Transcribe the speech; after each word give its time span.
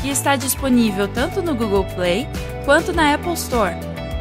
que 0.00 0.08
está 0.08 0.36
disponível 0.36 1.06
tanto 1.08 1.42
no 1.42 1.54
Google 1.54 1.84
Play 1.94 2.26
quanto 2.64 2.92
na 2.92 3.14
Apple 3.14 3.34
Store. 3.34 3.74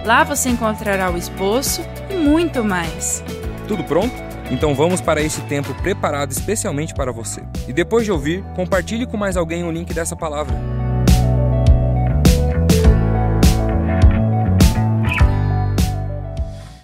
Lá 0.06 0.24
você 0.24 0.50
encontrará 0.50 1.12
o 1.12 1.18
esboço 1.18 1.82
e 2.10 2.16
muito 2.16 2.64
mais. 2.64 3.24
Tudo 3.68 3.84
pronto? 3.84 4.14
Então 4.52 4.74
vamos 4.74 5.00
para 5.00 5.22
esse 5.22 5.42
tempo 5.42 5.74
preparado 5.76 6.32
especialmente 6.32 6.94
para 6.94 7.12
você. 7.12 7.42
E 7.68 7.74
depois 7.74 8.04
de 8.04 8.12
ouvir, 8.12 8.44
compartilhe 8.56 9.06
com 9.06 9.16
mais 9.16 9.38
alguém 9.38 9.64
o 9.64 9.72
link 9.72 9.94
dessa 9.94 10.16
palavra. 10.16 10.56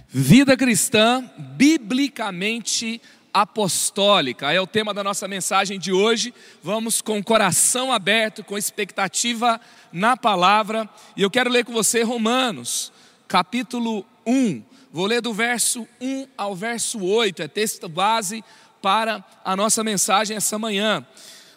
Vida 0.08 0.56
cristã 0.56 1.30
biblicamente 1.38 3.02
apostólica. 3.36 4.54
É 4.54 4.62
o 4.62 4.66
tema 4.66 4.94
da 4.94 5.04
nossa 5.04 5.28
mensagem 5.28 5.78
de 5.78 5.92
hoje. 5.92 6.34
Vamos 6.64 7.02
com 7.02 7.20
o 7.20 7.24
coração 7.24 7.92
aberto, 7.92 8.46
com 8.46 8.58
expectativa 8.58 9.60
na 9.92 10.16
palavra. 10.16 10.90
E 11.18 11.22
eu 11.22 11.30
quero 11.30 11.50
ler 11.50 11.66
com 11.66 11.74
você 11.74 12.02
Romanos, 12.02 12.94
capítulo 13.28 14.06
1. 14.26 14.64
Vou 14.90 15.06
ler 15.06 15.20
do 15.20 15.34
verso 15.34 15.86
1 16.00 16.28
ao 16.38 16.56
verso 16.56 17.04
8, 17.04 17.42
é 17.42 17.48
texto 17.50 17.90
base 17.90 18.42
para 18.82 19.22
a 19.44 19.54
nossa 19.54 19.84
mensagem 19.84 20.38
essa 20.38 20.58
manhã. 20.58 21.06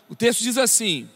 O 0.08 0.16
texto 0.16 0.42
diz 0.42 0.58
assim: 0.58 1.08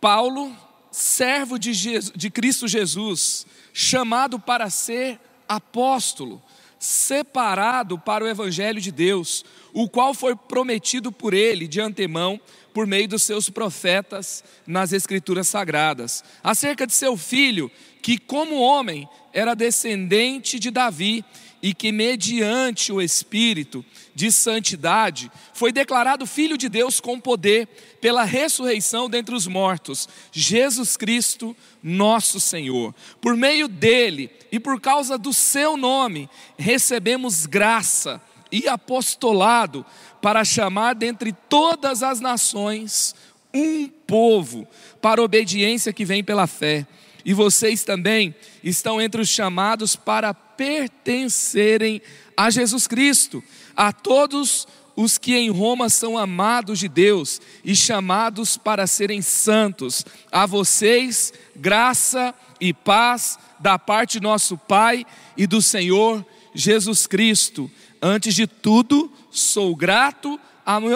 Paulo, 0.00 0.56
servo 0.92 1.58
de, 1.58 1.72
Jesus, 1.72 2.12
de 2.14 2.30
Cristo 2.30 2.68
Jesus, 2.68 3.44
chamado 3.72 4.38
para 4.38 4.70
ser 4.70 5.18
apóstolo, 5.48 6.40
separado 6.78 7.98
para 7.98 8.24
o 8.24 8.28
evangelho 8.28 8.80
de 8.80 8.92
Deus, 8.92 9.44
o 9.72 9.88
qual 9.88 10.14
foi 10.14 10.34
prometido 10.36 11.10
por 11.10 11.34
ele 11.34 11.66
de 11.66 11.80
antemão 11.80 12.40
por 12.72 12.86
meio 12.86 13.08
dos 13.08 13.24
seus 13.24 13.50
profetas 13.50 14.44
nas 14.66 14.92
escrituras 14.92 15.48
sagradas, 15.48 16.22
acerca 16.44 16.86
de 16.86 16.92
seu 16.92 17.16
filho, 17.16 17.70
que 18.00 18.18
como 18.18 18.60
homem 18.60 19.08
era 19.32 19.54
descendente 19.54 20.58
de 20.58 20.70
Davi 20.70 21.24
e 21.62 21.74
que 21.74 21.90
mediante 21.90 22.92
o 22.92 23.00
espírito 23.00 23.84
de 24.14 24.30
santidade 24.30 25.30
foi 25.52 25.72
declarado 25.72 26.26
filho 26.26 26.56
de 26.56 26.68
Deus 26.68 27.00
com 27.00 27.20
poder 27.20 27.66
pela 28.00 28.24
ressurreição 28.24 29.08
dentre 29.08 29.34
os 29.34 29.46
mortos, 29.46 30.08
Jesus 30.32 30.96
Cristo, 30.96 31.56
nosso 31.82 32.40
Senhor. 32.40 32.94
Por 33.20 33.36
meio 33.36 33.68
dele 33.68 34.30
e 34.52 34.60
por 34.60 34.80
causa 34.80 35.18
do 35.18 35.32
seu 35.32 35.76
nome, 35.76 36.28
recebemos 36.56 37.46
graça 37.46 38.20
e 38.50 38.68
apostolado 38.68 39.84
para 40.22 40.44
chamar 40.44 40.94
dentre 40.94 41.32
todas 41.48 42.02
as 42.02 42.20
nações 42.20 43.14
um 43.52 43.88
povo 43.88 44.66
para 45.00 45.22
obediência 45.22 45.92
que 45.92 46.04
vem 46.04 46.22
pela 46.22 46.46
fé. 46.46 46.86
E 47.24 47.34
vocês 47.34 47.84
também 47.84 48.34
estão 48.62 49.00
entre 49.00 49.20
os 49.20 49.28
chamados 49.28 49.96
para 49.96 50.32
pertencerem 50.32 52.00
a 52.36 52.50
Jesus 52.50 52.86
Cristo, 52.86 53.42
a 53.76 53.92
todos 53.92 54.66
os 54.96 55.16
que 55.16 55.36
em 55.36 55.48
Roma 55.48 55.88
são 55.88 56.18
amados 56.18 56.80
de 56.80 56.88
Deus 56.88 57.40
e 57.64 57.76
chamados 57.76 58.56
para 58.56 58.86
serem 58.86 59.22
santos. 59.22 60.04
A 60.30 60.44
vocês, 60.44 61.32
graça 61.54 62.34
e 62.60 62.72
paz 62.72 63.38
da 63.60 63.78
parte 63.78 64.14
de 64.14 64.20
nosso 64.20 64.58
Pai 64.58 65.06
e 65.36 65.46
do 65.46 65.62
Senhor 65.62 66.26
Jesus 66.52 67.06
Cristo. 67.06 67.70
Antes 68.02 68.34
de 68.34 68.46
tudo, 68.46 69.12
sou 69.30 69.76
grato 69.76 70.38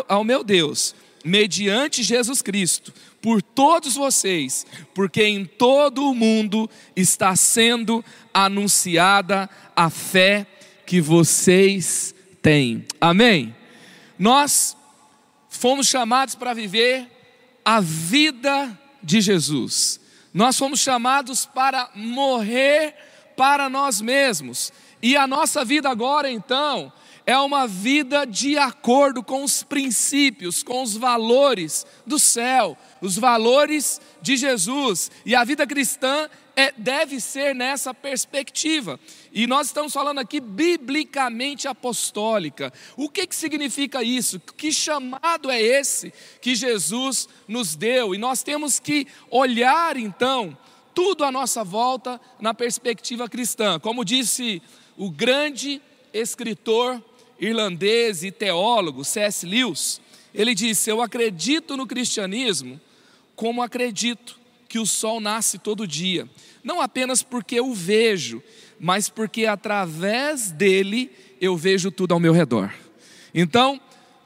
ao 0.08 0.24
meu 0.24 0.42
Deus, 0.42 0.94
mediante 1.24 2.02
Jesus 2.02 2.42
Cristo, 2.42 2.92
por 3.20 3.40
todos 3.42 3.94
vocês, 3.94 4.66
porque 4.94 5.22
em 5.22 5.44
todo 5.44 6.08
o 6.08 6.14
mundo 6.14 6.68
está 6.96 7.36
sendo 7.36 8.04
anunciada 8.34 9.48
a 9.76 9.88
fé 9.88 10.46
que 10.86 11.00
vocês 11.00 12.14
têm. 12.40 12.84
Amém? 13.00 13.54
Nós 14.18 14.76
fomos 15.48 15.86
chamados 15.86 16.34
para 16.34 16.52
viver 16.52 17.08
a 17.64 17.80
vida 17.80 18.78
de 19.02 19.20
Jesus. 19.20 20.00
Nós 20.34 20.56
fomos 20.56 20.80
chamados 20.80 21.46
para 21.46 21.90
morrer 21.94 22.94
para 23.36 23.68
nós 23.68 24.00
mesmos. 24.00 24.72
E 25.02 25.16
a 25.16 25.26
nossa 25.26 25.64
vida 25.64 25.88
agora, 25.88 26.30
então, 26.30 26.92
é 27.26 27.38
uma 27.38 27.66
vida 27.66 28.24
de 28.24 28.58
acordo 28.58 29.22
com 29.22 29.44
os 29.44 29.62
princípios, 29.62 30.62
com 30.62 30.82
os 30.82 30.96
valores 30.96 31.86
do 32.06 32.18
céu, 32.18 32.76
os 33.00 33.16
valores 33.16 34.00
de 34.20 34.36
Jesus. 34.36 35.10
E 35.24 35.34
a 35.34 35.44
vida 35.44 35.66
cristã 35.66 36.28
é, 36.56 36.72
deve 36.76 37.20
ser 37.20 37.54
nessa 37.54 37.94
perspectiva. 37.94 38.98
E 39.32 39.46
nós 39.46 39.68
estamos 39.68 39.92
falando 39.92 40.18
aqui 40.18 40.40
biblicamente 40.40 41.68
apostólica. 41.68 42.72
O 42.96 43.08
que, 43.08 43.26
que 43.26 43.36
significa 43.36 44.02
isso? 44.02 44.40
Que 44.40 44.72
chamado 44.72 45.50
é 45.50 45.60
esse 45.60 46.12
que 46.40 46.54
Jesus 46.54 47.28
nos 47.46 47.74
deu? 47.74 48.14
E 48.14 48.18
nós 48.18 48.42
temos 48.42 48.80
que 48.80 49.06
olhar 49.30 49.96
então 49.96 50.56
tudo 50.94 51.24
à 51.24 51.32
nossa 51.32 51.64
volta 51.64 52.20
na 52.40 52.52
perspectiva 52.52 53.28
cristã. 53.28 53.78
Como 53.78 54.04
disse 54.04 54.60
o 54.96 55.10
grande 55.10 55.80
escritor 56.12 57.02
irlandês 57.42 58.22
e 58.22 58.30
teólogo 58.30 59.04
C.S. 59.04 59.44
Lewis, 59.44 60.00
ele 60.32 60.54
disse: 60.54 60.88
Eu 60.88 61.02
acredito 61.02 61.76
no 61.76 61.86
cristianismo 61.86 62.80
como 63.34 63.62
acredito 63.62 64.38
que 64.68 64.78
o 64.78 64.86
sol 64.86 65.20
nasce 65.20 65.58
todo 65.58 65.86
dia, 65.86 66.26
não 66.62 66.80
apenas 66.80 67.22
porque 67.22 67.58
eu 67.58 67.74
vejo, 67.74 68.42
mas 68.78 69.08
porque 69.08 69.44
através 69.44 70.50
dele 70.50 71.10
eu 71.40 71.56
vejo 71.56 71.90
tudo 71.90 72.14
ao 72.14 72.20
meu 72.20 72.32
redor. 72.32 72.72
Então, 73.34 73.80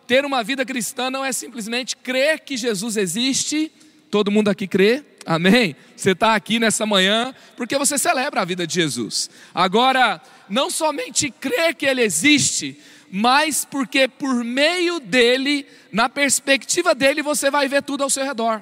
ter 0.06 0.24
uma 0.24 0.44
vida 0.44 0.64
cristã 0.64 1.10
não 1.10 1.24
é 1.24 1.32
simplesmente 1.32 1.96
crer 1.96 2.40
que 2.40 2.56
Jesus 2.56 2.96
existe, 2.96 3.72
todo 4.10 4.30
mundo 4.30 4.48
aqui 4.48 4.68
crê, 4.68 5.02
amém? 5.24 5.74
Você 5.96 6.10
está 6.10 6.34
aqui 6.34 6.60
nessa 6.60 6.86
manhã 6.86 7.34
porque 7.56 7.76
você 7.76 7.98
celebra 7.98 8.42
a 8.42 8.44
vida 8.44 8.66
de 8.66 8.74
Jesus. 8.74 9.28
Agora, 9.52 10.20
não 10.48 10.70
somente 10.70 11.30
crer 11.30 11.74
que 11.74 11.86
ele 11.86 12.02
existe, 12.02 12.78
mas 13.18 13.64
porque 13.64 14.06
por 14.06 14.44
meio 14.44 15.00
dele, 15.00 15.66
na 15.90 16.06
perspectiva 16.06 16.94
dele, 16.94 17.22
você 17.22 17.50
vai 17.50 17.66
ver 17.66 17.82
tudo 17.82 18.04
ao 18.04 18.10
seu 18.10 18.22
redor. 18.22 18.60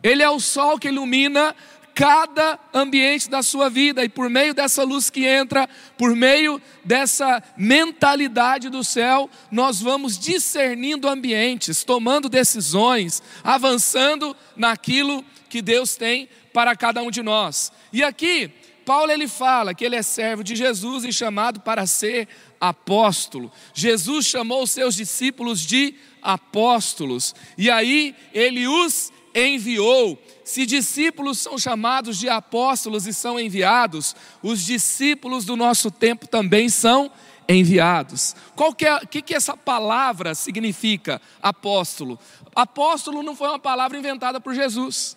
Ele 0.00 0.22
é 0.22 0.30
o 0.30 0.38
sol 0.38 0.78
que 0.78 0.86
ilumina 0.86 1.56
cada 1.92 2.56
ambiente 2.72 3.28
da 3.28 3.42
sua 3.42 3.68
vida, 3.68 4.04
e 4.04 4.08
por 4.08 4.30
meio 4.30 4.54
dessa 4.54 4.84
luz 4.84 5.10
que 5.10 5.26
entra, 5.26 5.68
por 5.98 6.14
meio 6.14 6.62
dessa 6.84 7.42
mentalidade 7.56 8.68
do 8.68 8.84
céu, 8.84 9.28
nós 9.50 9.80
vamos 9.80 10.16
discernindo 10.16 11.08
ambientes, 11.08 11.82
tomando 11.82 12.28
decisões, 12.28 13.20
avançando 13.42 14.36
naquilo 14.54 15.24
que 15.48 15.60
Deus 15.60 15.96
tem 15.96 16.28
para 16.52 16.76
cada 16.76 17.02
um 17.02 17.10
de 17.10 17.24
nós. 17.24 17.72
E 17.92 18.04
aqui, 18.04 18.52
Paulo 18.84 19.12
ele 19.12 19.28
fala 19.28 19.74
que 19.74 19.84
ele 19.84 19.96
é 19.96 20.02
servo 20.02 20.42
de 20.42 20.56
Jesus 20.56 21.04
e 21.04 21.12
chamado 21.12 21.60
para 21.60 21.86
ser 21.86 22.28
apóstolo. 22.60 23.50
Jesus 23.72 24.26
chamou 24.26 24.62
os 24.62 24.70
seus 24.70 24.94
discípulos 24.94 25.60
de 25.60 25.94
apóstolos, 26.22 27.34
e 27.56 27.70
aí 27.70 28.14
ele 28.32 28.66
os 28.66 29.12
enviou. 29.34 30.20
Se 30.44 30.66
discípulos 30.66 31.38
são 31.38 31.56
chamados 31.56 32.18
de 32.18 32.28
apóstolos 32.28 33.06
e 33.06 33.14
são 33.14 33.38
enviados, 33.38 34.16
os 34.42 34.64
discípulos 34.64 35.44
do 35.44 35.56
nosso 35.56 35.90
tempo 35.90 36.26
também 36.26 36.68
são 36.68 37.10
enviados. 37.48 38.34
Qual 38.54 38.74
que, 38.74 38.86
é, 38.86 39.00
que, 39.06 39.22
que 39.22 39.34
essa 39.34 39.56
palavra 39.56 40.34
significa, 40.34 41.20
apóstolo? 41.42 42.18
Apóstolo 42.54 43.22
não 43.22 43.34
foi 43.36 43.48
uma 43.48 43.58
palavra 43.58 43.98
inventada 43.98 44.40
por 44.40 44.54
Jesus. 44.54 45.16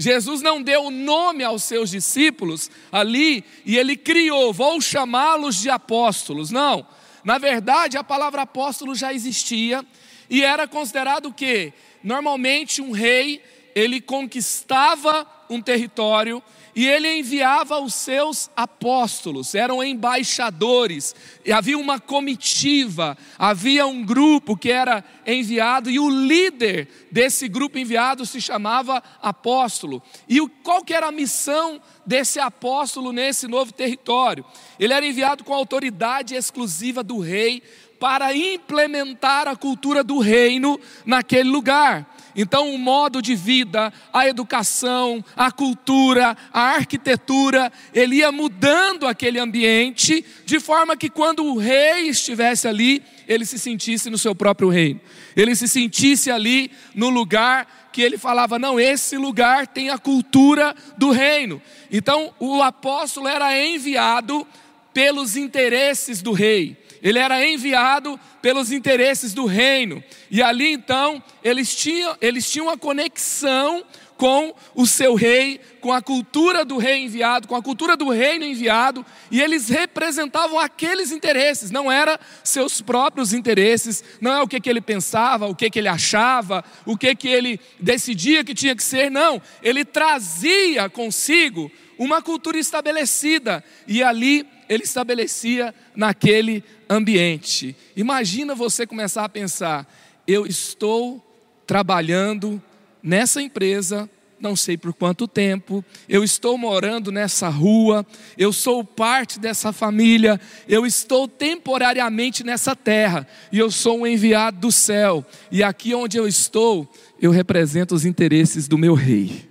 Jesus 0.00 0.40
não 0.40 0.62
deu 0.62 0.90
nome 0.90 1.44
aos 1.44 1.62
seus 1.62 1.90
discípulos 1.90 2.70
ali 2.90 3.44
e 3.66 3.76
ele 3.76 3.98
criou, 3.98 4.50
vou 4.50 4.80
chamá-los 4.80 5.60
de 5.60 5.68
apóstolos. 5.68 6.50
Não. 6.50 6.86
Na 7.22 7.36
verdade, 7.36 7.98
a 7.98 8.02
palavra 8.02 8.42
apóstolo 8.42 8.94
já 8.94 9.12
existia 9.12 9.84
e 10.30 10.42
era 10.42 10.66
considerado 10.66 11.26
o 11.26 11.32
quê? 11.34 11.74
Normalmente 12.02 12.80
um 12.80 12.92
rei, 12.92 13.42
ele 13.74 14.00
conquistava 14.00 15.26
um 15.50 15.60
território 15.60 16.42
e 16.74 16.86
ele 16.86 17.18
enviava 17.18 17.80
os 17.80 17.94
seus 17.94 18.50
apóstolos, 18.56 19.54
eram 19.54 19.82
embaixadores, 19.82 21.14
e 21.44 21.52
havia 21.52 21.76
uma 21.76 21.98
comitiva, 21.98 23.16
havia 23.38 23.86
um 23.86 24.04
grupo 24.04 24.56
que 24.56 24.70
era 24.70 25.04
enviado, 25.26 25.90
e 25.90 25.98
o 25.98 26.08
líder 26.08 26.88
desse 27.10 27.48
grupo 27.48 27.78
enviado 27.78 28.24
se 28.24 28.40
chamava 28.40 29.02
apóstolo. 29.20 30.02
E 30.28 30.40
qual 30.62 30.84
que 30.84 30.94
era 30.94 31.08
a 31.08 31.12
missão 31.12 31.80
desse 32.06 32.38
apóstolo 32.38 33.12
nesse 33.12 33.46
novo 33.46 33.72
território? 33.72 34.44
Ele 34.78 34.92
era 34.92 35.06
enviado 35.06 35.44
com 35.44 35.54
autoridade 35.54 36.34
exclusiva 36.34 37.02
do 37.02 37.18
rei 37.18 37.62
para 37.98 38.34
implementar 38.34 39.46
a 39.46 39.54
cultura 39.54 40.02
do 40.02 40.18
reino 40.18 40.80
naquele 41.04 41.50
lugar. 41.50 42.06
Então, 42.34 42.74
o 42.74 42.78
modo 42.78 43.20
de 43.20 43.34
vida, 43.34 43.92
a 44.12 44.26
educação, 44.28 45.24
a 45.36 45.50
cultura, 45.50 46.36
a 46.52 46.60
arquitetura, 46.74 47.72
ele 47.92 48.16
ia 48.16 48.30
mudando 48.30 49.06
aquele 49.06 49.38
ambiente, 49.38 50.24
de 50.44 50.60
forma 50.60 50.96
que 50.96 51.08
quando 51.08 51.44
o 51.44 51.58
rei 51.58 52.08
estivesse 52.08 52.68
ali, 52.68 53.02
ele 53.26 53.44
se 53.44 53.58
sentisse 53.58 54.10
no 54.10 54.18
seu 54.18 54.34
próprio 54.34 54.68
reino, 54.68 55.00
ele 55.36 55.54
se 55.54 55.68
sentisse 55.68 56.30
ali 56.30 56.70
no 56.94 57.08
lugar 57.08 57.90
que 57.92 58.02
ele 58.02 58.18
falava: 58.18 58.58
não, 58.58 58.78
esse 58.78 59.16
lugar 59.16 59.66
tem 59.66 59.90
a 59.90 59.98
cultura 59.98 60.74
do 60.96 61.10
reino. 61.10 61.60
Então, 61.90 62.32
o 62.38 62.62
apóstolo 62.62 63.28
era 63.28 63.56
enviado 63.60 64.46
pelos 64.92 65.36
interesses 65.36 66.22
do 66.22 66.32
rei. 66.32 66.76
Ele 67.02 67.18
era 67.18 67.44
enviado 67.46 68.18
pelos 68.42 68.70
interesses 68.70 69.32
do 69.32 69.46
reino. 69.46 70.02
E 70.30 70.42
ali 70.42 70.72
então, 70.72 71.22
eles 71.42 71.74
tinham, 71.74 72.16
eles 72.20 72.50
tinham 72.50 72.66
uma 72.66 72.76
conexão 72.76 73.84
com 74.20 74.54
o 74.74 74.86
seu 74.86 75.14
rei, 75.14 75.58
com 75.80 75.94
a 75.94 76.02
cultura 76.02 76.62
do 76.62 76.76
rei 76.76 77.04
enviado, 77.04 77.48
com 77.48 77.56
a 77.56 77.62
cultura 77.62 77.96
do 77.96 78.10
reino 78.10 78.44
enviado, 78.44 79.04
e 79.30 79.40
eles 79.40 79.70
representavam 79.70 80.58
aqueles 80.58 81.10
interesses, 81.10 81.70
não 81.70 81.90
era 81.90 82.20
seus 82.44 82.82
próprios 82.82 83.32
interesses, 83.32 84.04
não 84.20 84.30
é 84.30 84.42
o 84.42 84.46
que, 84.46 84.60
que 84.60 84.68
ele 84.68 84.82
pensava, 84.82 85.46
o 85.46 85.54
que, 85.54 85.70
que 85.70 85.78
ele 85.78 85.88
achava, 85.88 86.62
o 86.84 86.98
que, 86.98 87.14
que 87.14 87.28
ele 87.28 87.58
decidia 87.80 88.44
que 88.44 88.52
tinha 88.52 88.76
que 88.76 88.82
ser, 88.82 89.10
não, 89.10 89.40
ele 89.62 89.86
trazia 89.86 90.90
consigo 90.90 91.72
uma 91.96 92.20
cultura 92.20 92.58
estabelecida, 92.58 93.64
e 93.88 94.02
ali 94.02 94.46
ele 94.70 94.84
estabelecia 94.84 95.74
naquele 95.96 96.62
ambiente. 96.88 97.74
Imagina 97.96 98.54
você 98.54 98.86
começar 98.86 99.24
a 99.24 99.28
pensar: 99.28 99.92
eu 100.28 100.46
estou 100.46 101.20
trabalhando 101.66 102.62
nessa 103.02 103.42
empresa, 103.42 104.08
não 104.40 104.54
sei 104.54 104.76
por 104.76 104.94
quanto 104.94 105.26
tempo, 105.26 105.84
eu 106.08 106.22
estou 106.22 106.56
morando 106.56 107.10
nessa 107.10 107.48
rua, 107.48 108.06
eu 108.38 108.52
sou 108.52 108.84
parte 108.84 109.40
dessa 109.40 109.72
família, 109.72 110.40
eu 110.68 110.86
estou 110.86 111.26
temporariamente 111.26 112.44
nessa 112.44 112.76
terra, 112.76 113.26
e 113.50 113.58
eu 113.58 113.72
sou 113.72 114.00
um 114.00 114.06
enviado 114.06 114.60
do 114.60 114.70
céu, 114.70 115.26
e 115.50 115.64
aqui 115.64 115.94
onde 115.94 116.16
eu 116.16 116.28
estou, 116.28 116.88
eu 117.20 117.32
represento 117.32 117.92
os 117.92 118.04
interesses 118.04 118.68
do 118.68 118.78
meu 118.78 118.94
rei. 118.94 119.50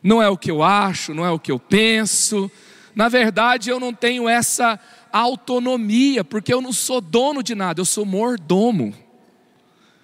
Não 0.00 0.22
é 0.22 0.28
o 0.28 0.38
que 0.38 0.50
eu 0.50 0.62
acho, 0.62 1.12
não 1.12 1.26
é 1.26 1.30
o 1.30 1.40
que 1.40 1.50
eu 1.50 1.58
penso, 1.58 2.50
na 2.98 3.08
verdade, 3.08 3.70
eu 3.70 3.78
não 3.78 3.94
tenho 3.94 4.28
essa 4.28 4.76
autonomia, 5.12 6.24
porque 6.24 6.52
eu 6.52 6.60
não 6.60 6.72
sou 6.72 7.00
dono 7.00 7.44
de 7.44 7.54
nada, 7.54 7.80
eu 7.80 7.84
sou 7.84 8.04
mordomo. 8.04 8.92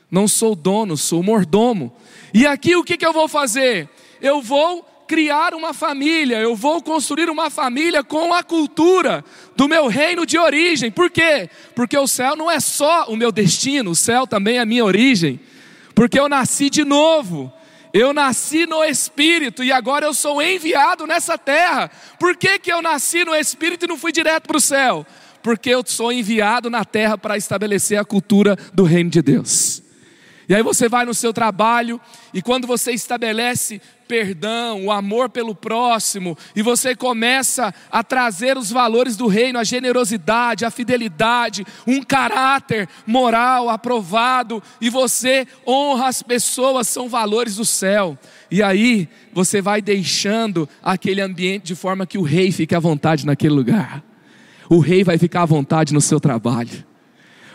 Não 0.08 0.29
sou 0.29 0.55
dono, 0.55 0.96
sou 0.96 1.20
mordomo. 1.20 1.93
E 2.32 2.46
aqui 2.46 2.76
o 2.76 2.85
que, 2.85 2.96
que 2.96 3.05
eu 3.05 3.12
vou 3.12 3.26
fazer? 3.26 3.88
Eu 4.20 4.41
vou 4.41 4.85
criar 5.08 5.55
uma 5.55 5.75
família, 5.75 6.38
eu 6.38 6.55
vou 6.55 6.81
construir 6.81 7.29
uma 7.29 7.50
família 7.50 8.05
com 8.05 8.32
a 8.32 8.44
cultura 8.44 9.25
do 9.56 9.67
meu 9.67 9.88
reino 9.88 10.25
de 10.25 10.38
origem. 10.38 10.88
Por 10.88 11.11
quê? 11.11 11.50
Porque 11.75 11.99
o 11.99 12.06
céu 12.06 12.37
não 12.37 12.49
é 12.49 12.61
só 12.61 13.06
o 13.08 13.17
meu 13.17 13.32
destino, 13.32 13.91
o 13.91 13.96
céu 13.96 14.25
também 14.25 14.58
é 14.58 14.61
a 14.61 14.64
minha 14.64 14.85
origem. 14.85 15.41
Porque 15.96 16.20
eu 16.20 16.29
nasci 16.29 16.70
de 16.70 16.85
novo. 16.85 17.52
Eu 17.94 18.12
nasci 18.12 18.67
no 18.67 18.82
Espírito 18.82 19.62
e 19.62 19.70
agora 19.70 20.05
eu 20.05 20.12
sou 20.12 20.43
enviado 20.43 21.06
nessa 21.06 21.38
terra. 21.38 21.88
Por 22.19 22.37
que, 22.37 22.58
que 22.58 22.73
eu 22.73 22.82
nasci 22.82 23.25
no 23.25 23.32
Espírito 23.37 23.85
e 23.85 23.88
não 23.88 23.96
fui 23.96 24.11
direto 24.11 24.49
para 24.49 24.56
o 24.56 24.61
céu? 24.61 25.06
Porque 25.41 25.70
eu 25.70 25.81
sou 25.87 26.12
enviado 26.12 26.69
na 26.69 26.85
terra 26.85 27.17
para 27.17 27.37
estabelecer 27.37 27.96
a 27.96 28.05
cultura 28.05 28.58
do 28.73 28.82
reino 28.82 29.11
de 29.11 29.23
Deus. 29.23 29.84
E 30.49 30.55
aí 30.55 30.62
você 30.62 30.88
vai 30.88 31.05
no 31.05 31.14
seu 31.14 31.32
trabalho 31.32 32.00
e 32.32 32.43
quando 32.43 32.67
você 32.67 32.93
estabelece 32.93 33.81
perdão, 34.06 34.85
o 34.85 34.93
amor 34.93 35.31
pelo 35.31 35.55
próximo, 35.55 36.37
e 36.55 36.62
você 36.62 36.94
começa 36.94 37.75
a 37.91 38.02
trazer 38.02 38.56
os 38.56 38.70
valores 38.70 39.17
do 39.17 39.26
reino, 39.26 39.58
a 39.58 39.64
generosidade, 39.64 40.64
a 40.64 40.70
fidelidade, 40.70 41.67
um 41.87 42.02
caráter 42.02 42.88
moral 43.06 43.69
aprovado, 43.69 44.62
e 44.81 44.91
você 44.91 45.46
honra 45.67 46.08
as 46.08 46.23
pessoas, 46.23 46.88
são 46.88 47.08
valores 47.08 47.56
do 47.56 47.64
céu. 47.64 48.19
E 48.50 48.62
aí 48.62 49.08
você 49.32 49.61
vai 49.61 49.81
deixando 49.81 50.69
aquele 50.82 51.20
ambiente 51.20 51.64
de 51.64 51.75
forma 51.75 52.06
que 52.06 52.19
o 52.19 52.23
rei 52.23 52.52
fique 52.52 52.75
à 52.75 52.81
vontade 52.81 53.26
naquele 53.26 53.55
lugar. 53.55 54.02
O 54.69 54.79
rei 54.79 55.02
vai 55.05 55.19
ficar 55.19 55.43
à 55.43 55.46
vontade 55.46 55.93
no 55.93 56.00
seu 56.00 56.20
trabalho. 56.20 56.85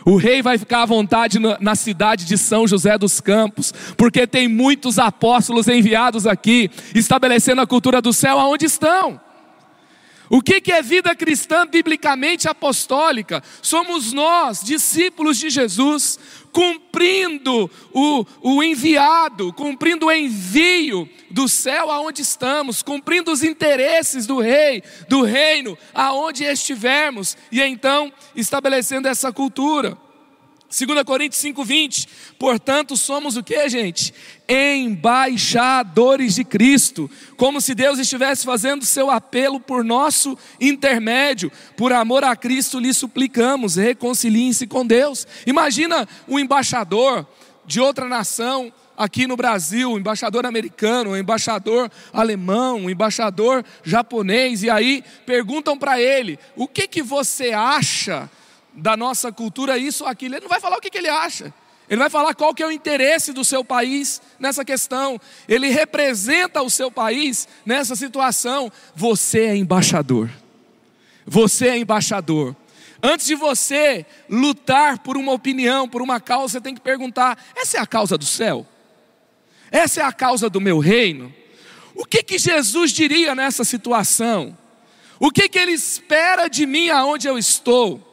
O 0.04 0.16
rei 0.16 0.42
vai 0.42 0.58
ficar 0.58 0.82
à 0.82 0.86
vontade 0.86 1.38
na 1.38 1.74
cidade 1.74 2.24
de 2.24 2.38
São 2.38 2.66
José 2.66 2.96
dos 2.96 3.20
Campos, 3.20 3.72
porque 3.96 4.26
tem 4.26 4.48
muitos 4.48 4.98
apóstolos 4.98 5.68
enviados 5.68 6.26
aqui, 6.26 6.70
estabelecendo 6.94 7.60
a 7.60 7.66
cultura 7.66 8.00
do 8.00 8.12
céu 8.12 8.38
aonde 8.38 8.66
estão. 8.66 9.20
O 10.32 10.40
que 10.40 10.70
é 10.70 10.80
vida 10.80 11.12
cristã 11.16 11.66
biblicamente 11.66 12.48
apostólica? 12.48 13.42
Somos 13.60 14.12
nós, 14.12 14.62
discípulos 14.62 15.36
de 15.36 15.50
Jesus, 15.50 16.20
cumprindo 16.52 17.68
o, 17.92 18.24
o 18.40 18.62
enviado, 18.62 19.52
cumprindo 19.52 20.06
o 20.06 20.12
envio 20.12 21.08
do 21.32 21.48
céu 21.48 21.90
aonde 21.90 22.22
estamos, 22.22 22.80
cumprindo 22.80 23.32
os 23.32 23.42
interesses 23.42 24.24
do 24.24 24.38
rei, 24.38 24.84
do 25.08 25.22
reino, 25.22 25.76
aonde 25.92 26.44
estivermos, 26.44 27.36
e 27.50 27.60
então 27.60 28.12
estabelecendo 28.36 29.08
essa 29.08 29.32
cultura. 29.32 29.98
2 30.70 31.02
Coríntios 31.02 31.42
5,20, 31.42 32.06
portanto, 32.38 32.96
somos 32.96 33.36
o 33.36 33.42
que, 33.42 33.68
gente? 33.68 34.14
Embaixadores 34.48 36.36
de 36.36 36.44
Cristo, 36.44 37.10
como 37.36 37.60
se 37.60 37.74
Deus 37.74 37.98
estivesse 37.98 38.44
fazendo 38.44 38.84
seu 38.84 39.10
apelo 39.10 39.58
por 39.58 39.82
nosso 39.82 40.38
intermédio, 40.60 41.50
por 41.76 41.92
amor 41.92 42.22
a 42.22 42.36
Cristo 42.36 42.78
lhe 42.78 42.94
suplicamos, 42.94 43.74
reconciliem-se 43.74 44.68
com 44.68 44.86
Deus. 44.86 45.26
Imagina 45.44 46.08
um 46.28 46.38
embaixador 46.38 47.26
de 47.66 47.80
outra 47.80 48.06
nação 48.06 48.72
aqui 48.96 49.26
no 49.26 49.36
Brasil, 49.36 49.90
um 49.90 49.98
embaixador 49.98 50.46
americano, 50.46 51.10
um 51.10 51.16
embaixador 51.16 51.90
alemão, 52.12 52.82
um 52.82 52.90
embaixador 52.90 53.64
japonês, 53.82 54.62
e 54.62 54.70
aí 54.70 55.02
perguntam 55.26 55.76
para 55.76 56.00
ele: 56.00 56.38
o 56.54 56.68
que, 56.68 56.86
que 56.86 57.02
você 57.02 57.50
acha? 57.50 58.30
Da 58.74 58.96
nossa 58.96 59.32
cultura 59.32 59.78
isso 59.78 60.04
aquilo. 60.04 60.34
Ele 60.34 60.42
não 60.42 60.48
vai 60.48 60.60
falar 60.60 60.76
o 60.76 60.80
que, 60.80 60.90
que 60.90 60.98
ele 60.98 61.08
acha. 61.08 61.52
Ele 61.88 61.98
vai 61.98 62.08
falar 62.08 62.34
qual 62.34 62.54
que 62.54 62.62
é 62.62 62.66
o 62.66 62.70
interesse 62.70 63.32
do 63.32 63.44
seu 63.44 63.64
país 63.64 64.22
nessa 64.38 64.64
questão. 64.64 65.20
Ele 65.48 65.68
representa 65.70 66.62
o 66.62 66.70
seu 66.70 66.88
país 66.88 67.48
nessa 67.66 67.96
situação. 67.96 68.70
Você 68.94 69.40
é 69.46 69.56
embaixador. 69.56 70.30
Você 71.26 71.68
é 71.68 71.78
embaixador. 71.78 72.54
Antes 73.02 73.26
de 73.26 73.34
você 73.34 74.06
lutar 74.28 74.98
por 75.00 75.16
uma 75.16 75.32
opinião, 75.32 75.88
por 75.88 76.00
uma 76.00 76.20
causa, 76.20 76.52
você 76.52 76.60
tem 76.60 76.74
que 76.74 76.80
perguntar: 76.80 77.42
essa 77.56 77.78
é 77.78 77.80
a 77.80 77.86
causa 77.86 78.16
do 78.16 78.24
céu? 78.24 78.66
Essa 79.70 80.02
é 80.02 80.04
a 80.04 80.12
causa 80.12 80.48
do 80.48 80.60
meu 80.60 80.78
reino? 80.78 81.34
O 81.94 82.04
que 82.04 82.22
que 82.22 82.38
Jesus 82.38 82.92
diria 82.92 83.34
nessa 83.34 83.64
situação? 83.64 84.56
O 85.18 85.30
que 85.30 85.48
que 85.48 85.58
ele 85.58 85.72
espera 85.72 86.48
de 86.48 86.66
mim 86.66 86.88
aonde 86.88 87.26
eu 87.26 87.36
estou? 87.36 88.09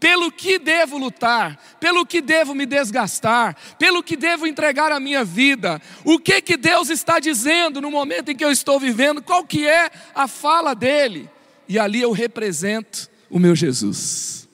Pelo 0.00 0.32
que 0.32 0.58
devo 0.58 0.96
lutar, 0.96 1.60
pelo 1.78 2.06
que 2.06 2.22
devo 2.22 2.54
me 2.54 2.64
desgastar, 2.64 3.54
pelo 3.78 4.02
que 4.02 4.16
devo 4.16 4.46
entregar 4.46 4.90
a 4.90 4.98
minha 4.98 5.22
vida, 5.22 5.80
o 6.02 6.18
que 6.18 6.40
que 6.40 6.56
Deus 6.56 6.88
está 6.88 7.20
dizendo 7.20 7.82
no 7.82 7.90
momento 7.90 8.30
em 8.30 8.36
que 8.36 8.44
eu 8.44 8.50
estou 8.50 8.80
vivendo, 8.80 9.20
qual 9.20 9.44
que 9.44 9.68
é 9.68 9.90
a 10.14 10.26
fala 10.26 10.74
dele, 10.74 11.28
e 11.68 11.78
ali 11.78 12.00
eu 12.00 12.12
represento 12.12 13.10
o 13.28 13.38
meu 13.38 13.54
Jesus. 13.54 14.48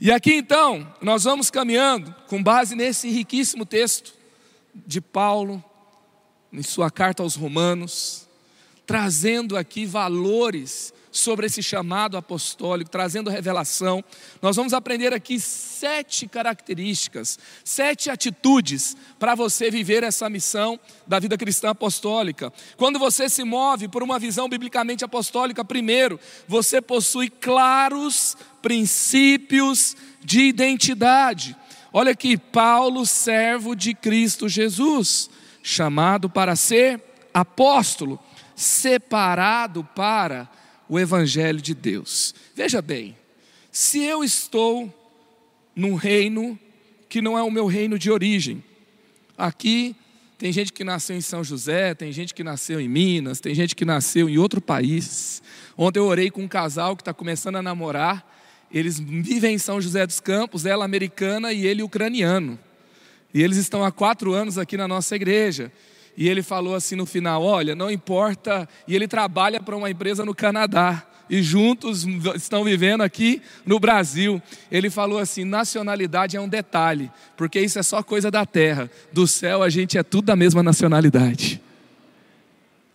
E 0.00 0.12
aqui 0.12 0.32
então, 0.34 0.92
nós 1.00 1.24
vamos 1.24 1.50
caminhando 1.50 2.14
com 2.28 2.42
base 2.42 2.76
nesse 2.76 3.10
riquíssimo 3.10 3.66
texto 3.66 4.14
de 4.74 5.00
Paulo, 5.00 5.62
em 6.52 6.62
sua 6.62 6.90
carta 6.90 7.22
aos 7.22 7.34
Romanos, 7.34 8.28
trazendo 8.86 9.56
aqui 9.56 9.86
valores 9.86 10.91
sobre 11.12 11.46
esse 11.46 11.62
chamado 11.62 12.16
apostólico, 12.16 12.90
trazendo 12.90 13.28
revelação. 13.28 14.02
Nós 14.40 14.56
vamos 14.56 14.72
aprender 14.72 15.12
aqui 15.12 15.38
sete 15.38 16.26
características, 16.26 17.38
sete 17.62 18.10
atitudes 18.10 18.96
para 19.18 19.34
você 19.34 19.70
viver 19.70 20.02
essa 20.02 20.28
missão 20.30 20.80
da 21.06 21.20
vida 21.20 21.36
cristã 21.36 21.70
apostólica. 21.70 22.50
Quando 22.78 22.98
você 22.98 23.28
se 23.28 23.44
move 23.44 23.88
por 23.88 24.02
uma 24.02 24.18
visão 24.18 24.48
biblicamente 24.48 25.04
apostólica, 25.04 25.62
primeiro, 25.62 26.18
você 26.48 26.80
possui 26.80 27.28
claros 27.28 28.36
princípios 28.62 29.94
de 30.24 30.40
identidade. 30.44 31.54
Olha 31.92 32.12
aqui, 32.12 32.38
Paulo, 32.38 33.04
servo 33.04 33.76
de 33.76 33.92
Cristo 33.92 34.48
Jesus, 34.48 35.28
chamado 35.62 36.30
para 36.30 36.56
ser 36.56 37.02
apóstolo, 37.34 38.18
separado 38.56 39.84
para 39.94 40.48
o 40.88 40.98
Evangelho 40.98 41.60
de 41.60 41.74
Deus. 41.74 42.34
Veja 42.54 42.82
bem, 42.82 43.16
se 43.70 44.02
eu 44.02 44.22
estou 44.22 44.92
num 45.74 45.94
reino 45.94 46.58
que 47.08 47.20
não 47.20 47.38
é 47.38 47.42
o 47.42 47.50
meu 47.50 47.66
reino 47.66 47.98
de 47.98 48.10
origem, 48.10 48.62
aqui 49.36 49.96
tem 50.38 50.52
gente 50.52 50.72
que 50.72 50.82
nasceu 50.82 51.16
em 51.16 51.20
São 51.20 51.44
José, 51.44 51.94
tem 51.94 52.10
gente 52.10 52.34
que 52.34 52.42
nasceu 52.42 52.80
em 52.80 52.88
Minas, 52.88 53.38
tem 53.38 53.54
gente 53.54 53.76
que 53.76 53.84
nasceu 53.84 54.28
em 54.28 54.38
outro 54.38 54.60
país. 54.60 55.40
Ontem 55.76 56.00
eu 56.00 56.04
orei 56.04 56.30
com 56.30 56.42
um 56.42 56.48
casal 56.48 56.96
que 56.96 57.02
está 57.02 57.14
começando 57.14 57.56
a 57.56 57.62
namorar, 57.62 58.28
eles 58.72 58.98
vivem 58.98 59.54
em 59.54 59.58
São 59.58 59.80
José 59.80 60.06
dos 60.06 60.18
Campos, 60.18 60.66
ela 60.66 60.84
americana 60.84 61.52
e 61.52 61.66
ele 61.66 61.82
ucraniano. 61.82 62.58
E 63.32 63.42
eles 63.42 63.56
estão 63.56 63.84
há 63.84 63.92
quatro 63.92 64.32
anos 64.32 64.58
aqui 64.58 64.76
na 64.76 64.88
nossa 64.88 65.14
igreja. 65.14 65.72
E 66.16 66.28
ele 66.28 66.42
falou 66.42 66.74
assim 66.74 66.96
no 66.96 67.06
final: 67.06 67.42
Olha, 67.42 67.74
não 67.74 67.90
importa. 67.90 68.68
E 68.86 68.94
ele 68.94 69.08
trabalha 69.08 69.60
para 69.60 69.76
uma 69.76 69.90
empresa 69.90 70.24
no 70.24 70.34
Canadá. 70.34 71.06
E 71.30 71.42
juntos 71.42 72.04
estão 72.34 72.62
vivendo 72.62 73.00
aqui 73.00 73.40
no 73.64 73.80
Brasil. 73.80 74.42
Ele 74.70 74.90
falou 74.90 75.18
assim: 75.18 75.44
nacionalidade 75.44 76.36
é 76.36 76.40
um 76.40 76.48
detalhe, 76.48 77.10
porque 77.36 77.60
isso 77.60 77.78
é 77.78 77.82
só 77.82 78.02
coisa 78.02 78.30
da 78.30 78.44
terra. 78.44 78.90
Do 79.12 79.26
céu 79.26 79.62
a 79.62 79.70
gente 79.70 79.96
é 79.96 80.02
tudo 80.02 80.26
da 80.26 80.36
mesma 80.36 80.62
nacionalidade. 80.62 81.60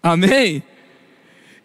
Amém? 0.03 0.61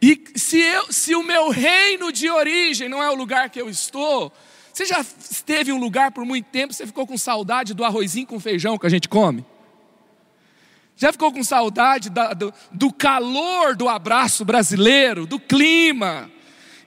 E 0.00 0.20
se, 0.34 0.58
eu, 0.58 0.90
se 0.90 1.14
o 1.14 1.22
meu 1.22 1.50
reino 1.50 2.10
de 2.10 2.28
origem 2.28 2.88
não 2.88 3.02
é 3.02 3.10
o 3.10 3.14
lugar 3.14 3.50
que 3.50 3.60
eu 3.60 3.68
estou, 3.68 4.32
você 4.72 4.84
já 4.84 5.00
esteve 5.00 5.70
em 5.70 5.74
um 5.74 5.78
lugar 5.78 6.10
por 6.10 6.24
muito 6.24 6.46
tempo, 6.46 6.72
você 6.72 6.86
ficou 6.86 7.06
com 7.06 7.16
saudade 7.16 7.74
do 7.74 7.84
arrozinho 7.84 8.26
com 8.26 8.40
feijão 8.40 8.78
que 8.78 8.86
a 8.86 8.90
gente 8.90 9.08
come? 9.08 9.44
Já 11.02 11.10
ficou 11.10 11.32
com 11.32 11.42
saudade 11.42 12.08
da, 12.08 12.32
do, 12.32 12.54
do, 12.70 12.92
calor 12.92 13.74
do 13.74 13.88
abraço 13.88 14.44
brasileiro, 14.44 15.26
do 15.26 15.36
clima 15.36 16.30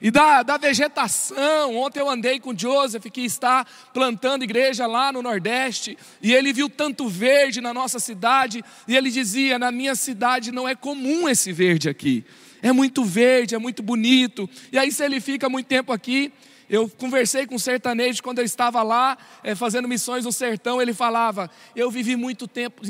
e 0.00 0.10
da, 0.10 0.42
da, 0.42 0.56
vegetação? 0.56 1.76
Ontem 1.76 2.00
eu 2.00 2.08
andei 2.08 2.40
com 2.40 2.48
o 2.48 2.58
Joseph, 2.58 3.04
que 3.12 3.20
está 3.20 3.66
plantando 3.92 4.42
igreja 4.42 4.86
lá 4.86 5.12
no 5.12 5.20
Nordeste, 5.20 5.98
e 6.22 6.32
ele 6.32 6.50
viu 6.50 6.70
tanto 6.70 7.06
verde 7.10 7.60
na 7.60 7.74
nossa 7.74 7.98
cidade, 7.98 8.64
e 8.88 8.96
ele 8.96 9.10
dizia: 9.10 9.58
Na 9.58 9.70
minha 9.70 9.94
cidade 9.94 10.50
não 10.50 10.66
é 10.66 10.74
comum 10.74 11.28
esse 11.28 11.52
verde 11.52 11.86
aqui. 11.86 12.24
É 12.62 12.72
muito 12.72 13.04
verde, 13.04 13.54
é 13.54 13.58
muito 13.58 13.82
bonito. 13.82 14.48
E 14.72 14.78
aí, 14.78 14.90
se 14.90 15.04
ele 15.04 15.20
fica 15.20 15.46
muito 15.50 15.66
tempo 15.66 15.92
aqui, 15.92 16.32
eu 16.70 16.88
conversei 16.88 17.46
com 17.46 17.56
um 17.56 17.58
sertanejo 17.58 18.22
quando 18.22 18.38
eu 18.38 18.46
estava 18.46 18.82
lá, 18.82 19.18
é, 19.44 19.54
fazendo 19.54 19.86
missões 19.86 20.24
no 20.24 20.32
sertão. 20.32 20.80
Ele 20.80 20.94
falava: 20.94 21.50
Eu 21.74 21.90
vivi 21.90 22.16
muito 22.16 22.48
tempo 22.48 22.80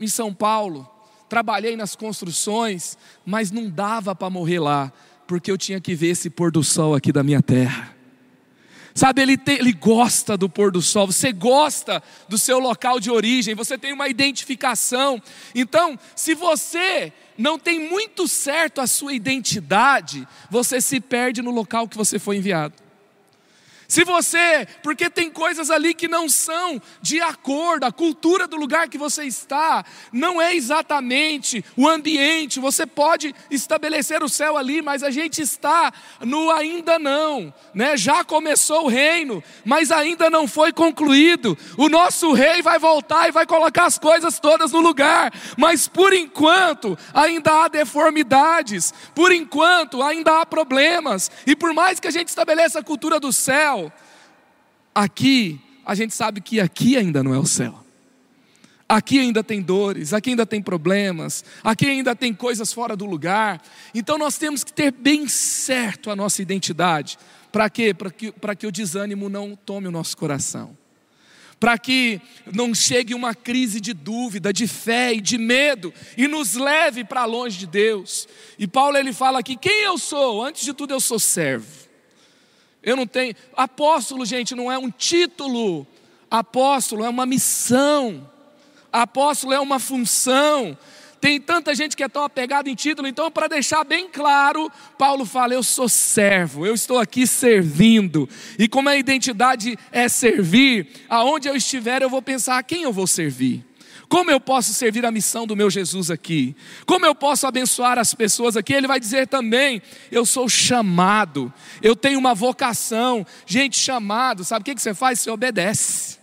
em 0.00 0.08
São 0.08 0.32
Paulo, 0.32 0.88
trabalhei 1.28 1.76
nas 1.76 1.96
construções, 1.96 2.96
mas 3.24 3.50
não 3.50 3.68
dava 3.68 4.14
para 4.14 4.30
morrer 4.30 4.60
lá, 4.60 4.92
porque 5.26 5.50
eu 5.50 5.58
tinha 5.58 5.80
que 5.80 5.94
ver 5.94 6.08
esse 6.08 6.30
pôr 6.30 6.50
do 6.50 6.62
sol 6.62 6.94
aqui 6.94 7.10
da 7.10 7.22
minha 7.22 7.42
terra. 7.42 7.94
Sabe, 8.94 9.22
ele, 9.22 9.36
ele 9.48 9.72
gosta 9.72 10.36
do 10.36 10.48
pôr 10.48 10.70
do 10.70 10.80
sol, 10.80 11.08
você 11.08 11.32
gosta 11.32 12.00
do 12.28 12.38
seu 12.38 12.60
local 12.60 13.00
de 13.00 13.10
origem, 13.10 13.52
você 13.52 13.76
tem 13.76 13.92
uma 13.92 14.08
identificação. 14.08 15.20
Então, 15.52 15.98
se 16.14 16.32
você 16.32 17.12
não 17.36 17.58
tem 17.58 17.80
muito 17.88 18.28
certo 18.28 18.80
a 18.80 18.86
sua 18.86 19.12
identidade, 19.12 20.28
você 20.48 20.80
se 20.80 21.00
perde 21.00 21.42
no 21.42 21.50
local 21.50 21.88
que 21.88 21.96
você 21.96 22.20
foi 22.20 22.36
enviado. 22.36 22.83
Se 23.88 24.04
você, 24.04 24.66
porque 24.82 25.10
tem 25.10 25.30
coisas 25.30 25.70
ali 25.70 25.94
que 25.94 26.08
não 26.08 26.28
são 26.28 26.80
de 27.00 27.20
acordo, 27.20 27.84
a 27.84 27.92
cultura 27.92 28.46
do 28.46 28.56
lugar 28.56 28.88
que 28.88 28.98
você 28.98 29.24
está, 29.24 29.84
não 30.12 30.40
é 30.40 30.54
exatamente 30.54 31.64
o 31.76 31.88
ambiente, 31.88 32.60
você 32.60 32.86
pode 32.86 33.34
estabelecer 33.50 34.22
o 34.22 34.28
céu 34.28 34.56
ali, 34.56 34.80
mas 34.80 35.02
a 35.02 35.10
gente 35.10 35.42
está 35.42 35.92
no 36.20 36.50
ainda 36.50 36.98
não, 36.98 37.52
né? 37.74 37.96
Já 37.96 38.24
começou 38.24 38.84
o 38.84 38.88
reino, 38.88 39.42
mas 39.64 39.90
ainda 39.90 40.30
não 40.30 40.48
foi 40.48 40.72
concluído. 40.72 41.56
O 41.76 41.88
nosso 41.88 42.32
rei 42.32 42.62
vai 42.62 42.78
voltar 42.78 43.28
e 43.28 43.32
vai 43.32 43.46
colocar 43.46 43.84
as 43.84 43.98
coisas 43.98 44.38
todas 44.38 44.72
no 44.72 44.80
lugar, 44.80 45.32
mas 45.56 45.86
por 45.88 46.12
enquanto 46.12 46.98
ainda 47.12 47.64
há 47.64 47.68
deformidades, 47.68 48.92
por 49.14 49.32
enquanto 49.32 50.02
ainda 50.02 50.40
há 50.40 50.46
problemas, 50.46 51.30
e 51.46 51.54
por 51.54 51.72
mais 51.72 52.00
que 52.00 52.08
a 52.08 52.10
gente 52.10 52.28
estabeleça 52.28 52.80
a 52.80 52.84
cultura 52.84 53.20
do 53.20 53.32
céu, 53.32 53.83
aqui, 54.94 55.60
a 55.84 55.94
gente 55.94 56.14
sabe 56.14 56.40
que 56.40 56.60
aqui 56.60 56.96
ainda 56.96 57.22
não 57.22 57.34
é 57.34 57.38
o 57.38 57.46
céu. 57.46 57.84
Aqui 58.88 59.18
ainda 59.18 59.42
tem 59.42 59.62
dores, 59.62 60.12
aqui 60.12 60.30
ainda 60.30 60.44
tem 60.44 60.60
problemas, 60.60 61.44
aqui 61.62 61.86
ainda 61.86 62.14
tem 62.14 62.34
coisas 62.34 62.72
fora 62.72 62.94
do 62.94 63.06
lugar. 63.06 63.62
Então 63.94 64.18
nós 64.18 64.36
temos 64.36 64.62
que 64.62 64.72
ter 64.72 64.92
bem 64.92 65.26
certo 65.26 66.10
a 66.10 66.16
nossa 66.16 66.42
identidade. 66.42 67.18
Para 67.50 67.70
quê? 67.70 67.94
Para 67.94 68.10
que, 68.10 68.32
que 68.58 68.66
o 68.66 68.72
desânimo 68.72 69.28
não 69.28 69.56
tome 69.56 69.88
o 69.88 69.90
nosso 69.90 70.16
coração. 70.16 70.76
Para 71.58 71.78
que 71.78 72.20
não 72.52 72.74
chegue 72.74 73.14
uma 73.14 73.34
crise 73.34 73.80
de 73.80 73.94
dúvida, 73.94 74.52
de 74.52 74.66
fé 74.66 75.14
e 75.14 75.20
de 75.20 75.38
medo 75.38 75.94
e 76.16 76.28
nos 76.28 76.54
leve 76.54 77.04
para 77.04 77.24
longe 77.24 77.58
de 77.58 77.66
Deus. 77.66 78.28
E 78.58 78.66
Paulo 78.66 78.98
ele 78.98 79.14
fala 79.14 79.38
aqui: 79.38 79.56
quem 79.56 79.82
eu 79.84 79.96
sou? 79.96 80.44
Antes 80.44 80.62
de 80.62 80.74
tudo, 80.74 80.92
eu 80.92 81.00
sou 81.00 81.18
servo. 81.18 81.83
Eu 82.84 82.96
não 82.96 83.06
tenho. 83.06 83.34
Apóstolo, 83.56 84.24
gente, 84.24 84.54
não 84.54 84.70
é 84.70 84.78
um 84.78 84.90
título. 84.90 85.86
Apóstolo 86.30 87.04
é 87.04 87.08
uma 87.08 87.26
missão. 87.26 88.30
Apóstolo 88.92 89.52
é 89.52 89.60
uma 89.60 89.78
função. 89.78 90.76
Tem 91.24 91.40
tanta 91.40 91.74
gente 91.74 91.96
que 91.96 92.02
é 92.02 92.08
tão 92.08 92.22
apegada 92.22 92.68
em 92.68 92.74
título, 92.74 93.08
então, 93.08 93.30
para 93.30 93.48
deixar 93.48 93.82
bem 93.82 94.10
claro, 94.10 94.70
Paulo 94.98 95.24
fala: 95.24 95.54
Eu 95.54 95.62
sou 95.62 95.88
servo, 95.88 96.66
eu 96.66 96.74
estou 96.74 96.98
aqui 96.98 97.26
servindo. 97.26 98.28
E 98.58 98.68
como 98.68 98.90
a 98.90 98.96
identidade 98.96 99.78
é 99.90 100.06
servir, 100.06 100.86
aonde 101.08 101.48
eu 101.48 101.56
estiver, 101.56 102.02
eu 102.02 102.10
vou 102.10 102.20
pensar 102.20 102.58
a 102.58 102.62
quem 102.62 102.82
eu 102.82 102.92
vou 102.92 103.06
servir. 103.06 103.64
Como 104.08 104.30
eu 104.30 104.40
posso 104.40 104.72
servir 104.74 105.04
a 105.04 105.10
missão 105.10 105.46
do 105.46 105.56
meu 105.56 105.70
Jesus 105.70 106.10
aqui? 106.10 106.54
Como 106.86 107.04
eu 107.06 107.14
posso 107.14 107.46
abençoar 107.46 107.98
as 107.98 108.14
pessoas 108.14 108.56
aqui? 108.56 108.72
Ele 108.72 108.86
vai 108.86 109.00
dizer 109.00 109.26
também: 109.26 109.82
eu 110.10 110.24
sou 110.24 110.48
chamado, 110.48 111.52
eu 111.82 111.96
tenho 111.96 112.18
uma 112.18 112.34
vocação. 112.34 113.26
Gente, 113.46 113.76
chamado, 113.76 114.44
sabe 114.44 114.62
o 114.62 114.64
que 114.64 114.80
você 114.80 114.94
faz? 114.94 115.20
Você 115.20 115.30
obedece. 115.30 116.18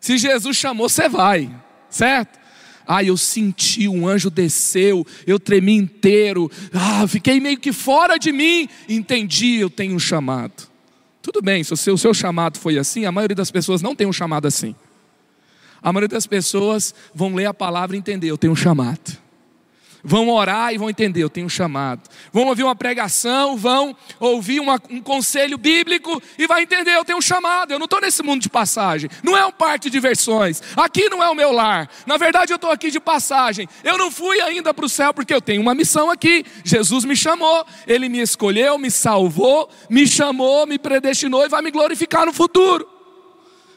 Se 0.00 0.16
Jesus 0.16 0.56
chamou, 0.56 0.88
você 0.88 1.08
vai, 1.08 1.50
certo? 1.88 2.40
Ah, 2.86 3.04
eu 3.04 3.16
senti, 3.16 3.86
um 3.86 4.08
anjo 4.08 4.30
desceu, 4.30 5.06
eu 5.26 5.38
tremi 5.38 5.76
inteiro, 5.76 6.50
ah, 6.72 7.06
fiquei 7.06 7.38
meio 7.38 7.58
que 7.58 7.72
fora 7.72 8.18
de 8.18 8.32
mim, 8.32 8.68
entendi, 8.88 9.56
eu 9.56 9.70
tenho 9.70 9.94
um 9.94 9.98
chamado. 9.98 10.68
Tudo 11.22 11.42
bem, 11.42 11.62
se 11.62 11.72
o 11.72 11.76
seu, 11.76 12.14
chamado 12.14 12.58
foi 12.58 12.78
assim, 12.78 13.04
a 13.04 13.12
maioria 13.12 13.36
das 13.36 13.50
pessoas 13.50 13.82
não 13.82 13.94
tem 13.94 14.06
um 14.06 14.12
chamado 14.12 14.48
assim. 14.48 14.74
A 15.82 15.92
maioria 15.92 16.08
das 16.08 16.26
pessoas 16.26 16.94
vão 17.14 17.34
ler 17.34 17.46
a 17.46 17.54
palavra 17.54 17.96
e 17.96 17.98
entender, 17.98 18.28
eu 18.28 18.38
tenho 18.38 18.52
um 18.52 18.56
chamado. 18.56 19.18
Vão 20.02 20.30
orar 20.30 20.72
e 20.72 20.78
vão 20.78 20.88
entender, 20.88 21.22
eu 21.22 21.30
tenho 21.30 21.46
um 21.46 21.50
chamado. 21.50 22.08
Vão 22.32 22.46
ouvir 22.46 22.62
uma 22.62 22.74
pregação, 22.74 23.56
vão 23.56 23.94
ouvir 24.18 24.60
uma, 24.60 24.80
um 24.88 25.00
conselho 25.00 25.58
bíblico 25.58 26.22
e 26.38 26.46
vai 26.46 26.62
entender, 26.62 26.96
eu 26.96 27.04
tenho 27.04 27.18
um 27.18 27.22
chamado. 27.22 27.72
Eu 27.72 27.78
não 27.78 27.84
estou 27.84 28.00
nesse 28.00 28.22
mundo 28.22 28.40
de 28.40 28.48
passagem. 28.48 29.10
Não 29.22 29.36
é 29.36 29.44
um 29.44 29.52
parque 29.52 29.84
de 29.84 29.90
diversões. 29.90 30.62
Aqui 30.76 31.08
não 31.08 31.22
é 31.22 31.28
o 31.28 31.34
meu 31.34 31.52
lar. 31.52 31.88
Na 32.06 32.16
verdade, 32.16 32.52
eu 32.52 32.56
estou 32.56 32.70
aqui 32.70 32.90
de 32.90 32.98
passagem. 32.98 33.68
Eu 33.84 33.98
não 33.98 34.10
fui 34.10 34.40
ainda 34.40 34.72
para 34.72 34.86
o 34.86 34.88
céu 34.88 35.12
porque 35.12 35.34
eu 35.34 35.40
tenho 35.40 35.60
uma 35.60 35.74
missão 35.74 36.10
aqui. 36.10 36.44
Jesus 36.64 37.04
me 37.04 37.14
chamou, 37.14 37.66
Ele 37.86 38.08
me 38.08 38.20
escolheu, 38.20 38.78
me 38.78 38.90
salvou, 38.90 39.68
me 39.88 40.06
chamou, 40.06 40.66
me 40.66 40.78
predestinou 40.78 41.44
e 41.44 41.48
vai 41.48 41.60
me 41.60 41.70
glorificar 41.70 42.24
no 42.24 42.32
futuro. 42.32 42.99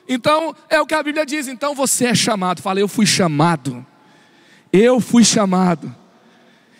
Então, 0.07 0.55
é 0.69 0.79
o 0.81 0.85
que 0.85 0.93
a 0.93 1.03
Bíblia 1.03 1.25
diz. 1.25 1.47
Então 1.47 1.73
você 1.73 2.07
é 2.07 2.15
chamado. 2.15 2.61
Fala, 2.61 2.79
eu 2.79 2.87
fui 2.87 3.05
chamado. 3.05 3.85
Eu 4.71 4.99
fui 4.99 5.23
chamado. 5.23 5.93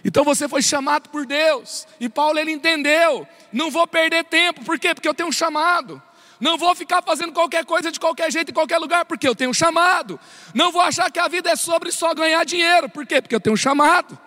Então 0.04 0.24
você 0.24 0.48
foi 0.50 0.62
chamado 0.62 1.10
por 1.10 1.26
Deus. 1.26 1.88
E 2.00 2.10
Paulo 2.10 2.38
ele 2.38 2.52
entendeu. 2.52 3.28
Não 3.52 3.72
vou 3.72 3.88
perder 3.88 4.26
tempo. 4.26 4.64
Por 4.66 4.78
quê? 4.78 4.94
Porque 4.94 5.08
eu 5.08 5.14
tenho 5.14 5.30
um 5.30 5.32
chamado. 5.32 6.02
Não 6.40 6.58
vou 6.58 6.76
ficar 6.76 7.02
fazendo 7.02 7.32
qualquer 7.32 7.64
coisa 7.64 7.90
de 7.90 8.00
qualquer 8.00 8.30
jeito 8.30 8.50
em 8.50 8.54
qualquer 8.54 8.78
lugar, 8.78 9.06
porque 9.06 9.26
eu 9.26 9.34
tenho 9.34 9.52
um 9.52 9.54
chamado. 9.54 10.20
Não 10.54 10.74
vou 10.74 10.82
achar 10.82 11.10
que 11.10 11.20
a 11.20 11.28
vida 11.30 11.50
é 11.50 11.56
sobre 11.56 11.90
só 11.92 12.14
ganhar 12.14 12.44
dinheiro. 12.44 12.90
Por 12.90 13.06
quê? 13.06 13.22
Porque 13.22 13.34
eu 13.34 13.40
tenho 13.40 13.54
um 13.54 13.58
chamado. 13.58 14.20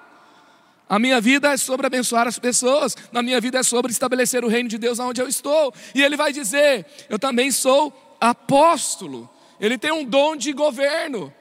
A 0.88 0.98
minha 0.98 1.20
vida 1.20 1.52
é 1.52 1.56
sobre 1.56 1.86
abençoar 1.86 2.28
as 2.28 2.38
pessoas, 2.38 2.96
na 3.10 3.20
minha 3.20 3.40
vida 3.40 3.58
é 3.58 3.62
sobre 3.62 3.90
estabelecer 3.90 4.44
o 4.44 4.48
reino 4.48 4.68
de 4.68 4.78
Deus 4.78 5.00
onde 5.00 5.20
eu 5.20 5.28
estou. 5.28 5.74
E 5.94 6.02
ele 6.02 6.16
vai 6.16 6.32
dizer: 6.32 6.86
Eu 7.10 7.18
também 7.18 7.50
sou 7.50 8.05
apóstolo. 8.20 9.28
Ele 9.60 9.78
tem 9.78 9.92
um 9.92 10.04
dom 10.04 10.36
de 10.36 10.52
governo. 10.52 11.32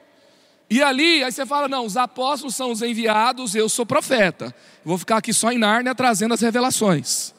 E 0.68 0.82
ali, 0.82 1.22
aí 1.22 1.30
você 1.30 1.46
fala: 1.46 1.68
Não, 1.68 1.84
os 1.84 1.96
apóstolos 1.96 2.54
são 2.54 2.72
os 2.72 2.82
enviados, 2.82 3.54
eu 3.54 3.68
sou 3.68 3.86
profeta. 3.86 4.54
vou 4.84 4.98
ficar 4.98 5.18
aqui 5.18 5.32
só 5.32 5.52
em 5.52 5.58
Nárnia 5.58 5.94
trazendo 5.94 6.34
as 6.34 6.40
revelações. 6.40 7.34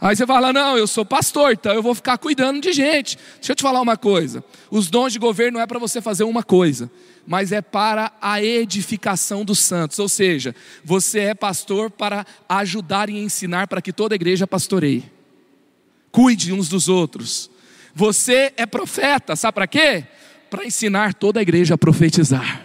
Aí 0.00 0.14
você 0.14 0.26
fala: 0.26 0.52
Não, 0.52 0.76
eu 0.76 0.86
sou 0.86 1.04
pastor, 1.04 1.52
então 1.52 1.72
eu 1.72 1.82
vou 1.82 1.94
ficar 1.94 2.18
cuidando 2.18 2.60
de 2.60 2.72
gente. 2.72 3.16
Deixa 3.36 3.52
eu 3.52 3.56
te 3.56 3.62
falar 3.62 3.80
uma 3.80 3.96
coisa: 3.96 4.44
os 4.70 4.88
dons 4.88 5.12
de 5.12 5.18
governo 5.18 5.58
não 5.58 5.62
é 5.62 5.66
para 5.66 5.78
você 5.78 6.00
fazer 6.00 6.24
uma 6.24 6.42
coisa, 6.42 6.90
mas 7.26 7.52
é 7.52 7.60
para 7.60 8.12
a 8.20 8.42
edificação 8.42 9.44
dos 9.44 9.60
santos. 9.60 9.98
Ou 9.98 10.08
seja, 10.08 10.54
você 10.84 11.20
é 11.20 11.34
pastor 11.34 11.90
para 11.90 12.26
ajudar 12.48 13.08
e 13.08 13.18
ensinar 13.18 13.68
para 13.68 13.82
que 13.82 13.92
toda 13.92 14.14
a 14.14 14.16
igreja 14.16 14.46
pastoreie. 14.46 15.04
Cuide 16.10 16.52
uns 16.52 16.68
dos 16.68 16.88
outros. 16.88 17.50
Você 17.98 18.54
é 18.56 18.64
profeta, 18.64 19.34
sabe 19.34 19.56
para 19.56 19.66
quê? 19.66 20.04
Para 20.48 20.64
ensinar 20.64 21.14
toda 21.14 21.40
a 21.40 21.42
igreja 21.42 21.74
a 21.74 21.76
profetizar. 21.78 22.64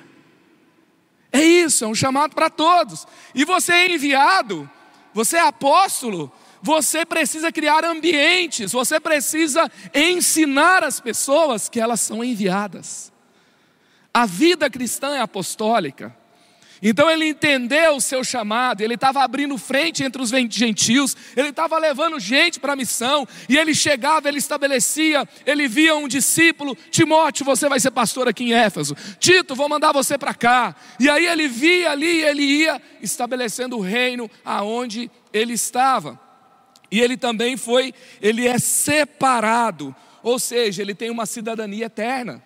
É 1.31 1.41
isso, 1.41 1.83
é 1.83 1.87
um 1.87 1.95
chamado 1.95 2.35
para 2.35 2.51
todos. 2.51 3.07
E 3.33 3.43
você 3.43 3.73
é 3.73 3.91
enviado, 3.91 4.69
você 5.11 5.37
é 5.37 5.47
apóstolo, 5.47 6.31
você 6.61 7.03
precisa 7.03 7.51
criar 7.51 7.83
ambientes, 7.83 8.73
você 8.73 8.99
precisa 8.99 9.71
ensinar 9.91 10.83
as 10.83 10.99
pessoas 10.99 11.67
que 11.67 11.79
elas 11.79 11.99
são 11.99 12.23
enviadas. 12.23 13.11
A 14.13 14.27
vida 14.27 14.69
cristã 14.69 15.15
é 15.15 15.19
apostólica. 15.21 16.15
Então 16.85 17.09
ele 17.09 17.29
entendeu 17.29 17.95
o 17.95 18.01
seu 18.01 18.25
chamado, 18.25 18.81
ele 18.81 18.95
estava 18.95 19.23
abrindo 19.23 19.57
frente 19.57 20.03
entre 20.03 20.21
os 20.21 20.29
gentios, 20.29 21.15
ele 21.33 21.47
estava 21.47 21.77
levando 21.77 22.19
gente 22.19 22.59
para 22.59 22.73
a 22.73 22.75
missão, 22.75 23.25
e 23.47 23.57
ele 23.57 23.73
chegava, 23.73 24.27
ele 24.27 24.37
estabelecia, 24.37 25.25
ele 25.45 25.65
via 25.65 25.95
um 25.95 26.09
discípulo, 26.09 26.75
Timóteo, 26.91 27.45
você 27.45 27.69
vai 27.69 27.79
ser 27.79 27.91
pastor 27.91 28.27
aqui 28.27 28.43
em 28.43 28.53
Éfeso, 28.53 28.97
Tito, 29.17 29.55
vou 29.55 29.69
mandar 29.69 29.93
você 29.93 30.17
para 30.17 30.33
cá, 30.33 30.75
e 30.99 31.09
aí 31.09 31.25
ele 31.25 31.47
via 31.47 31.91
ali, 31.91 32.21
ele 32.21 32.43
ia 32.43 32.81
estabelecendo 33.01 33.77
o 33.77 33.81
reino 33.81 34.29
aonde 34.43 35.09
ele 35.31 35.53
estava, 35.53 36.19
e 36.91 36.99
ele 36.99 37.15
também 37.15 37.55
foi, 37.55 37.93
ele 38.21 38.45
é 38.45 38.59
separado, 38.59 39.95
ou 40.21 40.37
seja, 40.37 40.81
ele 40.81 40.93
tem 40.93 41.09
uma 41.09 41.25
cidadania 41.25 41.85
eterna. 41.85 42.43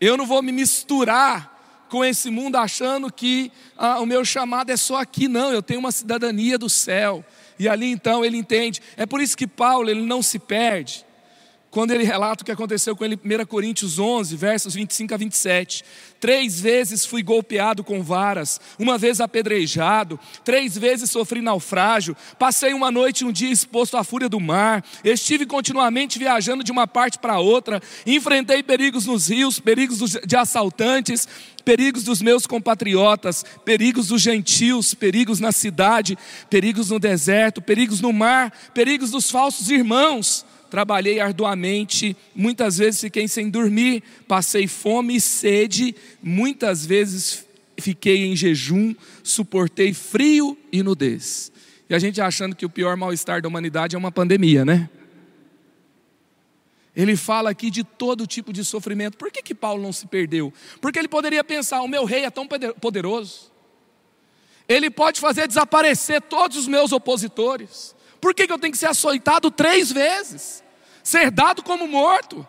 Eu 0.00 0.16
não 0.16 0.26
vou 0.26 0.42
me 0.42 0.50
misturar 0.50 1.53
com 1.88 2.04
esse 2.04 2.30
mundo 2.30 2.56
achando 2.56 3.12
que 3.12 3.50
ah, 3.76 4.00
o 4.00 4.06
meu 4.06 4.24
chamado 4.24 4.70
é 4.70 4.76
só 4.76 5.00
aqui, 5.00 5.28
não, 5.28 5.52
eu 5.52 5.62
tenho 5.62 5.80
uma 5.80 5.92
cidadania 5.92 6.58
do 6.58 6.68
céu. 6.68 7.24
E 7.58 7.68
ali 7.68 7.90
então 7.90 8.24
ele 8.24 8.36
entende. 8.36 8.82
É 8.96 9.06
por 9.06 9.20
isso 9.20 9.36
que 9.36 9.46
Paulo 9.46 9.88
ele 9.88 10.02
não 10.02 10.22
se 10.22 10.38
perde 10.38 11.06
quando 11.74 11.90
ele 11.90 12.04
relata 12.04 12.42
o 12.42 12.46
que 12.46 12.52
aconteceu 12.52 12.94
com 12.94 13.04
ele 13.04 13.18
em 13.22 13.42
1 13.42 13.46
Coríntios 13.46 13.98
11, 13.98 14.36
versos 14.36 14.74
25 14.74 15.12
a 15.12 15.16
27. 15.16 15.84
Três 16.20 16.60
vezes 16.60 17.04
fui 17.04 17.20
golpeado 17.20 17.82
com 17.82 18.00
varas, 18.00 18.60
uma 18.78 18.96
vez 18.96 19.20
apedrejado, 19.20 20.18
três 20.44 20.78
vezes 20.78 21.10
sofri 21.10 21.40
naufrágio, 21.40 22.16
passei 22.38 22.72
uma 22.72 22.92
noite 22.92 23.22
e 23.22 23.24
um 23.26 23.32
dia 23.32 23.50
exposto 23.50 23.96
à 23.96 24.04
fúria 24.04 24.28
do 24.28 24.38
mar, 24.38 24.84
estive 25.02 25.46
continuamente 25.46 26.16
viajando 26.16 26.62
de 26.62 26.70
uma 26.70 26.86
parte 26.86 27.18
para 27.18 27.40
outra, 27.40 27.82
enfrentei 28.06 28.62
perigos 28.62 29.04
nos 29.04 29.28
rios, 29.28 29.58
perigos 29.58 29.98
de 30.24 30.36
assaltantes, 30.36 31.26
perigos 31.64 32.04
dos 32.04 32.22
meus 32.22 32.46
compatriotas, 32.46 33.44
perigos 33.64 34.06
dos 34.06 34.22
gentios, 34.22 34.94
perigos 34.94 35.40
na 35.40 35.50
cidade, 35.50 36.16
perigos 36.48 36.90
no 36.90 37.00
deserto, 37.00 37.60
perigos 37.60 38.00
no 38.00 38.12
mar, 38.12 38.52
perigos 38.72 39.10
dos 39.10 39.28
falsos 39.28 39.70
irmãos 39.70 40.46
trabalhei 40.74 41.20
arduamente, 41.20 42.16
muitas 42.34 42.78
vezes 42.78 43.00
fiquei 43.00 43.28
sem 43.28 43.48
dormir, 43.48 44.02
passei 44.26 44.66
fome 44.66 45.14
e 45.14 45.20
sede, 45.20 45.94
muitas 46.20 46.84
vezes 46.84 47.46
fiquei 47.78 48.24
em 48.24 48.34
jejum, 48.34 48.92
suportei 49.22 49.94
frio 49.94 50.58
e 50.72 50.82
nudez. 50.82 51.52
E 51.88 51.94
a 51.94 51.98
gente 52.00 52.20
achando 52.20 52.56
que 52.56 52.66
o 52.66 52.68
pior 52.68 52.96
mal-estar 52.96 53.40
da 53.40 53.48
humanidade 53.48 53.94
é 53.94 53.98
uma 53.98 54.10
pandemia, 54.10 54.64
né? 54.64 54.90
Ele 56.96 57.14
fala 57.14 57.50
aqui 57.50 57.70
de 57.70 57.84
todo 57.84 58.26
tipo 58.26 58.52
de 58.52 58.64
sofrimento. 58.64 59.16
Por 59.16 59.30
que, 59.30 59.44
que 59.44 59.54
Paulo 59.54 59.80
não 59.80 59.92
se 59.92 60.08
perdeu? 60.08 60.52
Porque 60.80 60.98
ele 60.98 61.06
poderia 61.06 61.44
pensar: 61.44 61.82
o 61.82 61.88
meu 61.88 62.04
rei 62.04 62.24
é 62.24 62.30
tão 62.30 62.48
poderoso, 62.80 63.52
ele 64.68 64.90
pode 64.90 65.20
fazer 65.20 65.46
desaparecer 65.46 66.20
todos 66.22 66.56
os 66.56 66.66
meus 66.66 66.90
opositores. 66.90 67.94
Por 68.20 68.34
que, 68.34 68.44
que 68.44 68.52
eu 68.52 68.58
tenho 68.58 68.72
que 68.72 68.78
ser 68.78 68.86
açoitado 68.86 69.52
três 69.52 69.92
vezes? 69.92 70.63
Ser 71.04 71.30
dado 71.30 71.62
como 71.62 71.86
morto. 71.86 72.46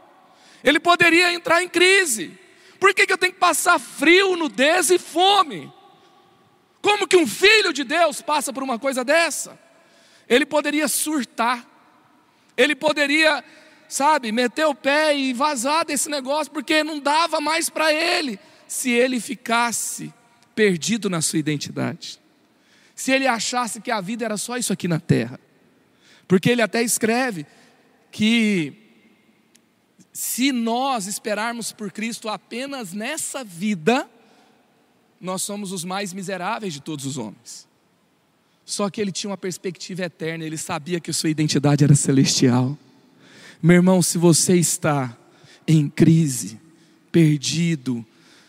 Ele 0.64 0.80
poderia 0.80 1.32
entrar 1.34 1.62
em 1.62 1.70
crise. 1.70 2.40
Por 2.80 2.94
que, 2.94 3.06
que 3.06 3.14
eu 3.14 3.18
tenho 3.18 3.34
que 3.34 3.40
passar 3.40 3.78
frio, 3.78 4.36
nudez 4.36 4.90
e 4.90 4.98
fome? 4.98 5.72
Como 6.82 7.08
que 7.08 7.18
um 7.18 7.28
filho 7.28 7.74
de 7.74 7.84
Deus 7.84 8.22
passa 8.22 8.54
por 8.54 8.64
uma 8.64 8.80
coisa 8.80 9.04
dessa? 9.04 9.60
Ele 10.28 10.46
poderia 10.46 10.88
surtar, 10.88 11.66
ele 12.58 12.76
poderia, 12.76 13.44
sabe, 13.88 14.32
meter 14.32 14.66
o 14.66 14.74
pé 14.74 15.16
e 15.16 15.34
vazar 15.34 15.86
desse 15.86 16.10
negócio, 16.10 16.52
porque 16.52 16.84
não 16.84 17.00
dava 17.00 17.42
mais 17.42 17.70
para 17.70 17.94
ele 17.94 18.40
se 18.68 18.90
ele 18.90 19.20
ficasse 19.20 20.14
perdido 20.56 21.10
na 21.10 21.22
sua 21.22 21.40
identidade. 21.40 22.20
Se 22.96 23.12
ele 23.12 23.28
achasse 23.28 23.82
que 23.82 23.92
a 23.92 24.00
vida 24.00 24.24
era 24.24 24.38
só 24.38 24.58
isso 24.58 24.72
aqui 24.72 24.88
na 24.88 25.00
terra. 25.00 25.40
Porque 26.28 26.50
ele 26.50 26.62
até 26.62 26.82
escreve 26.82 27.46
que 28.16 28.72
se 30.14 30.54
nós 30.54 31.06
esperarmos 31.06 31.74
por 31.74 31.92
Cristo 31.92 32.30
apenas 32.30 32.94
nessa 32.94 33.44
vida, 33.44 34.10
nós 35.20 35.42
somos 35.42 35.74
os 35.74 35.84
mais 35.84 36.14
miseráveis 36.14 36.74
de 36.74 36.82
todos 36.82 37.06
os 37.06 37.18
homens. 37.18 37.68
Só 38.64 38.90
que 38.90 39.02
ele 39.02 39.12
tinha 39.12 39.30
uma 39.30 39.38
perspectiva 39.38 40.04
eterna, 40.04 40.46
ele 40.46 40.58
sabia 40.58 41.02
que 41.02 41.12
sua 41.12 41.30
identidade 41.30 41.84
era 41.84 41.94
celestial. 41.94 42.78
Meu 43.62 43.76
irmão, 43.76 44.02
se 44.02 44.18
você 44.18 44.56
está 44.56 45.18
em 45.68 45.90
crise, 45.90 46.58
perdido, 47.12 48.06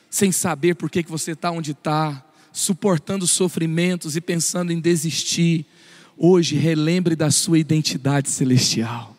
sem 0.09 0.31
saber 0.31 0.77
por 0.77 0.89
que, 0.89 1.03
que 1.03 1.11
você 1.11 1.33
está 1.33 1.51
onde 1.51 1.73
está, 1.73 2.25
suportando 2.53 3.27
sofrimentos 3.27 4.15
e 4.15 4.21
pensando 4.21 4.73
em 4.73 4.79
desistir, 4.79 5.67
hoje 6.17 6.55
relembre 6.55 7.17
da 7.17 7.33
sua 7.33 7.59
identidade 7.59 8.31
celestial. 8.31 9.16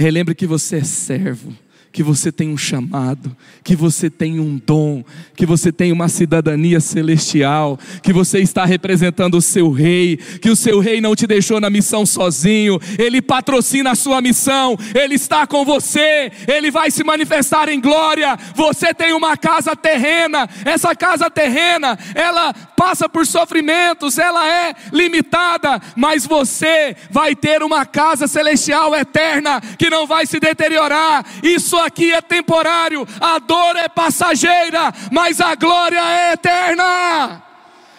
Relembre 0.00 0.34
que 0.34 0.46
você 0.46 0.76
é 0.76 0.82
servo 0.82 1.52
que 1.92 2.02
você 2.02 2.30
tem 2.30 2.48
um 2.48 2.56
chamado, 2.56 3.36
que 3.64 3.74
você 3.74 4.08
tem 4.08 4.38
um 4.38 4.60
dom, 4.64 5.04
que 5.34 5.44
você 5.44 5.72
tem 5.72 5.90
uma 5.90 6.08
cidadania 6.08 6.78
celestial, 6.78 7.78
que 8.02 8.12
você 8.12 8.38
está 8.38 8.64
representando 8.64 9.36
o 9.36 9.42
seu 9.42 9.72
rei, 9.72 10.16
que 10.16 10.50
o 10.50 10.56
seu 10.56 10.78
rei 10.78 11.00
não 11.00 11.16
te 11.16 11.26
deixou 11.26 11.60
na 11.60 11.68
missão 11.68 12.06
sozinho, 12.06 12.78
ele 12.96 13.20
patrocina 13.20 13.90
a 13.90 13.96
sua 13.96 14.20
missão, 14.20 14.78
ele 14.94 15.16
está 15.16 15.46
com 15.48 15.64
você, 15.64 16.30
ele 16.46 16.70
vai 16.70 16.92
se 16.92 17.02
manifestar 17.02 17.68
em 17.68 17.80
glória. 17.80 18.38
Você 18.54 18.94
tem 18.94 19.12
uma 19.12 19.36
casa 19.36 19.74
terrena, 19.74 20.48
essa 20.64 20.94
casa 20.94 21.28
terrena, 21.28 21.98
ela 22.14 22.52
passa 22.52 23.08
por 23.08 23.26
sofrimentos, 23.26 24.16
ela 24.16 24.46
é 24.48 24.74
limitada, 24.92 25.80
mas 25.96 26.24
você 26.24 26.96
vai 27.10 27.34
ter 27.34 27.62
uma 27.64 27.84
casa 27.84 28.28
celestial 28.28 28.94
eterna 28.94 29.60
que 29.76 29.90
não 29.90 30.06
vai 30.06 30.24
se 30.24 30.38
deteriorar. 30.38 31.24
Isso 31.42 31.79
aqui 31.80 32.12
é 32.12 32.20
temporário, 32.20 33.06
a 33.20 33.38
dor 33.38 33.76
é 33.76 33.88
passageira, 33.88 34.92
mas 35.10 35.40
a 35.40 35.54
glória 35.54 36.00
é 36.00 36.32
eterna. 36.32 37.42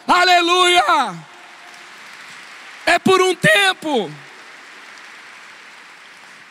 Aleluia! 0.07 1.15
É 2.85 2.99
por 2.99 3.21
um 3.21 3.35
tempo. 3.35 4.11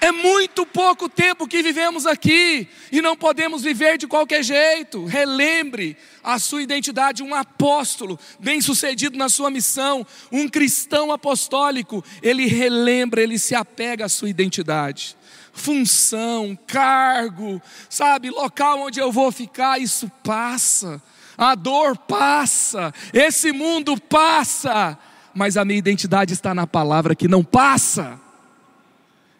É 0.00 0.10
muito 0.10 0.64
pouco 0.64 1.10
tempo 1.10 1.46
que 1.46 1.62
vivemos 1.62 2.06
aqui 2.06 2.66
e 2.90 3.02
não 3.02 3.14
podemos 3.14 3.62
viver 3.62 3.98
de 3.98 4.06
qualquer 4.06 4.42
jeito. 4.42 5.04
Relembre 5.04 5.94
a 6.24 6.38
sua 6.38 6.62
identidade, 6.62 7.22
um 7.22 7.34
apóstolo 7.34 8.18
bem-sucedido 8.38 9.18
na 9.18 9.28
sua 9.28 9.50
missão, 9.50 10.06
um 10.32 10.48
cristão 10.48 11.12
apostólico, 11.12 12.02
ele 12.22 12.46
relembra, 12.46 13.22
ele 13.22 13.38
se 13.38 13.54
apega 13.54 14.06
à 14.06 14.08
sua 14.08 14.30
identidade 14.30 15.19
função, 15.52 16.58
cargo, 16.66 17.60
sabe, 17.88 18.30
local 18.30 18.80
onde 18.80 19.00
eu 19.00 19.10
vou 19.10 19.30
ficar, 19.32 19.80
isso 19.80 20.10
passa. 20.22 21.02
A 21.36 21.54
dor 21.54 21.96
passa, 21.96 22.92
esse 23.12 23.52
mundo 23.52 23.98
passa, 24.00 24.98
mas 25.34 25.56
a 25.56 25.64
minha 25.64 25.78
identidade 25.78 26.32
está 26.32 26.54
na 26.54 26.66
palavra 26.66 27.14
que 27.14 27.28
não 27.28 27.42
passa. 27.42 28.20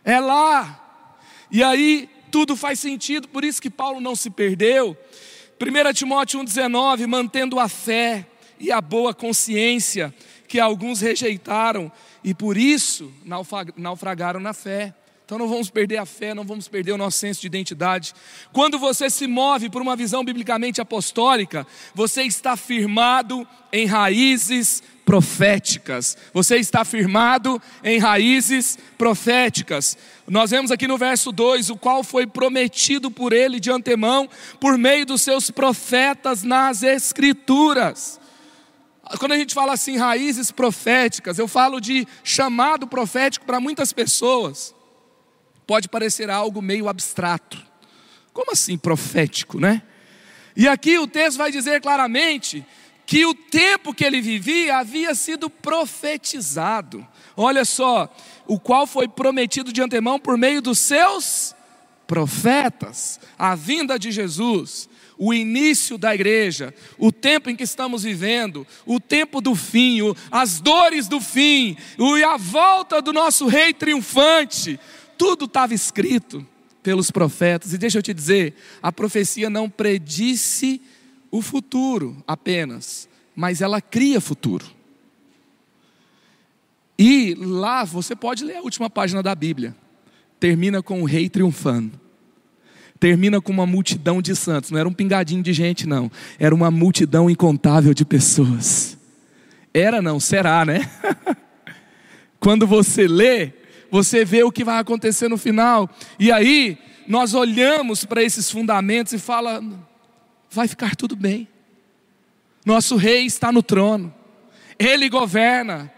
É 0.05 0.19
lá. 0.19 0.79
E 1.51 1.63
aí 1.63 2.09
tudo 2.31 2.57
faz 2.57 2.81
sentido, 2.81 3.29
por 3.29 3.45
isso 3.45 3.61
que 3.61 3.69
Paulo 3.69 4.01
não 4.01 4.17
se 4.17 4.31
perdeu. 4.31 4.97
1 5.61 5.93
Timóteo 5.93 6.41
1,19, 6.41 7.07
mantendo 7.07 7.61
a 7.61 7.69
fé 7.69 8.27
e 8.59 8.73
a 8.73 8.81
boa 8.81 9.13
consciência 9.13 10.15
que 10.49 10.59
alguns 10.59 11.01
rejeitaram 11.01 11.93
e 12.25 12.35
por 12.35 12.57
isso 12.57 13.13
naufragaram 13.77 14.41
na 14.41 14.53
fé. 14.53 14.95
Então 15.31 15.39
não 15.39 15.47
vamos 15.47 15.71
perder 15.71 15.99
a 15.99 16.05
fé, 16.05 16.35
não 16.35 16.43
vamos 16.43 16.67
perder 16.67 16.91
o 16.91 16.99
nosso 16.99 17.19
senso 17.19 17.41
de 17.41 17.47
identidade. 17.47 18.13
Quando 18.53 18.81
você 18.81 19.09
se 19.09 19.29
move 19.29 19.71
por 19.71 19.81
uma 19.81 19.95
visão 19.95 20.25
biblicamente 20.25 20.81
apostólica, 20.81 21.65
você 21.95 22.25
está 22.25 22.57
firmado 22.57 23.47
em 23.73 23.87
raízes 23.87 24.83
proféticas. 25.05 26.19
Você 26.35 26.57
está 26.57 26.85
firmado 26.85 27.63
em 27.85 28.01
raízes 28.01 28.77
proféticas. 28.99 29.97
Nós 30.27 30.51
vemos 30.51 30.73
aqui 30.73 30.89
no 30.89 30.99
verso 30.99 31.31
2 31.31 31.71
o 31.71 31.77
qual 31.77 32.03
foi 32.03 32.27
prometido 32.27 33.09
por 33.09 33.33
ele 33.33 33.61
de 33.61 33.71
antemão 33.71 34.29
por 34.59 34.77
meio 34.77 35.07
dos 35.07 35.23
seus 35.23 35.49
profetas 35.49 36.43
nas 36.43 36.83
escrituras. 36.83 38.19
Quando 39.21 39.31
a 39.31 39.39
gente 39.39 39.55
fala 39.55 39.75
assim, 39.75 39.97
raízes 39.97 40.51
proféticas, 40.51 41.39
eu 41.39 41.47
falo 41.47 41.81
de 41.81 42.05
chamado 42.25 42.85
profético 42.85 43.47
para 43.47 43.61
muitas 43.61 43.93
pessoas 43.93 44.75
pode 45.71 45.89
parecer 45.89 46.29
algo 46.29 46.61
meio 46.61 46.89
abstrato. 46.89 47.57
Como 48.33 48.51
assim 48.51 48.77
profético, 48.77 49.61
né? 49.61 49.83
E 50.57 50.67
aqui 50.67 50.99
o 50.99 51.07
texto 51.07 51.39
vai 51.39 51.53
dizer 51.53 51.81
claramente 51.81 52.67
que 53.07 53.25
o 53.25 53.33
tempo 53.33 53.95
que 53.95 54.05
ele 54.05 54.21
vivia 54.21 54.79
havia 54.79 55.15
sido 55.15 55.49
profetizado. 55.49 57.07
Olha 57.37 57.65
só, 57.65 58.13
o 58.49 58.59
qual 58.59 58.85
foi 58.85 59.07
prometido 59.07 59.73
de 59.73 59.81
antemão 59.81 60.19
por 60.19 60.37
meio 60.37 60.61
dos 60.61 60.81
seus 60.81 61.55
profetas, 62.05 63.21
a 63.39 63.55
vinda 63.55 63.97
de 63.97 64.11
Jesus, 64.11 64.89
o 65.17 65.33
início 65.33 65.97
da 65.97 66.13
igreja, 66.13 66.75
o 66.99 67.13
tempo 67.13 67.49
em 67.49 67.55
que 67.55 67.63
estamos 67.63 68.03
vivendo, 68.03 68.67
o 68.85 68.99
tempo 68.99 69.41
do 69.41 69.55
fim, 69.55 69.99
as 70.33 70.61
dores 70.61 71.07
do 71.07 71.21
fim, 71.21 71.77
e 71.97 72.25
a 72.25 72.37
volta 72.37 73.01
do 73.01 73.13
nosso 73.13 73.47
rei 73.47 73.73
triunfante 73.73 74.81
tudo 75.21 75.45
estava 75.45 75.75
escrito 75.75 76.47
pelos 76.83 77.11
profetas. 77.11 77.75
E 77.75 77.79
deixa 77.79 77.99
eu 77.99 78.03
te 78.03 78.15
dizer, 78.15 78.55
a 78.83 78.91
profecia 78.91 79.51
não 79.51 79.69
predisse 79.69 80.81
o 81.31 81.43
futuro 81.43 82.17
apenas, 82.27 83.07
mas 83.37 83.61
ela 83.61 83.83
cria 83.83 84.19
futuro. 84.19 84.65
E 86.99 87.35
lá 87.35 87.85
você 87.85 88.17
pode 88.17 88.43
ler 88.43 88.57
a 88.57 88.63
última 88.63 88.89
página 88.89 89.23
da 89.23 89.35
Bíblia. 89.35 89.77
Termina 90.39 90.83
com 90.83 91.03
o 91.03 91.05
rei 91.05 91.29
triunfando. 91.29 92.01
Termina 92.99 93.43
com 93.43 93.53
uma 93.53 93.67
multidão 93.67 94.23
de 94.23 94.35
santos. 94.35 94.71
Não 94.71 94.79
era 94.79 94.89
um 94.89 94.95
pingadinho 94.95 95.43
de 95.43 95.53
gente, 95.53 95.87
não. 95.87 96.11
Era 96.39 96.55
uma 96.55 96.71
multidão 96.71 97.29
incontável 97.29 97.93
de 97.93 98.07
pessoas. 98.07 98.97
Era 99.75 100.01
não, 100.01 100.19
será, 100.19 100.65
né? 100.65 100.91
Quando 102.41 102.67
você 102.67 103.07
lê, 103.07 103.60
você 103.91 104.25
vê 104.25 104.43
o 104.43 104.53
que 104.53 104.65
vai 104.65 104.79
acontecer 104.79 105.29
no 105.29 105.37
final. 105.37 105.89
E 106.19 106.31
aí, 106.31 106.79
nós 107.07 107.35
olhamos 107.35 108.05
para 108.05 108.23
esses 108.23 108.51
fundamentos 108.51 109.13
e 109.13 109.19
fala: 109.19 109.63
vai 110.51 110.69
ficar 110.69 110.95
tudo 110.95 111.17
bem. 111.17 111.49
Nosso 112.65 112.97
rei 112.97 113.25
está 113.25 113.51
no 113.51 113.63
trono. 113.63 114.15
Ele 114.79 115.09
governa. 115.09 115.93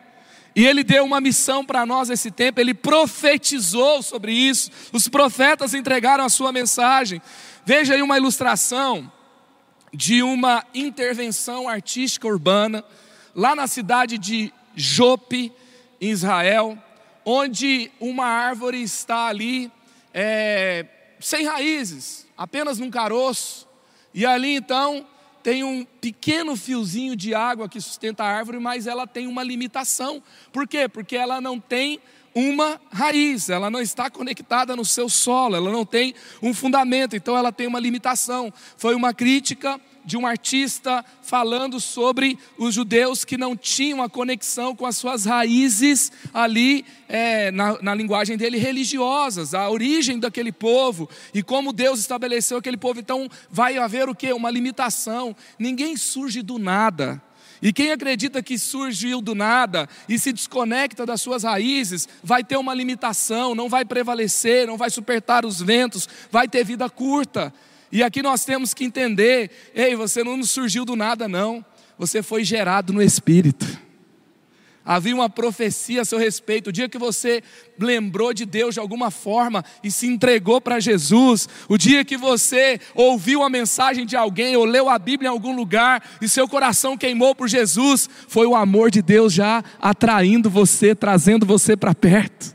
E 0.55 0.67
ele 0.67 0.85
deu 0.85 1.05
uma 1.05 1.21
missão 1.21 1.65
para 1.65 1.87
nós 1.87 2.11
esse 2.11 2.31
tempo, 2.31 2.61
ele 2.61 2.75
profetizou 2.75 4.03
sobre 4.03 4.33
isso. 4.33 4.71
Os 4.93 5.09
profetas 5.09 5.73
entregaram 5.73 6.25
a 6.25 6.29
sua 6.29 6.53
mensagem. 6.53 7.23
Veja 7.65 7.95
aí 7.95 8.03
uma 8.03 8.19
ilustração 8.19 9.11
de 9.95 10.23
uma 10.23 10.63
intervenção 10.75 11.69
artística 11.69 12.29
urbana 12.29 12.85
lá 13.35 13.55
na 13.55 13.67
cidade 13.67 14.19
de 14.19 14.53
Jope, 14.77 15.51
em 15.99 16.11
Israel 16.11 16.79
onde 17.25 17.91
uma 18.01 18.25
árvore 18.25 18.83
está 18.83 19.27
ali 19.27 19.71
é, 20.13 20.87
sem 21.21 21.45
raízes, 21.45 22.27
apenas 22.37 22.79
num 22.79 22.91
caroço, 22.91 23.69
e 24.13 24.27
ali 24.27 24.55
então 24.57 25.07
tem 25.43 25.65
um 25.65 25.85
pequeno 25.85 26.57
fiozinho 26.57 27.17
de 27.17 27.35
água 27.35 27.69
que 27.69 27.81
sustenta 27.81 28.23
a 28.23 28.29
árvore, 28.29 28.59
mas 28.59 28.87
ela 28.87 29.07
tem 29.07 29.27
uma 29.27 29.43
limitação. 29.43 30.23
Por 30.53 30.69
quê? 30.69 30.89
Porque 30.89 31.17
ela 31.17 31.41
não 31.41 31.59
tem 31.59 32.01
uma 32.35 32.81
raiz, 32.91 33.51
ela 33.51 33.69
não 33.69 33.81
está 33.81 34.09
conectada 34.09 34.77
no 34.77 34.85
seu 34.85 35.09
solo, 35.09 35.57
ela 35.57 35.71
não 35.71 35.85
tem 35.85 36.15
um 36.41 36.55
fundamento, 36.55 37.17
então 37.17 37.37
ela 37.37 37.53
tem 37.53 37.67
uma 37.67 37.81
limitação. 37.81 38.53
Foi 38.77 38.95
uma 38.95 39.13
crítica 39.13 39.81
de 40.05 40.17
um 40.17 40.27
artista 40.27 41.05
falando 41.23 41.81
sobre 41.81 42.39
os 42.59 42.75
judeus 42.75 43.25
que 43.25 43.37
não 43.37 43.57
tinham 43.57 44.03
a 44.03 44.09
conexão 44.09 44.75
com 44.75 44.87
as 44.87 44.97
suas 44.97 45.25
raízes 45.25 46.11
ali, 46.33 46.85
é, 47.09 47.51
na, 47.51 47.81
na 47.83 47.95
linguagem 47.95 48.37
dele, 48.37 48.59
religiosas, 48.59 49.55
a 49.55 49.69
origem 49.71 50.19
daquele 50.19 50.53
povo 50.53 51.09
e 51.33 51.43
como 51.43 51.73
Deus 51.73 52.01
estabeleceu 52.01 52.59
aquele 52.59 52.77
povo. 52.77 53.01
Então 53.01 53.29
vai 53.51 53.79
haver 53.79 54.09
o 54.09 54.15
que? 54.15 54.33
Uma 54.33 54.51
limitação. 54.51 55.35
Ninguém 55.59 55.97
surge 55.97 56.43
do 56.43 56.59
nada. 56.59 57.23
E 57.63 57.73
quem 57.73 57.93
acredita 57.93 58.43
que 58.43 58.59
surgiu 58.59 59.21
do 59.23 59.37
nada 59.37 59.89
e 60.09 60.19
se 60.19 60.33
desconecta 60.33 61.07
das 61.07 61.21
suas 61.21 61.45
raízes, 61.45 62.09
vai 62.21 62.43
ter 62.43 62.57
uma 62.57 62.75
limitação, 62.75 63.55
não 63.55 63.69
vai 63.69 63.85
prevalecer, 63.85 64.67
não 64.67 64.77
vai 64.77 64.91
supertar 64.91 65.47
os 65.47 65.63
ventos, 65.63 66.09
vai 66.29 66.49
ter 66.49 66.65
vida 66.65 66.91
curta. 66.91 67.55
E 67.93 68.03
aqui 68.03 68.23
nós 68.23 68.45
temos 68.45 68.73
que 68.73 68.85
entender: 68.85 69.51
ei, 69.75 69.95
você 69.95 70.25
não 70.25 70.43
surgiu 70.43 70.85
do 70.87 70.97
nada, 70.97 71.29
não. 71.29 71.63
Você 71.99 72.23
foi 72.23 72.43
gerado 72.43 72.91
no 72.93 73.03
Espírito. 73.03 73.67
Havia 74.85 75.15
uma 75.15 75.31
profecia 75.31 76.01
a 76.03 76.05
seu 76.05 76.19
respeito. 76.19 76.71
O 76.71 76.73
dia 76.73 76.89
que 76.89 76.99
você 76.99 77.41
lembrou 77.79 78.35
de 78.35 78.45
Deus 78.45 78.75
de 78.75 78.81
alguma 78.81 79.13
forma 79.13 79.65
e 79.85 79.91
se 79.93 80.09
entregou 80.09 80.61
para 80.61 80.81
Jesus, 80.81 81.49
o 81.69 81.79
dia 81.79 82.05
que 82.05 82.17
você 82.17 82.81
ouviu 82.95 83.45
a 83.45 83.51
mensagem 83.51 84.05
de 84.05 84.17
alguém 84.17 84.57
ou 84.57 84.65
leu 84.65 84.89
a 84.89 84.99
Bíblia 84.99 85.29
em 85.29 85.31
algum 85.31 85.55
lugar 85.55 86.03
e 86.21 86.29
seu 86.29 86.49
coração 86.49 86.97
queimou 86.97 87.33
por 87.33 87.47
Jesus, 87.47 88.09
foi 88.27 88.47
o 88.47 88.57
amor 88.57 88.91
de 88.91 89.03
Deus 89.03 89.33
já 89.33 89.63
atraindo 89.81 90.51
você, 90.51 90.97
trazendo 90.97 91.47
você 91.47 91.77
para 91.77 91.95
perto 91.95 92.52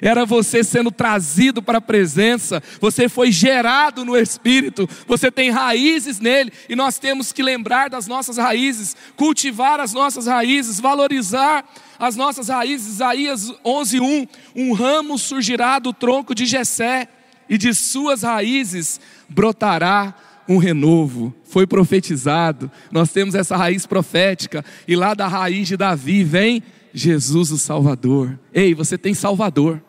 era 0.00 0.24
você 0.24 0.64
sendo 0.64 0.90
trazido 0.90 1.62
para 1.62 1.78
a 1.78 1.82
presença, 1.82 2.62
você 2.80 3.08
foi 3.08 3.30
gerado 3.30 4.04
no 4.04 4.16
Espírito, 4.16 4.88
você 5.06 5.30
tem 5.30 5.50
raízes 5.50 6.20
nele, 6.20 6.52
e 6.68 6.76
nós 6.76 6.98
temos 6.98 7.32
que 7.32 7.42
lembrar 7.42 7.90
das 7.90 8.06
nossas 8.06 8.36
raízes, 8.36 8.96
cultivar 9.16 9.80
as 9.80 9.92
nossas 9.92 10.26
raízes, 10.26 10.80
valorizar 10.80 11.64
as 11.98 12.16
nossas 12.16 12.48
raízes. 12.48 12.94
Isaías 12.94 13.52
11:1, 13.64 14.26
um 14.56 14.72
ramo 14.72 15.18
surgirá 15.18 15.78
do 15.78 15.92
tronco 15.92 16.34
de 16.34 16.46
Jessé, 16.46 17.08
e 17.50 17.58
de 17.58 17.74
suas 17.74 18.22
raízes 18.22 19.00
brotará 19.28 20.14
um 20.48 20.56
renovo. 20.56 21.34
Foi 21.44 21.66
profetizado. 21.66 22.70
Nós 22.92 23.10
temos 23.10 23.34
essa 23.34 23.56
raiz 23.56 23.86
profética 23.86 24.64
e 24.86 24.94
lá 24.94 25.14
da 25.14 25.26
raiz 25.26 25.66
de 25.66 25.76
Davi 25.76 26.22
vem 26.22 26.62
Jesus 26.94 27.50
o 27.50 27.58
Salvador. 27.58 28.38
Ei, 28.54 28.72
você 28.72 28.96
tem 28.96 29.14
Salvador. 29.14 29.82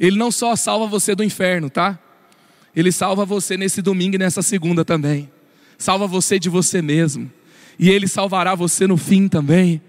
Ele 0.00 0.16
não 0.16 0.32
só 0.32 0.56
salva 0.56 0.86
você 0.86 1.14
do 1.14 1.22
inferno, 1.22 1.68
tá? 1.68 1.98
Ele 2.74 2.90
salva 2.90 3.26
você 3.26 3.58
nesse 3.58 3.82
domingo 3.82 4.14
e 4.14 4.18
nessa 4.18 4.40
segunda 4.40 4.82
também. 4.82 5.30
Salva 5.76 6.06
você 6.06 6.38
de 6.38 6.48
você 6.48 6.80
mesmo. 6.80 7.30
E 7.78 7.90
Ele 7.90 8.08
salvará 8.08 8.54
você 8.54 8.86
no 8.86 8.96
fim 8.96 9.28
também. 9.28 9.82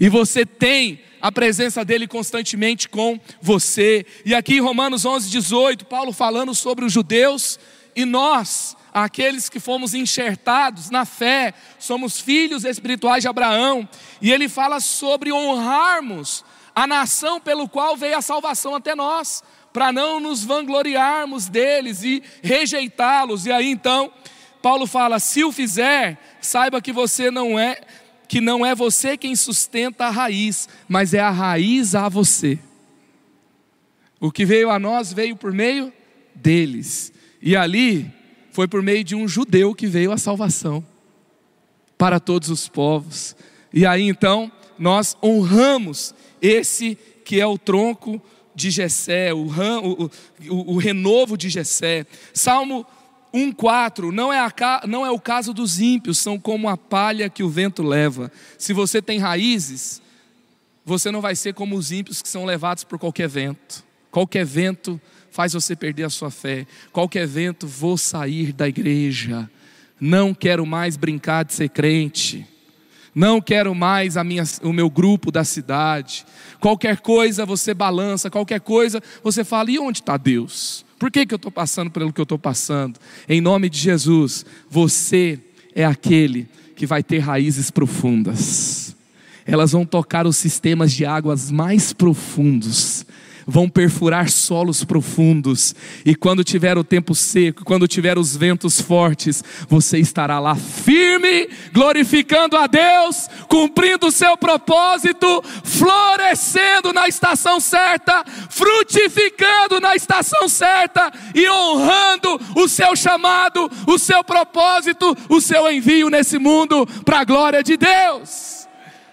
E 0.00 0.08
você 0.08 0.46
tem 0.46 1.00
a 1.20 1.30
presença 1.30 1.84
dele 1.84 2.06
constantemente 2.06 2.88
com 2.88 3.20
você. 3.42 4.06
E 4.24 4.34
aqui 4.34 4.56
em 4.56 4.60
Romanos 4.60 5.04
11, 5.04 5.28
18, 5.28 5.84
Paulo 5.84 6.12
falando 6.12 6.54
sobre 6.54 6.84
os 6.84 6.92
judeus 6.92 7.58
e 7.94 8.04
nós, 8.04 8.76
aqueles 8.94 9.48
que 9.48 9.58
fomos 9.58 9.92
enxertados 9.92 10.88
na 10.88 11.04
fé, 11.04 11.52
somos 11.78 12.20
filhos 12.20 12.64
espirituais 12.64 13.22
de 13.22 13.28
Abraão. 13.28 13.86
E 14.22 14.32
ele 14.32 14.48
fala 14.48 14.80
sobre 14.80 15.32
honrarmos 15.32 16.44
a 16.78 16.86
nação 16.86 17.40
pelo 17.40 17.68
qual 17.68 17.96
veio 17.96 18.16
a 18.16 18.22
salvação 18.22 18.72
até 18.72 18.94
nós, 18.94 19.42
para 19.72 19.92
não 19.92 20.20
nos 20.20 20.44
vangloriarmos 20.44 21.48
deles 21.48 22.04
e 22.04 22.22
rejeitá-los. 22.40 23.46
E 23.46 23.50
aí 23.50 23.68
então, 23.68 24.12
Paulo 24.62 24.86
fala: 24.86 25.18
se 25.18 25.42
o 25.42 25.50
fizer, 25.50 26.16
saiba 26.40 26.80
que 26.80 26.92
você 26.92 27.32
não 27.32 27.58
é, 27.58 27.80
que 28.28 28.40
não 28.40 28.64
é 28.64 28.76
você 28.76 29.16
quem 29.16 29.34
sustenta 29.34 30.06
a 30.06 30.10
raiz, 30.10 30.68
mas 30.86 31.12
é 31.12 31.18
a 31.18 31.32
raiz 31.32 31.96
a 31.96 32.08
você. 32.08 32.60
O 34.20 34.30
que 34.30 34.44
veio 34.44 34.70
a 34.70 34.78
nós 34.78 35.12
veio 35.12 35.34
por 35.34 35.52
meio 35.52 35.92
deles. 36.32 37.12
E 37.42 37.56
ali 37.56 38.08
foi 38.52 38.68
por 38.68 38.82
meio 38.82 39.02
de 39.02 39.16
um 39.16 39.26
judeu 39.26 39.74
que 39.74 39.88
veio 39.88 40.12
a 40.12 40.16
salvação 40.16 40.86
para 41.96 42.20
todos 42.20 42.48
os 42.50 42.68
povos. 42.68 43.34
E 43.74 43.84
aí 43.84 44.08
então 44.08 44.52
nós 44.78 45.16
honramos 45.20 46.14
esse 46.40 46.96
que 47.24 47.40
é 47.40 47.46
o 47.46 47.58
tronco 47.58 48.20
de 48.54 48.70
Jessé, 48.70 49.32
o, 49.32 49.46
o, 49.46 50.10
o, 50.48 50.74
o 50.74 50.76
renovo 50.78 51.36
de 51.36 51.48
Jessé. 51.48 52.06
Salmo 52.34 52.86
1,4: 53.32 54.10
não, 54.10 54.32
é 54.32 54.38
não 54.86 55.06
é 55.06 55.10
o 55.10 55.20
caso 55.20 55.52
dos 55.52 55.80
ímpios, 55.80 56.18
são 56.18 56.38
como 56.38 56.68
a 56.68 56.76
palha 56.76 57.28
que 57.28 57.42
o 57.42 57.48
vento 57.48 57.82
leva. 57.82 58.32
Se 58.56 58.72
você 58.72 59.00
tem 59.00 59.18
raízes, 59.18 60.02
você 60.84 61.10
não 61.10 61.20
vai 61.20 61.36
ser 61.36 61.54
como 61.54 61.76
os 61.76 61.92
ímpios 61.92 62.22
que 62.22 62.28
são 62.28 62.44
levados 62.44 62.84
por 62.84 62.98
qualquer 62.98 63.28
vento. 63.28 63.84
Qualquer 64.10 64.44
vento 64.44 65.00
faz 65.30 65.52
você 65.52 65.76
perder 65.76 66.04
a 66.04 66.10
sua 66.10 66.30
fé. 66.30 66.66
Qualquer 66.92 67.26
vento, 67.26 67.66
vou 67.66 67.96
sair 67.96 68.52
da 68.52 68.66
igreja. 68.66 69.48
Não 70.00 70.32
quero 70.32 70.64
mais 70.64 70.96
brincar 70.96 71.44
de 71.44 71.52
ser 71.52 71.68
crente. 71.68 72.46
Não 73.14 73.40
quero 73.40 73.74
mais 73.74 74.16
a 74.16 74.24
minha, 74.24 74.44
o 74.62 74.72
meu 74.72 74.90
grupo 74.90 75.30
da 75.30 75.44
cidade. 75.44 76.24
Qualquer 76.60 77.00
coisa 77.00 77.46
você 77.46 77.74
balança, 77.74 78.30
qualquer 78.30 78.60
coisa 78.60 79.02
você 79.22 79.44
fala: 79.44 79.70
e 79.70 79.78
onde 79.78 80.00
está 80.00 80.16
Deus? 80.16 80.84
Por 80.98 81.10
que, 81.10 81.24
que 81.24 81.34
eu 81.34 81.36
estou 81.36 81.52
passando 81.52 81.90
pelo 81.90 82.12
que 82.12 82.20
eu 82.20 82.24
estou 82.24 82.38
passando? 82.38 82.98
Em 83.28 83.40
nome 83.40 83.68
de 83.68 83.78
Jesus, 83.78 84.44
você 84.68 85.38
é 85.74 85.84
aquele 85.84 86.48
que 86.74 86.86
vai 86.86 87.02
ter 87.02 87.18
raízes 87.18 87.70
profundas. 87.70 88.96
Elas 89.46 89.72
vão 89.72 89.86
tocar 89.86 90.26
os 90.26 90.36
sistemas 90.36 90.92
de 90.92 91.06
águas 91.06 91.50
mais 91.50 91.92
profundos 91.92 93.06
vão 93.50 93.66
perfurar 93.66 94.28
solos 94.28 94.84
profundos, 94.84 95.74
e 96.04 96.14
quando 96.14 96.44
tiver 96.44 96.76
o 96.76 96.84
tempo 96.84 97.14
seco, 97.14 97.64
quando 97.64 97.88
tiver 97.88 98.18
os 98.18 98.36
ventos 98.36 98.78
fortes, 98.78 99.42
você 99.66 99.98
estará 99.98 100.38
lá 100.38 100.54
firme, 100.54 101.48
glorificando 101.72 102.58
a 102.58 102.66
Deus, 102.66 103.26
cumprindo 103.48 104.08
o 104.08 104.12
seu 104.12 104.36
propósito, 104.36 105.42
florescendo 105.64 106.92
na 106.92 107.08
estação 107.08 107.58
certa, 107.58 108.22
frutificando 108.50 109.80
na 109.80 109.96
estação 109.96 110.46
certa 110.46 111.10
e 111.34 111.48
honrando 111.48 112.38
o 112.54 112.68
seu 112.68 112.94
chamado, 112.94 113.70
o 113.86 113.98
seu 113.98 114.22
propósito, 114.22 115.16
o 115.26 115.40
seu 115.40 115.72
envio 115.72 116.10
nesse 116.10 116.38
mundo 116.38 116.86
para 117.02 117.20
a 117.20 117.24
glória 117.24 117.62
de 117.62 117.78
Deus. 117.78 118.68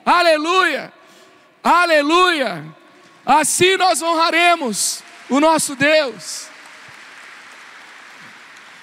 Aleluia! 0.06 0.91
Aleluia! 1.63 2.74
Assim 3.25 3.75
nós 3.75 4.01
honraremos 4.01 5.03
o 5.29 5.39
nosso 5.39 5.75
Deus. 5.75 6.47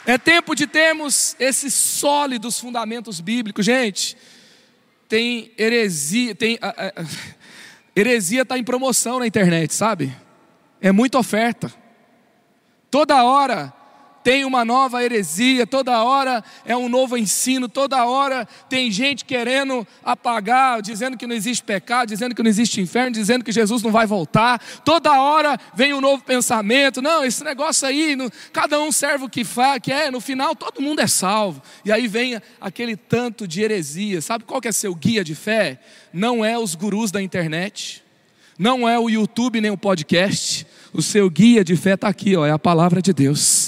É 0.04 0.18
tempo 0.18 0.54
de 0.54 0.66
termos 0.66 1.36
esses 1.38 1.72
sólidos 1.72 2.58
fundamentos 2.58 3.20
bíblicos, 3.20 3.64
gente. 3.64 4.16
Tem 5.08 5.52
heresia, 5.56 6.34
tem 6.34 6.58
a, 6.60 6.70
a, 6.70 6.92
heresia 7.94 8.42
está 8.42 8.58
em 8.58 8.64
promoção 8.64 9.20
na 9.20 9.26
internet, 9.26 9.72
sabe? 9.72 10.12
É 10.80 10.90
muita 10.90 11.18
oferta. 11.18 11.72
Toda 12.90 13.22
hora 13.22 13.72
tem 14.22 14.44
uma 14.44 14.64
nova 14.64 15.02
heresia, 15.02 15.66
toda 15.66 16.02
hora 16.02 16.42
é 16.64 16.76
um 16.76 16.88
novo 16.88 17.16
ensino, 17.16 17.68
toda 17.68 18.04
hora 18.04 18.46
tem 18.68 18.90
gente 18.90 19.24
querendo 19.24 19.86
apagar, 20.02 20.80
dizendo 20.80 21.16
que 21.16 21.26
não 21.26 21.34
existe 21.34 21.62
pecado, 21.62 22.08
dizendo 22.08 22.34
que 22.34 22.42
não 22.42 22.48
existe 22.48 22.80
inferno, 22.80 23.12
dizendo 23.12 23.44
que 23.44 23.52
Jesus 23.52 23.82
não 23.82 23.90
vai 23.90 24.06
voltar, 24.06 24.60
toda 24.84 25.20
hora 25.20 25.58
vem 25.74 25.92
um 25.92 26.00
novo 26.00 26.22
pensamento, 26.22 27.02
não, 27.02 27.24
esse 27.24 27.42
negócio 27.42 27.86
aí, 27.86 28.16
cada 28.52 28.80
um 28.80 28.92
serve 28.92 29.24
o 29.24 29.28
que 29.28 29.44
faz, 29.44 29.80
que 29.82 29.92
é, 29.92 30.10
no 30.10 30.20
final 30.20 30.54
todo 30.54 30.80
mundo 30.80 31.00
é 31.00 31.06
salvo, 31.06 31.62
e 31.84 31.92
aí 31.92 32.06
vem 32.06 32.40
aquele 32.60 32.96
tanto 32.96 33.46
de 33.46 33.62
heresia, 33.62 34.20
sabe 34.20 34.44
qual 34.44 34.60
que 34.60 34.68
é 34.68 34.72
seu 34.72 34.94
guia 34.94 35.24
de 35.24 35.34
fé? 35.34 35.80
Não 36.12 36.44
é 36.44 36.58
os 36.58 36.74
gurus 36.74 37.10
da 37.10 37.22
internet, 37.22 38.02
não 38.58 38.88
é 38.88 38.98
o 38.98 39.08
YouTube 39.08 39.60
nem 39.60 39.70
o 39.70 39.76
podcast, 39.76 40.66
o 40.92 41.02
seu 41.02 41.28
guia 41.28 41.64
de 41.64 41.74
fé 41.74 41.94
está 41.94 42.08
aqui, 42.08 42.36
ó, 42.36 42.46
é 42.46 42.50
a 42.50 42.58
palavra 42.58 43.00
de 43.00 43.12
Deus. 43.12 43.61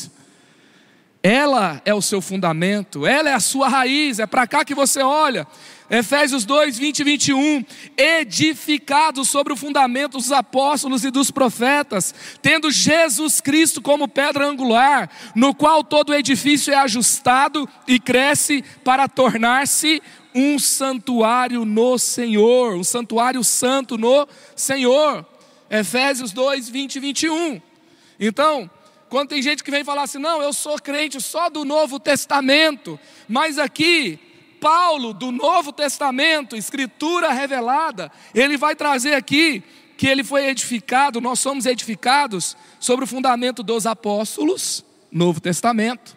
Ela 1.27 1.81
é 1.87 1.95
o 1.95 2.03
seu 2.03 2.21
fundamento, 2.21 3.07
ela 3.07 3.31
é 3.31 3.33
a 3.33 3.41
sua 3.41 3.67
raiz, 3.67 4.19
é 4.19 4.27
para 4.27 4.47
cá 4.47 4.63
que 4.63 4.75
você 4.75 5.01
olha. 5.01 5.47
Efésios 5.89 6.45
2, 6.45 6.77
20 6.77 6.99
e 6.99 7.05
21. 7.05 7.65
Edificados 7.97 9.31
sobre 9.31 9.51
o 9.51 9.57
fundamento 9.57 10.19
dos 10.19 10.31
apóstolos 10.31 11.03
e 11.03 11.11
dos 11.11 11.31
profetas, 11.31 12.15
tendo 12.43 12.71
Jesus 12.71 13.41
Cristo 13.41 13.81
como 13.81 14.07
pedra 14.07 14.47
angular, 14.47 15.09
no 15.35 15.55
qual 15.55 15.83
todo 15.83 16.11
o 16.11 16.15
edifício 16.15 16.75
é 16.75 16.77
ajustado 16.77 17.67
e 17.89 17.99
cresce 17.99 18.63
para 18.85 19.09
tornar-se 19.09 20.03
um 20.35 20.59
santuário 20.59 21.65
no 21.65 21.99
Senhor, 21.99 22.75
um 22.75 22.85
santuário 22.85 23.43
santo 23.43 23.97
no 23.97 24.29
Senhor. 24.55 25.25
Efésios 25.71 26.33
2, 26.33 26.69
20 26.69 26.97
e 26.97 27.01
21. 27.01 27.63
Então, 28.21 28.71
quando 29.15 29.29
tem 29.29 29.41
gente 29.41 29.63
que 29.63 29.71
vem 29.71 29.85
falar 29.85 30.03
assim, 30.03 30.19
não, 30.19 30.43
eu 30.43 30.53
sou 30.53 30.77
crente 30.77 31.21
só 31.21 31.49
do 31.49 31.65
Novo 31.65 32.01
Testamento, 32.01 32.99
mas 33.29 33.61
aqui, 33.61 34.19
Paulo, 34.61 35.15
do 35.15 35.31
Novo 35.31 35.73
Testamento, 35.73 36.57
Escritura 36.57 37.31
revelada, 37.31 38.11
ele 38.35 38.57
vai 38.57 38.75
trazer 38.75 39.15
aqui 39.15 39.63
que 39.97 40.09
ele 40.09 40.25
foi 40.25 40.49
edificado, 40.49 41.21
nós 41.21 41.39
somos 41.39 41.65
edificados 41.65 42.57
sobre 42.81 43.05
o 43.05 43.07
fundamento 43.07 43.63
dos 43.63 43.87
apóstolos, 43.87 44.85
Novo 45.13 45.41
Testamento, 45.41 46.17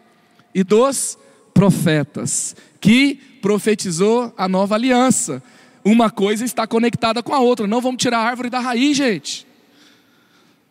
e 0.52 0.64
dos 0.64 1.20
profetas, 1.54 2.56
que 2.82 3.14
profetizou 3.44 4.34
a 4.36 4.48
nova 4.50 4.74
aliança. 4.74 5.44
Uma 5.86 6.10
coisa 6.10 6.44
está 6.44 6.66
conectada 6.66 7.22
com 7.22 7.36
a 7.36 7.40
outra, 7.40 7.68
não 7.68 7.80
vamos 7.80 8.02
tirar 8.02 8.18
a 8.18 8.28
árvore 8.28 8.50
da 8.50 8.60
raiz, 8.60 8.98
gente. 8.98 9.47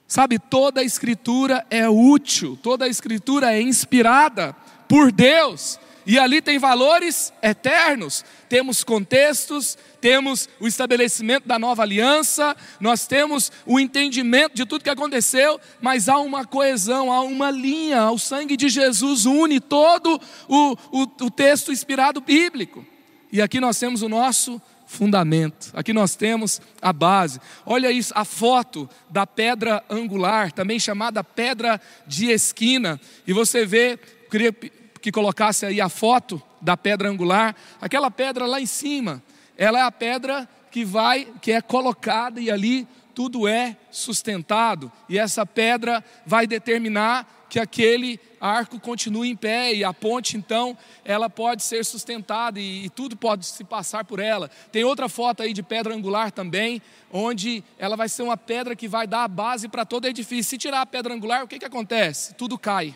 Sabe, 0.09 0.39
toda 0.39 0.81
a 0.81 0.85
escritura 0.85 1.67
é 1.69 1.89
útil, 1.89 2.59
toda 2.63 2.85
a 2.85 2.89
escritura 2.89 3.53
é 3.53 3.61
inspirada 3.61 4.55
por 4.89 5.11
Deus, 5.11 5.81
e 6.07 6.21
ali 6.21 6.41
tem 6.41 6.57
valores 6.57 7.33
eternos. 7.43 8.25
Temos 8.49 8.85
contextos, 8.85 9.77
temos 10.01 10.49
o 10.61 10.69
estabelecimento 10.69 11.49
da 11.49 11.59
nova 11.59 11.83
aliança, 11.83 12.57
nós 12.79 13.09
temos 13.09 13.51
o 13.67 13.81
entendimento 13.81 14.55
de 14.55 14.65
tudo 14.65 14.85
que 14.85 14.91
aconteceu, 14.91 15.61
mas 15.81 16.09
há 16.09 16.19
uma 16.19 16.45
coesão, 16.45 17.13
há 17.13 17.23
uma 17.23 17.51
linha, 17.51 18.09
o 18.13 18.19
sangue 18.19 18.57
de 18.57 18.69
Jesus 18.69 19.27
une 19.27 19.59
todo 19.59 20.21
o, 20.49 20.77
o, 20.93 21.03
o 21.23 21.31
texto 21.31 21.73
inspirado 21.73 22.21
bíblico. 22.21 22.87
E 23.33 23.43
aqui 23.43 23.59
nós 23.59 23.77
temos 23.77 24.03
o 24.03 24.09
nosso 24.09 24.63
fundamento. 24.87 25.71
Aqui 25.75 25.93
nós 25.93 26.15
temos 26.15 26.61
a 26.81 26.93
base. 26.93 27.41
Olha 27.65 27.91
isso, 27.91 28.13
a 28.17 28.25
foto 28.25 28.89
da 29.11 29.27
pedra 29.27 29.85
angular, 29.91 30.53
também 30.53 30.79
chamada 30.79 31.23
pedra 31.23 31.81
de 32.07 32.31
esquina. 32.31 33.01
E 33.27 33.33
você 33.33 33.67
vê, 33.67 33.99
queria 34.31 34.53
que 34.53 35.13
colocasse 35.13 35.67
aí 35.67 35.81
a 35.81 35.89
foto 35.89 36.41
da 36.61 36.77
pedra 36.77 37.09
angular, 37.09 37.55
aquela 37.81 38.11
pedra 38.11 38.47
lá 38.47 38.61
em 38.61 38.67
cima, 38.67 39.23
ela 39.57 39.79
é 39.79 39.83
a 39.83 39.93
pedra 39.93 40.49
que 40.71 40.85
vai, 40.85 41.27
que 41.41 41.53
é 41.53 41.61
colocada 41.61 42.41
e 42.41 42.51
ali 42.51 42.87
tudo 43.15 43.49
é 43.49 43.77
sustentado. 43.91 44.93
E 45.09 45.19
essa 45.19 45.47
pedra 45.47 46.05
vai 46.27 46.47
determinar 46.47 47.47
que 47.49 47.59
aquele 47.59 48.21
arco 48.41 48.79
continue 48.79 49.31
em 49.31 49.37
pé 49.37 49.75
e 49.75 49.85
a 49.85 49.93
ponte 49.93 50.37
então 50.37 50.77
ela 51.05 51.29
pode 51.29 51.63
ser 51.63 51.85
sustentada 51.85 52.61
e, 52.61 52.87
e, 52.87 52.91
tudo 52.91 53.17
pode 53.17 53.47
se 53.47 53.65
passar 53.65 54.05
por 54.05 54.19
ela. 54.19 54.51
Tem 54.71 54.85
outra 54.85 55.09
foto 55.09 55.43
aí 55.43 55.53
de 55.53 55.63
pedra 55.63 55.95
angular 55.95 56.31
também, 56.31 56.81
onde 57.13 57.63
ela 57.79 57.97
vai 57.97 58.09
ser 58.09 58.23
uma 58.23 58.37
pedra 58.37 58.77
que 58.77 58.89
vai 58.89 59.07
dar 59.07 59.25
a 59.25 59.29
base 59.29 59.69
para 59.69 59.85
todo 59.85 60.07
edifício. 60.07 60.51
Se 60.51 60.59
tirar 60.59 60.81
a 60.81 60.87
pedra 60.87 61.15
angular, 61.15 61.43
o 61.43 61.49
que, 61.49 61.59
que 61.59 61.65
acontece? 61.65 62.35
Tudo 62.35 62.59
cai. 62.59 62.95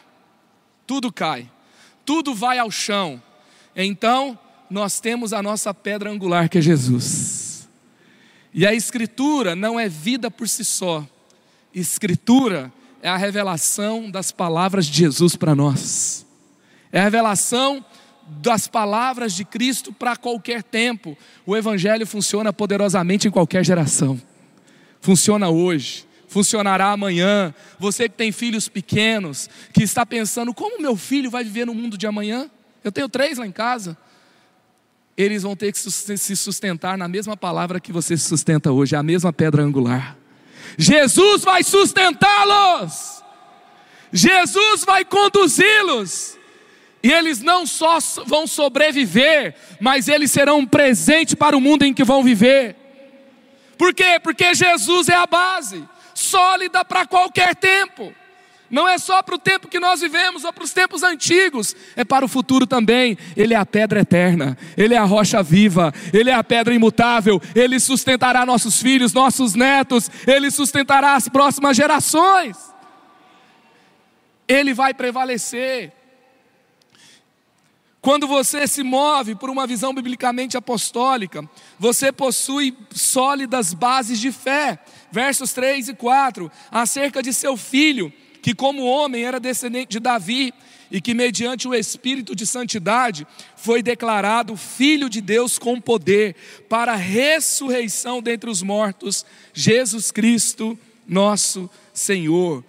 Tudo 0.86 1.12
cai. 1.12 1.50
Tudo 2.04 2.34
vai 2.34 2.58
ao 2.58 2.70
chão. 2.70 3.22
Então, 3.74 4.38
nós 4.68 5.00
temos 5.00 5.32
a 5.32 5.42
nossa 5.42 5.72
pedra 5.72 6.10
angular 6.10 6.48
que 6.48 6.58
é 6.58 6.60
Jesus. 6.60 7.68
E 8.52 8.66
a 8.66 8.74
escritura 8.74 9.54
não 9.54 9.78
é 9.78 9.88
vida 9.88 10.30
por 10.30 10.48
si 10.48 10.64
só. 10.64 11.06
Escritura 11.72 12.72
é 13.02 13.08
a 13.08 13.16
revelação 13.16 14.10
das 14.10 14.30
palavras 14.30 14.86
de 14.86 14.98
Jesus 14.98 15.36
para 15.36 15.54
nós. 15.54 16.26
É 16.92 17.00
a 17.00 17.04
revelação 17.04 17.84
das 18.26 18.68
palavras 18.68 19.32
de 19.32 19.44
Cristo 19.44 19.92
para 19.92 20.16
qualquer 20.16 20.62
tempo. 20.62 21.16
O 21.46 21.56
Evangelho 21.56 22.06
funciona 22.06 22.52
poderosamente 22.52 23.26
em 23.26 23.30
qualquer 23.30 23.64
geração. 23.64 24.20
Funciona 25.00 25.48
hoje, 25.48 26.06
funcionará 26.28 26.92
amanhã. 26.92 27.54
Você 27.78 28.08
que 28.08 28.16
tem 28.16 28.30
filhos 28.30 28.68
pequenos, 28.68 29.48
que 29.72 29.82
está 29.82 30.04
pensando: 30.04 30.52
como 30.52 30.80
meu 30.80 30.96
filho 30.96 31.30
vai 31.30 31.42
viver 31.42 31.66
no 31.66 31.74
mundo 31.74 31.96
de 31.96 32.06
amanhã? 32.06 32.50
Eu 32.84 32.92
tenho 32.92 33.08
três 33.08 33.38
lá 33.38 33.46
em 33.46 33.52
casa. 33.52 33.96
Eles 35.16 35.42
vão 35.42 35.56
ter 35.56 35.72
que 35.72 35.78
se 35.78 36.36
sustentar 36.36 36.96
na 36.96 37.08
mesma 37.08 37.36
palavra 37.36 37.80
que 37.80 37.92
você 37.92 38.16
se 38.16 38.24
sustenta 38.24 38.72
hoje, 38.72 38.94
é 38.94 38.98
a 38.98 39.02
mesma 39.02 39.32
pedra 39.32 39.62
angular. 39.62 40.16
Jesus 40.76 41.42
vai 41.42 41.62
sustentá-los, 41.62 43.22
Jesus 44.12 44.84
vai 44.84 45.04
conduzi-los, 45.04 46.38
e 47.02 47.12
eles 47.12 47.40
não 47.40 47.66
só 47.66 47.98
vão 48.26 48.46
sobreviver, 48.46 49.54
mas 49.80 50.08
eles 50.08 50.30
serão 50.30 50.58
um 50.58 50.66
presente 50.66 51.34
para 51.34 51.56
o 51.56 51.60
mundo 51.60 51.84
em 51.84 51.94
que 51.94 52.04
vão 52.04 52.22
viver. 52.22 52.76
Por 53.78 53.94
quê? 53.94 54.20
Porque 54.22 54.54
Jesus 54.54 55.08
é 55.08 55.14
a 55.14 55.26
base, 55.26 55.88
sólida 56.14 56.84
para 56.84 57.06
qualquer 57.06 57.54
tempo. 57.54 58.14
Não 58.70 58.86
é 58.86 58.98
só 58.98 59.20
para 59.20 59.34
o 59.34 59.38
tempo 59.38 59.66
que 59.66 59.80
nós 59.80 60.00
vivemos 60.00 60.44
ou 60.44 60.52
para 60.52 60.62
os 60.62 60.72
tempos 60.72 61.02
antigos, 61.02 61.74
é 61.96 62.04
para 62.04 62.24
o 62.24 62.28
futuro 62.28 62.66
também. 62.66 63.18
Ele 63.36 63.52
é 63.52 63.56
a 63.56 63.66
pedra 63.66 64.00
eterna, 64.00 64.56
ele 64.76 64.94
é 64.94 64.98
a 64.98 65.04
rocha 65.04 65.42
viva, 65.42 65.92
ele 66.12 66.30
é 66.30 66.34
a 66.34 66.44
pedra 66.44 66.72
imutável, 66.72 67.42
ele 67.54 67.80
sustentará 67.80 68.46
nossos 68.46 68.80
filhos, 68.80 69.12
nossos 69.12 69.54
netos, 69.54 70.08
ele 70.24 70.50
sustentará 70.50 71.14
as 71.14 71.28
próximas 71.28 71.76
gerações. 71.76 72.56
Ele 74.46 74.72
vai 74.72 74.94
prevalecer. 74.94 75.92
Quando 78.00 78.26
você 78.26 78.66
se 78.66 78.82
move 78.82 79.34
por 79.34 79.50
uma 79.50 79.66
visão 79.66 79.92
biblicamente 79.92 80.56
apostólica, 80.56 81.46
você 81.78 82.10
possui 82.10 82.74
sólidas 82.90 83.74
bases 83.74 84.18
de 84.18 84.32
fé. 84.32 84.78
Versos 85.12 85.52
3 85.52 85.88
e 85.88 85.94
4, 85.94 86.50
acerca 86.70 87.20
de 87.20 87.32
seu 87.32 87.56
filho, 87.56 88.12
que 88.42 88.54
como 88.54 88.84
homem 88.84 89.24
era 89.24 89.38
descendente 89.38 89.90
de 89.90 90.00
Davi, 90.00 90.52
e 90.90 91.00
que 91.00 91.14
mediante 91.14 91.68
o 91.68 91.74
espírito 91.74 92.34
de 92.34 92.44
santidade 92.44 93.24
foi 93.54 93.80
declarado 93.80 94.56
filho 94.56 95.08
de 95.08 95.20
Deus 95.20 95.56
com 95.56 95.80
poder 95.80 96.34
para 96.68 96.94
a 96.94 96.96
ressurreição 96.96 98.20
dentre 98.20 98.50
os 98.50 98.60
mortos, 98.60 99.24
Jesus 99.54 100.10
Cristo, 100.10 100.76
nosso 101.06 101.70
Senhor. 101.94 102.64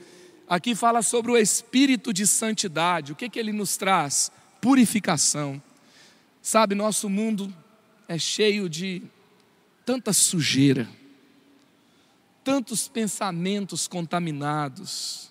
Aqui 0.48 0.76
fala 0.76 1.02
sobre 1.02 1.32
o 1.32 1.38
espírito 1.38 2.14
de 2.14 2.28
santidade. 2.28 3.12
O 3.12 3.16
que 3.16 3.28
que 3.28 3.40
ele 3.40 3.52
nos 3.52 3.76
traz? 3.76 4.32
purificação. 4.62 5.62
Sabe, 6.42 6.76
nosso 6.76 7.10
mundo 7.10 7.54
é 8.08 8.18
cheio 8.18 8.70
de 8.70 9.02
tanta 9.84 10.14
sujeira, 10.14 10.88
tantos 12.44 12.88
pensamentos 12.88 13.88
contaminados, 13.88 15.31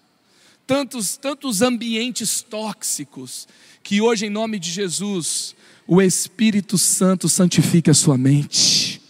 tantos, 0.71 1.17
tantos 1.17 1.63
ambientes 1.63 2.43
tóxicos, 2.43 3.49
que 3.83 4.01
hoje, 4.01 4.27
em 4.27 4.31
nome 4.31 4.57
de 4.57 4.71
Jesus, 4.71 5.57
o 5.85 6.01
Espírito 6.01 6.79
Santo 6.79 7.29
santifica 7.29 7.91
a 7.91 7.95
sua 7.95 8.17
mente. 8.17 9.03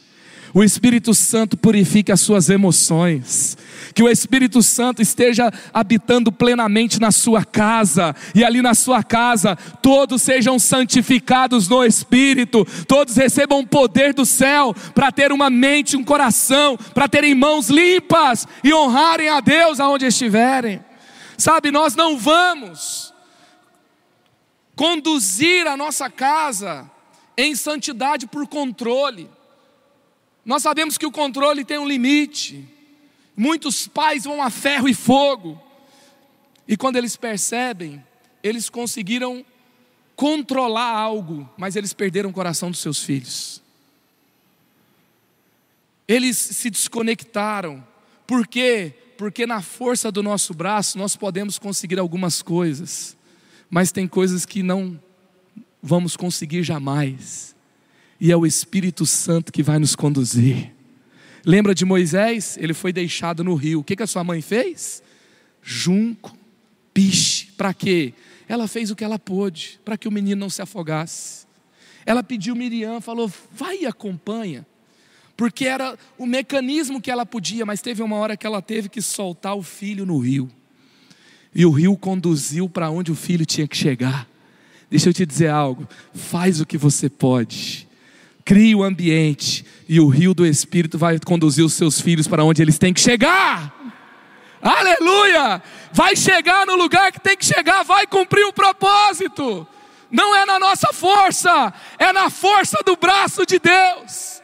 O 0.54 0.64
Espírito 0.64 1.12
Santo 1.12 1.58
purifica 1.58 2.14
as 2.14 2.20
suas 2.22 2.48
emoções 2.48 3.58
que 3.94 4.02
o 4.02 4.08
Espírito 4.08 4.62
Santo 4.62 5.02
esteja 5.02 5.52
habitando 5.70 6.32
plenamente 6.32 6.98
na 6.98 7.10
sua 7.10 7.44
casa, 7.44 8.14
e 8.34 8.42
ali 8.42 8.62
na 8.62 8.72
sua 8.72 9.02
casa 9.02 9.54
todos 9.82 10.22
sejam 10.22 10.58
santificados 10.58 11.68
no 11.68 11.84
Espírito, 11.84 12.66
todos 12.88 13.16
recebam 13.16 13.60
o 13.60 13.66
poder 13.66 14.14
do 14.14 14.24
céu 14.24 14.74
para 14.94 15.12
ter 15.12 15.30
uma 15.30 15.50
mente, 15.50 15.94
um 15.94 16.04
coração, 16.04 16.78
para 16.94 17.06
terem 17.06 17.34
mãos 17.34 17.68
limpas 17.68 18.48
e 18.64 18.72
honrarem 18.72 19.28
a 19.28 19.40
Deus 19.40 19.78
aonde 19.78 20.06
estiverem. 20.06 20.88
Sabe, 21.40 21.70
nós 21.70 21.94
não 21.94 22.18
vamos 22.18 23.14
conduzir 24.76 25.66
a 25.66 25.76
nossa 25.76 26.11
casa 26.11 26.90
em 27.37 27.55
santidade 27.55 28.26
por 28.26 28.46
controle. 28.46 29.29
Nós 30.44 30.62
sabemos 30.62 30.98
que 30.98 31.07
o 31.07 31.11
controle 31.11 31.64
tem 31.64 31.79
um 31.79 31.88
limite. 31.88 32.68
Muitos 33.37 33.88
pais 33.88 34.24
vão 34.24 34.42
a 34.42 34.50
ferro 34.50 34.88
e 34.88 34.94
fogo. 34.94 35.61
E 36.68 36.76
quando 36.76 36.96
eles 36.96 37.16
percebem, 37.16 38.05
eles 38.42 38.68
conseguiram 38.68 39.44
controlar 40.14 40.90
algo, 40.90 41.48
mas 41.57 41.76
eles 41.76 41.94
perderam 41.94 42.29
o 42.29 42.33
coração 42.35 42.70
dos 42.70 42.81
seus 42.81 43.03
filhos. 43.03 43.62
Eles 46.07 46.37
se 46.37 46.68
desconectaram. 46.68 47.87
Por 48.26 48.46
quê? 48.46 48.94
Porque 49.20 49.46
na 49.46 49.61
força 49.61 50.11
do 50.11 50.22
nosso 50.22 50.54
braço 50.54 50.96
nós 50.96 51.14
podemos 51.14 51.59
conseguir 51.59 51.98
algumas 51.98 52.40
coisas, 52.40 53.14
mas 53.68 53.92
tem 53.92 54.09
coisas 54.09 54.46
que 54.46 54.62
não 54.62 54.98
vamos 55.83 56.16
conseguir 56.16 56.62
jamais. 56.62 57.54
E 58.18 58.33
é 58.33 58.37
o 58.37 58.46
Espírito 58.46 59.04
Santo 59.04 59.52
que 59.52 59.62
vai 59.62 59.78
nos 59.78 59.94
conduzir. 59.94 60.72
Lembra 61.44 61.74
de 61.74 61.85
Moisés? 61.85 62.56
Ele 62.59 62.72
foi 62.72 62.94
deixado 62.94 63.44
no 63.44 63.54
rio. 63.56 63.80
O 63.80 63.85
que, 63.85 63.94
que 63.94 64.02
a 64.02 64.06
sua 64.06 64.24
mãe 64.24 64.40
fez? 64.40 65.02
Junco, 65.62 66.35
piche. 66.94 67.48
Para 67.59 67.74
quê? 67.74 68.14
Ela 68.48 68.66
fez 68.66 68.90
o 68.90 68.96
que 68.96 69.04
ela 69.04 69.18
pôde, 69.18 69.78
para 69.85 69.98
que 69.98 70.09
o 70.09 70.11
menino 70.11 70.40
não 70.40 70.48
se 70.48 70.62
afogasse. 70.62 71.44
Ela 72.06 72.22
pediu 72.22 72.56
Miriam, 72.56 73.02
falou: 73.02 73.30
vai 73.52 73.80
e 73.83 73.87
acompanha. 73.87 74.66
Porque 75.40 75.64
era 75.64 75.98
o 76.18 76.26
mecanismo 76.26 77.00
que 77.00 77.11
ela 77.11 77.24
podia, 77.24 77.64
mas 77.64 77.81
teve 77.81 78.03
uma 78.03 78.16
hora 78.16 78.37
que 78.37 78.46
ela 78.46 78.61
teve 78.61 78.90
que 78.90 79.00
soltar 79.00 79.57
o 79.57 79.62
filho 79.62 80.05
no 80.05 80.18
rio. 80.18 80.50
E 81.55 81.64
o 81.64 81.70
rio 81.70 81.96
conduziu 81.96 82.68
para 82.68 82.90
onde 82.90 83.11
o 83.11 83.14
filho 83.14 83.46
tinha 83.46 83.66
que 83.66 83.74
chegar. 83.74 84.29
Deixa 84.90 85.09
eu 85.09 85.14
te 85.14 85.24
dizer 85.24 85.48
algo: 85.48 85.88
faz 86.12 86.61
o 86.61 86.66
que 86.66 86.76
você 86.76 87.09
pode 87.09 87.88
crie 88.44 88.74
o 88.74 88.83
ambiente 88.83 89.64
e 89.88 89.98
o 89.98 90.09
rio 90.09 90.35
do 90.35 90.44
Espírito 90.44 90.98
vai 90.98 91.18
conduzir 91.20 91.64
os 91.64 91.72
seus 91.72 92.00
filhos 92.00 92.29
para 92.29 92.44
onde 92.44 92.61
eles 92.61 92.79
têm 92.79 92.92
que 92.92 93.00
chegar. 93.00 93.72
Aleluia! 94.61 95.62
Vai 95.90 96.16
chegar 96.16 96.66
no 96.66 96.74
lugar 96.74 97.12
que 97.12 97.20
tem 97.20 97.37
que 97.37 97.46
chegar, 97.46 97.83
vai 97.83 98.07
cumprir 98.07 98.44
o 98.44 98.53
propósito. 98.53 99.66
Não 100.11 100.37
é 100.37 100.44
na 100.44 100.59
nossa 100.59 100.92
força, 100.92 101.72
é 101.98 102.12
na 102.12 102.29
força 102.29 102.81
do 102.85 102.94
braço 102.94 103.46
de 103.46 103.59
Deus. 103.59 104.39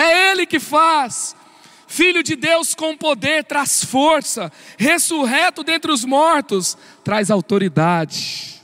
É 0.00 0.30
Ele 0.30 0.46
que 0.46 0.58
faz. 0.58 1.36
Filho 1.86 2.22
de 2.22 2.36
Deus 2.36 2.74
com 2.74 2.96
poder 2.96 3.44
traz 3.44 3.84
força, 3.84 4.50
ressurreto 4.78 5.64
dentre 5.64 5.90
os 5.90 6.04
mortos 6.04 6.78
traz 7.02 7.30
autoridade. 7.30 8.62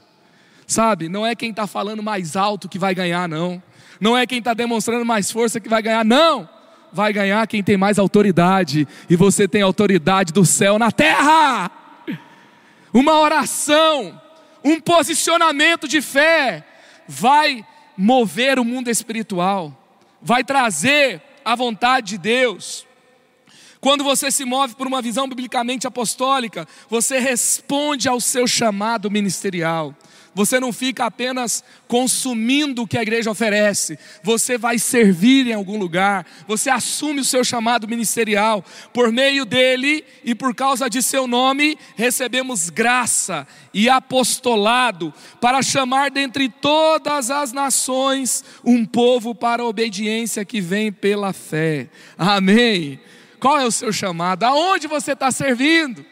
Sabe, 0.66 1.08
não 1.08 1.26
é 1.26 1.34
quem 1.34 1.50
está 1.50 1.66
falando 1.66 2.02
mais 2.02 2.36
alto 2.36 2.68
que 2.68 2.78
vai 2.78 2.94
ganhar, 2.94 3.28
não. 3.28 3.62
Não 4.00 4.16
é 4.16 4.26
quem 4.26 4.38
está 4.38 4.54
demonstrando 4.54 5.04
mais 5.04 5.30
força 5.30 5.60
que 5.60 5.68
vai 5.68 5.82
ganhar, 5.82 6.04
não. 6.04 6.48
Vai 6.92 7.12
ganhar 7.12 7.46
quem 7.46 7.62
tem 7.62 7.76
mais 7.76 7.98
autoridade, 7.98 8.86
e 9.10 9.16
você 9.16 9.46
tem 9.48 9.60
autoridade 9.60 10.32
do 10.32 10.46
céu 10.46 10.78
na 10.78 10.90
terra. 10.90 11.70
Uma 12.92 13.18
oração, 13.18 14.20
um 14.64 14.80
posicionamento 14.80 15.86
de 15.88 16.00
fé, 16.00 16.64
vai 17.08 17.66
mover 17.96 18.58
o 18.58 18.64
mundo 18.64 18.88
espiritual, 18.88 19.76
vai 20.22 20.44
trazer 20.44 21.25
a 21.46 21.54
vontade 21.54 22.08
de 22.08 22.18
Deus. 22.18 22.84
Quando 23.80 24.02
você 24.02 24.32
se 24.32 24.44
move 24.44 24.74
por 24.74 24.88
uma 24.88 25.00
visão 25.00 25.28
biblicamente 25.28 25.86
apostólica, 25.86 26.66
você 26.90 27.20
responde 27.20 28.08
ao 28.08 28.20
seu 28.20 28.48
chamado 28.48 29.08
ministerial. 29.08 29.94
Você 30.36 30.60
não 30.60 30.70
fica 30.70 31.06
apenas 31.06 31.64
consumindo 31.88 32.82
o 32.82 32.86
que 32.86 32.98
a 32.98 33.02
igreja 33.02 33.30
oferece, 33.30 33.98
você 34.22 34.58
vai 34.58 34.78
servir 34.78 35.46
em 35.46 35.54
algum 35.54 35.78
lugar, 35.78 36.26
você 36.46 36.68
assume 36.68 37.22
o 37.22 37.24
seu 37.24 37.42
chamado 37.42 37.88
ministerial. 37.88 38.62
Por 38.92 39.10
meio 39.10 39.46
dele 39.46 40.04
e 40.22 40.34
por 40.34 40.54
causa 40.54 40.90
de 40.90 41.02
seu 41.02 41.26
nome, 41.26 41.78
recebemos 41.96 42.68
graça 42.68 43.48
e 43.72 43.88
apostolado 43.88 45.10
para 45.40 45.62
chamar 45.62 46.10
dentre 46.10 46.50
todas 46.50 47.30
as 47.30 47.50
nações 47.50 48.44
um 48.62 48.84
povo 48.84 49.34
para 49.34 49.62
a 49.62 49.66
obediência 49.66 50.44
que 50.44 50.60
vem 50.60 50.92
pela 50.92 51.32
fé. 51.32 51.88
Amém. 52.18 53.00
Qual 53.40 53.58
é 53.58 53.64
o 53.64 53.72
seu 53.72 53.90
chamado? 53.90 54.44
Aonde 54.44 54.86
você 54.86 55.12
está 55.12 55.30
servindo? 55.30 56.04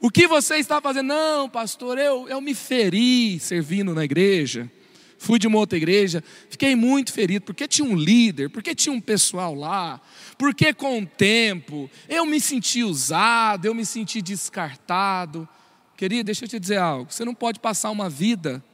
O 0.00 0.10
que 0.10 0.26
você 0.26 0.56
está 0.56 0.80
fazendo? 0.80 1.08
Não, 1.08 1.48
pastor, 1.48 1.98
eu, 1.98 2.26
eu 2.28 2.40
me 2.40 2.54
feri 2.54 3.38
servindo 3.38 3.94
na 3.94 4.04
igreja. 4.04 4.70
Fui 5.18 5.38
de 5.38 5.46
uma 5.46 5.58
outra 5.58 5.76
igreja, 5.76 6.24
fiquei 6.48 6.74
muito 6.74 7.12
ferido, 7.12 7.44
porque 7.44 7.68
tinha 7.68 7.86
um 7.86 7.94
líder, 7.94 8.48
porque 8.48 8.74
tinha 8.74 8.90
um 8.90 9.02
pessoal 9.02 9.54
lá, 9.54 10.00
porque 10.38 10.72
com 10.72 11.02
o 11.02 11.06
tempo 11.06 11.90
eu 12.08 12.24
me 12.24 12.40
senti 12.40 12.82
usado, 12.82 13.66
eu 13.66 13.74
me 13.74 13.84
senti 13.84 14.22
descartado. 14.22 15.46
Querido, 15.94 16.24
deixa 16.24 16.46
eu 16.46 16.48
te 16.48 16.58
dizer 16.58 16.78
algo: 16.78 17.12
você 17.12 17.22
não 17.22 17.34
pode 17.34 17.60
passar 17.60 17.90
uma 17.90 18.08
vida 18.08 18.64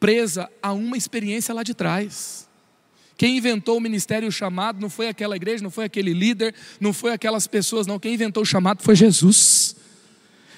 presa 0.00 0.50
a 0.62 0.72
uma 0.72 0.96
experiência 0.96 1.54
lá 1.54 1.62
de 1.62 1.74
trás. 1.74 2.48
Quem 3.16 3.38
inventou 3.38 3.78
o 3.78 3.80
ministério 3.80 4.30
chamado 4.30 4.80
não 4.80 4.90
foi 4.90 5.08
aquela 5.08 5.36
igreja, 5.36 5.62
não 5.62 5.70
foi 5.70 5.84
aquele 5.84 6.12
líder, 6.12 6.54
não 6.78 6.92
foi 6.92 7.12
aquelas 7.12 7.46
pessoas, 7.46 7.86
não. 7.86 7.98
Quem 7.98 8.14
inventou 8.14 8.42
o 8.42 8.46
chamado 8.46 8.82
foi 8.82 8.94
Jesus. 8.94 9.74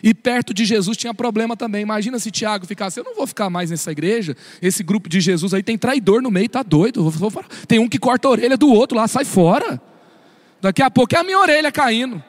E 0.03 0.15
perto 0.15 0.55
de 0.55 0.65
Jesus 0.65 0.97
tinha 0.97 1.13
problema 1.13 1.57
também. 1.57 1.83
Imagina 1.83 2.19
se 2.19 2.31
Tiago 2.31 2.67
ficasse, 2.67 2.99
eu 2.99 3.05
não 3.05 3.15
vou 3.15 3.27
ficar 3.27 3.49
mais 3.51 3.71
nessa 3.71 3.91
igreja. 3.93 4.37
Esse 4.61 4.83
grupo 4.83 5.09
de 5.09 5.21
Jesus 5.21 5.55
aí 5.55 5.63
tem 5.63 5.79
traidor 5.79 6.21
no 6.23 6.31
meio, 6.31 6.49
tá 6.49 6.63
doido. 6.63 7.13
Tem 7.67 7.79
um 7.79 7.89
que 7.89 7.99
corta 7.99 8.29
a 8.29 8.31
orelha 8.31 8.57
do 8.57 8.69
outro 8.73 8.97
lá, 8.97 9.07
sai 9.07 9.25
fora. 9.25 9.81
Daqui 10.61 10.83
a 10.83 10.91
pouco 10.91 11.15
é 11.15 11.19
a 11.19 11.25
minha 11.25 11.39
orelha 11.39 11.71
caindo. 11.71 12.23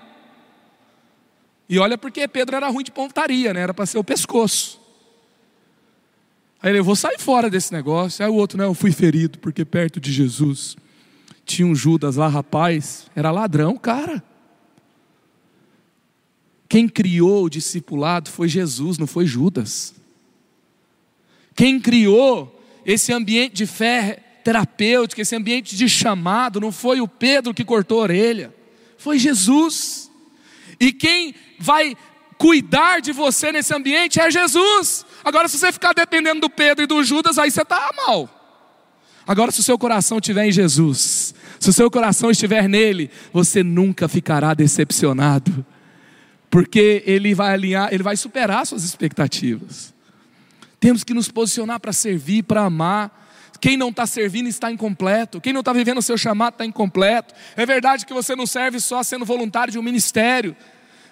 E 1.68 1.78
olha 1.78 1.98
porque 1.98 2.28
Pedro 2.28 2.56
era 2.56 2.68
ruim 2.70 2.84
de 2.84 2.92
pontaria, 2.92 3.54
né? 3.54 3.62
Era 3.62 3.74
para 3.74 3.86
ser 3.86 3.98
o 4.00 4.04
pescoço. 4.04 4.79
Aí 6.62 6.72
ele, 6.72 6.80
eu 6.80 6.84
vou 6.84 6.96
sair 6.96 7.20
fora 7.20 7.50
desse 7.50 7.72
negócio. 7.72 8.24
Aí 8.24 8.30
o 8.30 8.36
outro, 8.36 8.58
né, 8.58 8.66
eu 8.66 8.74
fui 8.74 8.92
ferido 8.92 9.40
porque 9.40 9.64
perto 9.64 10.00
de 10.00 10.12
Jesus 10.12 10.76
tinha 11.46 11.68
um 11.68 11.74
Judas 11.74 12.16
lá, 12.16 12.28
rapaz, 12.28 13.08
era 13.16 13.32
ladrão, 13.32 13.76
cara. 13.78 14.24
Quem 16.68 16.88
criou 16.88 17.46
o 17.46 17.50
discipulado 17.50 18.30
foi 18.30 18.48
Jesus, 18.48 19.00
não 19.00 19.08
foi 19.08 19.26
Judas. 19.26 19.96
Quem 21.56 21.80
criou 21.80 22.64
esse 22.86 23.12
ambiente 23.12 23.56
de 23.56 23.66
fé 23.66 24.24
terapêutica, 24.44 25.22
esse 25.22 25.36
ambiente 25.36 25.76
de 25.76 25.90
chamado, 25.90 26.62
não 26.62 26.72
foi 26.72 27.02
o 27.02 27.08
Pedro 27.08 27.54
que 27.54 27.66
cortou 27.66 28.00
a 28.00 28.04
orelha, 28.04 28.54
foi 28.98 29.18
Jesus. 29.18 30.12
E 30.80 30.94
quem 30.94 31.34
vai 31.58 31.98
cuidar 32.40 33.02
de 33.02 33.12
você 33.12 33.52
nesse 33.52 33.76
ambiente 33.76 34.20
é 34.20 34.32
Jesus. 34.32 35.06
Agora, 35.26 35.50
se 35.50 35.60
você 35.60 35.74
ficar 35.74 35.94
dependendo 35.94 36.40
do 36.40 36.50
Pedro 36.50 36.86
e 36.86 36.88
do 36.88 37.04
Judas, 37.04 37.38
aí 37.38 37.52
você 37.52 37.62
está 37.62 37.92
mal. 38.08 38.28
Agora, 39.28 39.52
se 39.52 39.60
o 39.60 39.64
seu 39.64 39.78
coração 39.78 40.18
estiver 40.20 40.46
em 40.46 40.52
Jesus, 40.52 41.36
se 41.60 41.70
o 41.70 41.74
seu 41.74 41.92
coração 41.92 42.32
estiver 42.32 42.70
nele, 42.70 43.12
você 43.34 43.62
nunca 43.62 44.08
ficará 44.08 44.54
decepcionado, 44.54 45.66
porque 46.50 47.04
ele 47.06 47.36
vai 47.36 47.54
alinhar, 47.54 47.94
ele 47.94 48.02
vai 48.02 48.16
superar 48.16 48.66
suas 48.66 48.86
expectativas. 48.86 49.94
Temos 50.80 51.04
que 51.04 51.14
nos 51.14 51.30
posicionar 51.30 51.80
para 51.82 51.92
servir, 51.92 52.44
para 52.44 52.62
amar. 52.62 53.28
Quem 53.60 53.76
não 53.76 53.90
está 53.90 54.08
servindo 54.08 54.48
está 54.48 54.72
incompleto. 54.72 55.42
Quem 55.42 55.52
não 55.52 55.60
está 55.60 55.74
vivendo 55.74 55.98
o 55.98 56.02
seu 56.02 56.18
chamado 56.18 56.54
está 56.54 56.66
incompleto. 56.66 57.34
É 57.58 57.66
verdade 57.66 58.06
que 58.06 58.14
você 58.14 58.34
não 58.34 58.48
serve 58.48 58.80
só 58.80 59.04
sendo 59.04 59.26
voluntário 59.26 59.74
de 59.74 59.78
um 59.78 59.84
ministério 59.84 60.56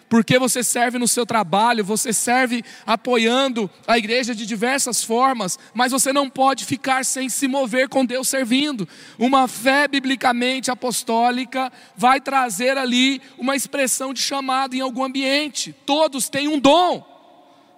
porque 0.10 0.40
você 0.40 0.64
serve 0.64 0.98
no 0.98 1.08
seu 1.08 1.26
trabalho, 1.26 1.84
você 1.84 2.14
serve 2.14 2.64
apoiando 2.86 3.70
a 3.86 3.98
igreja 3.98 4.34
de 4.34 4.46
diversas 4.46 5.04
formas, 5.04 5.60
mas 5.74 5.92
você 5.92 6.14
não 6.14 6.30
pode 6.30 6.66
ficar 6.66 7.04
sem 7.04 7.28
se 7.28 7.48
mover 7.48 7.90
com 7.90 8.06
Deus 8.06 8.28
servindo. 8.28 8.88
Uma 9.20 9.48
fé 9.48 9.88
biblicamente 9.88 10.72
apostólica 10.72 11.72
vai 11.96 12.22
trazer 12.22 12.78
ali 12.78 13.22
uma 13.38 13.56
expressão 13.56 14.14
de 14.14 14.22
chamado 14.22 14.76
em 14.76 14.82
algum 14.82 15.04
ambiente. 15.04 15.76
Todos 15.86 16.30
têm 16.30 16.48
um 16.48 16.60
dom. 16.60 17.06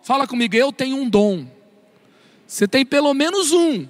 Fala 0.03 0.27
comigo, 0.27 0.55
eu 0.55 0.71
tenho 0.71 0.97
um 0.97 1.09
dom. 1.09 1.47
Você 2.45 2.67
tem 2.67 2.86
pelo 2.86 3.13
menos 3.13 3.51
um. 3.51 3.88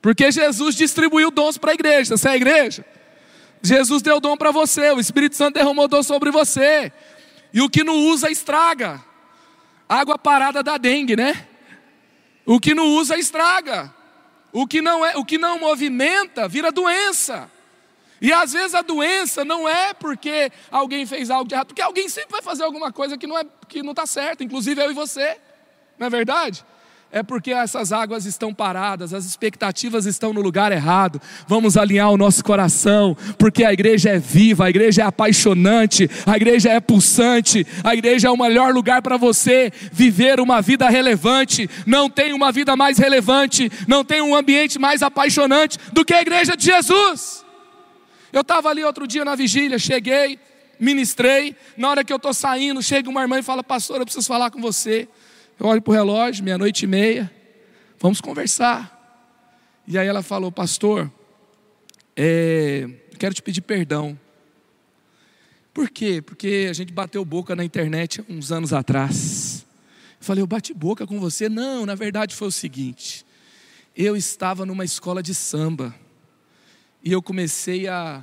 Porque 0.00 0.30
Jesus 0.30 0.74
distribuiu 0.74 1.30
dons 1.30 1.58
para 1.58 1.72
a 1.72 1.74
igreja. 1.74 2.16
Você 2.16 2.28
é 2.28 2.32
a 2.32 2.36
igreja? 2.36 2.84
Jesus 3.62 4.02
deu 4.02 4.20
dom 4.20 4.36
para 4.36 4.50
você, 4.50 4.92
o 4.92 5.00
Espírito 5.00 5.36
Santo 5.36 5.54
derramou 5.54 5.88
dom 5.88 6.02
sobre 6.02 6.30
você. 6.30 6.92
E 7.52 7.60
o 7.60 7.70
que 7.70 7.84
não 7.84 7.96
usa 8.06 8.30
estraga. 8.30 9.02
Água 9.88 10.18
parada 10.18 10.62
da 10.62 10.76
dengue, 10.78 11.16
né? 11.16 11.46
O 12.44 12.60
que 12.60 12.74
não 12.74 12.86
usa 12.96 13.18
estraga. 13.18 13.92
O 14.52 14.66
que 14.66 14.80
não 14.80 15.04
é, 15.04 15.16
o 15.16 15.24
que 15.24 15.38
não 15.38 15.58
movimenta 15.58 16.48
vira 16.48 16.72
doença. 16.72 17.50
E 18.20 18.32
às 18.32 18.52
vezes 18.52 18.74
a 18.74 18.82
doença 18.82 19.44
não 19.44 19.68
é 19.68 19.92
porque 19.92 20.50
alguém 20.70 21.04
fez 21.04 21.30
algo 21.30 21.46
de 21.46 21.54
errado, 21.54 21.66
porque 21.66 21.82
alguém 21.82 22.08
sempre 22.08 22.32
vai 22.32 22.42
fazer 22.42 22.64
alguma 22.64 22.90
coisa 22.90 23.18
que 23.18 23.26
não 23.26 23.38
é 23.38 23.44
que 23.68 23.82
não 23.82 23.90
está 23.90 24.06
certo, 24.06 24.42
inclusive 24.42 24.80
eu 24.80 24.90
e 24.90 24.94
você. 24.94 25.38
Não 25.98 26.06
é 26.06 26.10
verdade? 26.10 26.64
É 27.16 27.22
porque 27.22 27.50
essas 27.50 27.92
águas 27.92 28.26
estão 28.26 28.52
paradas, 28.52 29.14
as 29.14 29.24
expectativas 29.24 30.04
estão 30.04 30.34
no 30.34 30.42
lugar 30.42 30.70
errado. 30.70 31.18
Vamos 31.48 31.74
alinhar 31.78 32.10
o 32.10 32.18
nosso 32.18 32.44
coração, 32.44 33.16
porque 33.38 33.64
a 33.64 33.72
igreja 33.72 34.10
é 34.10 34.18
viva, 34.18 34.66
a 34.66 34.68
igreja 34.68 35.00
é 35.00 35.04
apaixonante, 35.06 36.10
a 36.26 36.36
igreja 36.36 36.68
é 36.68 36.78
pulsante, 36.78 37.66
a 37.82 37.94
igreja 37.94 38.28
é 38.28 38.30
o 38.30 38.36
melhor 38.36 38.74
lugar 38.74 39.00
para 39.00 39.16
você 39.16 39.72
viver 39.90 40.40
uma 40.40 40.60
vida 40.60 40.90
relevante. 40.90 41.70
Não 41.86 42.10
tem 42.10 42.34
uma 42.34 42.52
vida 42.52 42.76
mais 42.76 42.98
relevante, 42.98 43.72
não 43.88 44.04
tem 44.04 44.20
um 44.20 44.36
ambiente 44.36 44.78
mais 44.78 45.02
apaixonante 45.02 45.78
do 45.94 46.04
que 46.04 46.12
a 46.12 46.20
igreja 46.20 46.54
de 46.54 46.66
Jesus. 46.66 47.46
Eu 48.30 48.42
estava 48.42 48.68
ali 48.68 48.84
outro 48.84 49.06
dia 49.06 49.24
na 49.24 49.34
vigília, 49.34 49.78
cheguei, 49.78 50.38
ministrei. 50.78 51.56
Na 51.78 51.88
hora 51.88 52.04
que 52.04 52.12
eu 52.12 52.18
estou 52.18 52.34
saindo, 52.34 52.82
chega 52.82 53.08
uma 53.08 53.22
irmã 53.22 53.38
e 53.38 53.42
fala: 53.42 53.64
Pastor, 53.64 54.00
eu 54.00 54.04
preciso 54.04 54.28
falar 54.28 54.50
com 54.50 54.60
você. 54.60 55.08
Eu 55.58 55.66
olho 55.66 55.80
para 55.80 55.90
o 55.90 55.94
relógio, 55.94 56.44
meia-noite 56.44 56.84
e 56.84 56.86
meia, 56.86 57.32
vamos 57.98 58.20
conversar. 58.20 58.92
E 59.88 59.96
aí 59.96 60.06
ela 60.06 60.22
falou, 60.22 60.52
pastor, 60.52 61.10
é, 62.14 62.88
quero 63.18 63.34
te 63.34 63.40
pedir 63.40 63.62
perdão. 63.62 64.18
Por 65.72 65.88
quê? 65.88 66.20
Porque 66.20 66.66
a 66.68 66.72
gente 66.74 66.92
bateu 66.92 67.24
boca 67.24 67.56
na 67.56 67.64
internet 67.64 68.22
uns 68.28 68.52
anos 68.52 68.72
atrás. 68.72 69.64
Eu 70.20 70.24
falei, 70.24 70.42
eu 70.42 70.46
bati 70.46 70.74
boca 70.74 71.06
com 71.06 71.18
você? 71.18 71.48
Não, 71.48 71.86
na 71.86 71.94
verdade 71.94 72.34
foi 72.34 72.48
o 72.48 72.52
seguinte. 72.52 73.24
Eu 73.96 74.14
estava 74.14 74.66
numa 74.66 74.84
escola 74.84 75.22
de 75.22 75.34
samba. 75.34 75.94
E 77.02 77.12
eu 77.12 77.22
comecei 77.22 77.88
a 77.88 78.22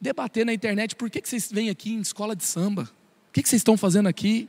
debater 0.00 0.46
na 0.46 0.52
internet, 0.52 0.94
por 0.94 1.10
que, 1.10 1.20
que 1.20 1.28
vocês 1.28 1.50
vêm 1.50 1.70
aqui 1.70 1.92
em 1.92 2.00
escola 2.00 2.36
de 2.36 2.44
samba? 2.44 2.82
O 3.30 3.32
que, 3.32 3.42
que 3.42 3.48
vocês 3.48 3.60
estão 3.60 3.76
fazendo 3.76 4.06
aqui? 4.06 4.48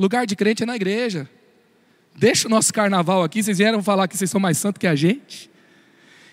Lugar 0.00 0.26
de 0.26 0.34
crente 0.34 0.62
é 0.62 0.66
na 0.66 0.76
igreja. 0.76 1.28
Deixa 2.16 2.48
o 2.48 2.50
nosso 2.50 2.72
carnaval 2.72 3.22
aqui, 3.22 3.42
vocês 3.42 3.58
vieram 3.58 3.82
falar 3.82 4.08
que 4.08 4.16
vocês 4.16 4.30
são 4.30 4.40
mais 4.40 4.56
santos 4.56 4.80
que 4.80 4.86
a 4.86 4.94
gente. 4.94 5.50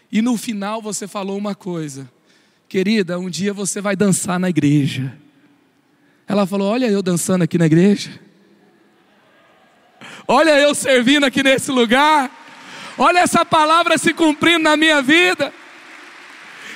E 0.09 0.21
no 0.21 0.37
final 0.37 0.81
você 0.81 1.05
falou 1.05 1.37
uma 1.37 1.53
coisa, 1.53 2.09
querida, 2.69 3.19
um 3.19 3.29
dia 3.29 3.53
você 3.53 3.81
vai 3.81 3.93
dançar 3.93 4.39
na 4.39 4.49
igreja. 4.49 5.13
Ela 6.25 6.47
falou: 6.47 6.71
Olha 6.71 6.85
eu 6.85 7.01
dançando 7.01 7.41
aqui 7.41 7.57
na 7.57 7.65
igreja. 7.65 8.17
Olha 10.25 10.57
eu 10.57 10.73
servindo 10.73 11.25
aqui 11.25 11.43
nesse 11.43 11.69
lugar. 11.69 12.31
Olha 12.97 13.19
essa 13.19 13.43
palavra 13.43 13.97
se 13.97 14.13
cumprindo 14.13 14.63
na 14.63 14.77
minha 14.77 15.01
vida. 15.01 15.53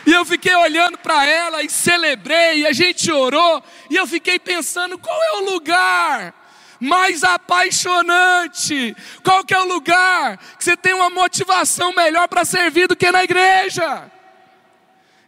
E 0.05 0.11
eu 0.11 0.25
fiquei 0.25 0.53
olhando 0.55 0.97
para 0.97 1.25
ela 1.25 1.63
e 1.63 1.69
celebrei, 1.69 2.63
e 2.63 2.67
a 2.67 2.73
gente 2.73 3.09
orou, 3.09 3.63
e 3.89 3.95
eu 3.95 4.05
fiquei 4.05 4.37
pensando: 4.37 4.97
qual 4.97 5.17
é 5.23 5.31
o 5.37 5.53
lugar 5.53 6.40
mais 6.81 7.23
apaixonante? 7.23 8.95
Qual 9.23 9.45
que 9.45 9.53
é 9.53 9.59
o 9.59 9.67
lugar 9.67 10.37
que 10.57 10.63
você 10.63 10.75
tem 10.75 10.93
uma 10.93 11.09
motivação 11.09 11.93
melhor 11.93 12.27
para 12.27 12.43
servir 12.43 12.87
do 12.87 12.95
que 12.95 13.11
na 13.11 13.23
igreja? 13.23 14.11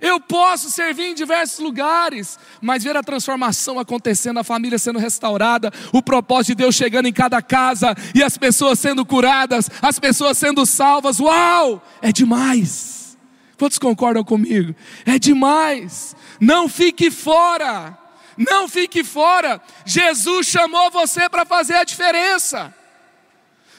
Eu 0.01 0.19
posso 0.19 0.69
servir 0.69 1.03
em 1.05 1.15
diversos 1.15 1.59
lugares, 1.59 2.37
mas 2.59 2.83
ver 2.83 2.97
a 2.97 3.01
transformação 3.01 3.79
acontecendo, 3.79 4.37
a 4.37 4.43
família 4.43 4.77
sendo 4.77 4.99
restaurada, 4.99 5.71
o 5.93 6.01
propósito 6.01 6.47
de 6.47 6.55
Deus 6.55 6.75
chegando 6.75 7.07
em 7.07 7.13
cada 7.13 7.41
casa 7.41 7.95
e 8.13 8.21
as 8.21 8.37
pessoas 8.37 8.79
sendo 8.79 9.05
curadas, 9.05 9.69
as 9.81 9.99
pessoas 9.99 10.37
sendo 10.37 10.65
salvas, 10.65 11.21
uau! 11.21 11.81
É 12.01 12.11
demais. 12.11 13.17
Quantos 13.57 13.77
concordam 13.77 14.25
comigo? 14.25 14.75
É 15.05 15.17
demais. 15.17 16.17
Não 16.37 16.67
fique 16.67 17.09
fora. 17.09 17.97
Não 18.37 18.67
fique 18.67 19.03
fora. 19.03 19.61
Jesus 19.85 20.47
chamou 20.47 20.91
você 20.91 21.29
para 21.29 21.45
fazer 21.45 21.75
a 21.75 21.83
diferença. 21.83 22.73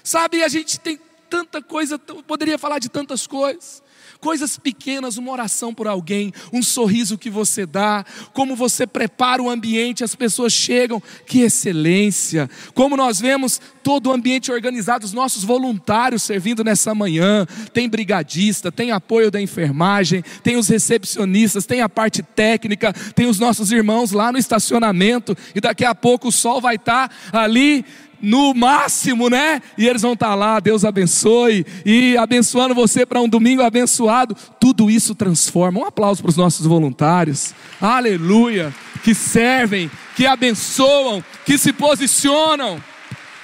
Sabe, 0.02 0.42
a 0.42 0.48
gente 0.48 0.78
tem 0.80 1.00
tanta 1.28 1.62
coisa, 1.62 1.98
poderia 1.98 2.58
falar 2.58 2.78
de 2.78 2.88
tantas 2.88 3.26
coisas 3.26 3.83
coisas 4.24 4.56
pequenas, 4.56 5.18
uma 5.18 5.30
oração 5.30 5.74
por 5.74 5.86
alguém, 5.86 6.32
um 6.50 6.62
sorriso 6.62 7.18
que 7.18 7.28
você 7.28 7.66
dá, 7.66 8.02
como 8.32 8.56
você 8.56 8.86
prepara 8.86 9.42
o 9.42 9.50
ambiente, 9.50 10.02
as 10.02 10.14
pessoas 10.14 10.50
chegam, 10.50 11.02
que 11.26 11.40
excelência! 11.40 12.48
Como 12.72 12.96
nós 12.96 13.20
vemos 13.20 13.60
todo 13.82 14.06
o 14.06 14.12
ambiente 14.14 14.50
organizado, 14.50 15.04
os 15.04 15.12
nossos 15.12 15.44
voluntários 15.44 16.22
servindo 16.22 16.64
nessa 16.64 16.94
manhã, 16.94 17.46
tem 17.74 17.86
brigadista, 17.86 18.72
tem 18.72 18.92
apoio 18.92 19.30
da 19.30 19.42
enfermagem, 19.42 20.24
tem 20.42 20.56
os 20.56 20.68
recepcionistas, 20.68 21.66
tem 21.66 21.82
a 21.82 21.88
parte 21.88 22.22
técnica, 22.22 22.94
tem 23.14 23.26
os 23.26 23.38
nossos 23.38 23.70
irmãos 23.72 24.10
lá 24.10 24.32
no 24.32 24.38
estacionamento, 24.38 25.36
e 25.54 25.60
daqui 25.60 25.84
a 25.84 25.94
pouco 25.94 26.28
o 26.28 26.32
sol 26.32 26.62
vai 26.62 26.76
estar 26.76 27.14
ali 27.30 27.84
no 28.24 28.54
máximo, 28.54 29.28
né? 29.28 29.60
E 29.76 29.86
eles 29.86 30.02
vão 30.02 30.14
estar 30.14 30.30
tá 30.30 30.34
lá, 30.34 30.58
Deus 30.58 30.84
abençoe, 30.84 31.64
e 31.84 32.16
abençoando 32.16 32.74
você 32.74 33.04
para 33.04 33.20
um 33.20 33.28
domingo 33.28 33.62
abençoado. 33.62 34.34
Tudo 34.58 34.90
isso 34.90 35.14
transforma. 35.14 35.80
Um 35.80 35.84
aplauso 35.84 36.22
para 36.22 36.30
os 36.30 36.36
nossos 36.36 36.66
voluntários, 36.66 37.54
aleluia, 37.80 38.74
que 39.04 39.14
servem, 39.14 39.90
que 40.16 40.26
abençoam, 40.26 41.22
que 41.44 41.58
se 41.58 41.72
posicionam. 41.72 42.82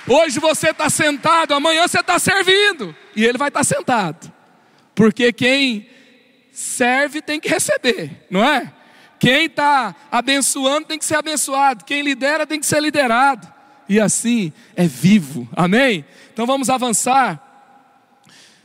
Hoje 0.08 0.40
você 0.40 0.70
está 0.70 0.88
sentado, 0.88 1.52
amanhã 1.52 1.86
você 1.86 2.00
está 2.00 2.18
servindo, 2.18 2.96
e 3.14 3.24
ele 3.24 3.38
vai 3.38 3.48
estar 3.48 3.60
tá 3.60 3.64
sentado, 3.64 4.32
porque 4.94 5.32
quem 5.32 5.86
serve 6.50 7.20
tem 7.20 7.38
que 7.38 7.48
receber, 7.48 8.26
não 8.30 8.42
é? 8.42 8.72
Quem 9.20 9.44
está 9.44 9.94
abençoando 10.10 10.86
tem 10.86 10.98
que 10.98 11.04
ser 11.04 11.16
abençoado, 11.16 11.84
quem 11.84 12.02
lidera 12.02 12.46
tem 12.46 12.58
que 12.58 12.66
ser 12.66 12.80
liderado 12.80 13.59
e 13.90 13.98
assim 13.98 14.52
é 14.76 14.86
vivo. 14.86 15.48
Amém? 15.52 16.04
Então 16.32 16.46
vamos 16.46 16.70
avançar. 16.70 17.44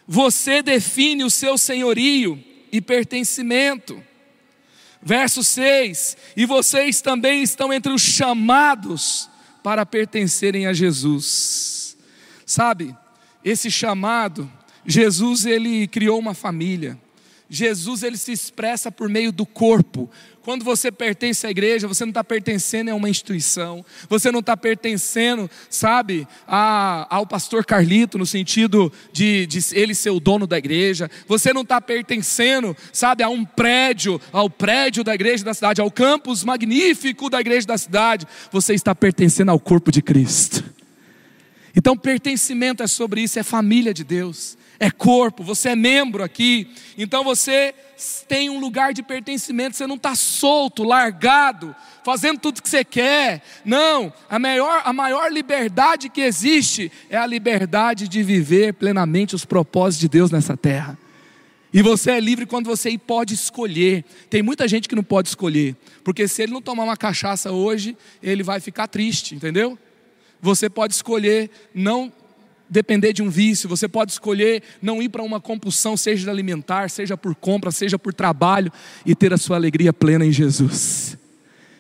Você 0.08 0.62
define 0.62 1.24
o 1.24 1.32
seu 1.32 1.58
senhorio 1.58 2.40
e 2.72 2.80
pertencimento. 2.80 4.04
Verso 5.02 5.44
6: 5.44 6.16
E 6.38 6.46
vocês 6.46 7.02
também 7.02 7.42
estão 7.42 7.74
entre 7.74 7.92
os 7.92 8.04
chamados 8.04 9.28
para 9.64 9.84
pertencerem 9.84 10.68
a 10.68 10.74
Jesus. 10.74 11.98
Sabe, 12.46 12.96
esse 13.44 13.72
chamado, 13.72 14.48
Jesus 14.86 15.44
ele 15.44 15.88
criou 15.88 16.20
uma 16.20 16.36
família. 16.36 17.00
Jesus 17.50 18.04
ele 18.04 18.18
se 18.18 18.32
expressa 18.32 18.92
por 18.92 19.10
meio 19.10 19.32
do 19.32 19.46
corpo, 19.46 20.08
Quando 20.46 20.64
você 20.64 20.92
pertence 20.92 21.48
à 21.48 21.50
igreja, 21.50 21.88
você 21.88 22.06
não 22.06 22.12
está 22.12 22.24
pertencendo 22.24 22.92
a 22.92 22.94
uma 22.94 23.10
instituição, 23.10 23.84
você 24.08 24.32
não 24.32 24.42
está 24.42 24.56
pertencendo, 24.56 25.50
sabe, 25.72 26.28
a, 26.48 27.08
ao 27.10 27.26
pastor 27.26 27.66
Carlito, 27.66 28.16
no 28.16 28.28
sentido 28.28 28.94
de, 29.12 29.48
de 29.48 29.58
ele 29.72 29.96
ser 29.96 30.12
o 30.12 30.20
dono 30.20 30.46
da 30.46 30.56
igreja, 30.56 31.10
você 31.28 31.52
não 31.52 31.64
está 31.64 31.82
pertencendo, 31.82 32.78
sabe, 32.94 33.24
a 33.24 33.28
um 33.28 33.44
prédio, 33.44 34.22
ao 34.32 34.48
prédio 34.48 35.04
da 35.04 35.16
igreja 35.16 35.44
da 35.44 35.56
cidade, 35.56 35.82
ao 35.82 35.90
campus 35.90 36.44
magnífico 36.44 37.28
da 37.28 37.42
igreja 37.42 37.66
da 37.66 37.76
cidade, 37.80 38.28
você 38.52 38.76
está 38.76 38.94
pertencendo 38.94 39.50
ao 39.50 39.60
corpo 39.60 39.92
de 39.92 40.04
Cristo. 40.04 40.64
Então, 41.76 41.98
pertencimento 41.98 42.84
é 42.84 42.88
sobre 42.88 43.22
isso, 43.22 43.40
é 43.40 43.44
família 43.44 43.96
de 43.96 44.04
Deus 44.04 44.56
é 44.80 44.92
corpo, 44.92 45.44
você 45.44 45.70
é 45.70 45.76
membro 45.76 46.24
aqui, 46.24 46.68
então 46.98 47.24
você 47.24 47.74
tem 48.28 48.50
um 48.50 48.60
lugar 48.60 48.94
de 48.94 49.02
pertencimento, 49.02 49.76
você 49.76 49.88
não 49.88 49.96
está 49.96 50.16
solto, 50.16 50.84
largado, 50.84 51.76
fazendo 52.04 52.40
tudo 52.40 52.62
que 52.62 52.70
você 52.70 52.84
quer. 52.84 53.42
Não, 53.64 54.12
a 54.30 54.38
maior, 54.38 54.82
a 54.84 54.94
maior 54.94 55.32
liberdade 55.32 56.10
que 56.10 56.22
existe 56.22 56.92
é 57.10 57.18
a 57.18 57.26
liberdade 57.26 58.08
de 58.08 58.22
viver 58.22 58.74
plenamente 58.74 59.36
os 59.36 59.46
propósitos 59.46 60.00
de 60.00 60.10
Deus 60.10 60.32
nessa 60.32 60.58
terra. 60.58 60.98
E 61.74 61.82
você 61.82 62.12
é 62.12 62.20
livre 62.20 62.46
quando 62.46 62.68
você 62.68 62.98
pode 62.98 63.34
escolher. 63.34 64.06
Tem 64.30 64.42
muita 64.42 64.66
gente 64.68 64.88
que 64.88 64.96
não 64.96 65.04
pode 65.04 65.28
escolher, 65.28 65.76
porque 66.04 66.28
se 66.28 66.44
ele 66.44 66.54
não 66.54 66.62
tomar 66.62 66.84
uma 66.84 66.96
cachaça 66.96 67.52
hoje, 67.52 67.98
ele 68.24 68.44
vai 68.44 68.60
ficar 68.60 68.88
triste, 68.88 69.36
entendeu? 69.36 69.78
Você 70.42 70.70
pode 70.70 70.94
escolher 70.94 71.50
não 71.74 72.14
depender 72.70 73.14
de 73.14 73.22
um 73.22 73.30
vício, 73.30 73.70
você 73.70 73.88
pode 73.88 74.12
escolher 74.12 74.64
não 74.82 75.02
ir 75.02 75.10
para 75.10 75.24
uma 75.24 75.40
compulsão, 75.40 75.96
seja 75.96 76.24
de 76.24 76.30
alimentar, 76.30 76.90
seja 76.90 77.16
por 77.16 77.36
compra, 77.36 77.72
seja 77.72 77.98
por 77.98 78.14
trabalho, 78.14 78.72
e 79.06 79.16
ter 79.16 79.34
a 79.34 79.38
sua 79.38 79.56
alegria 79.56 79.94
plena 79.94 80.26
em 80.26 80.32
Jesus. 80.32 81.18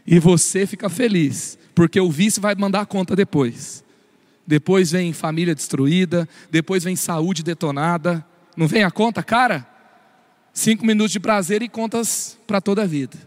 E 0.06 0.20
você 0.20 0.68
fica 0.68 0.90
feliz, 0.90 1.58
porque 1.74 2.00
o 2.00 2.12
vício 2.12 2.42
vai 2.42 2.56
mandar 2.56 2.82
a 2.82 2.86
conta 2.86 3.16
depois. 3.16 3.84
Depois 4.46 4.92
vem 4.92 5.12
família 5.12 5.56
destruída, 5.56 6.30
depois 6.52 6.84
vem 6.84 6.96
saúde 6.96 7.42
detonada. 7.42 8.24
Não 8.56 8.68
vem 8.68 8.84
a 8.84 8.92
conta, 8.92 9.24
cara? 9.24 9.68
Cinco 10.54 10.86
minutos 10.86 11.12
de 11.12 11.20
prazer 11.20 11.62
e 11.64 11.68
contas 11.68 12.38
para 12.46 12.62
toda 12.62 12.84
a 12.84 12.86
vida. 12.86 13.18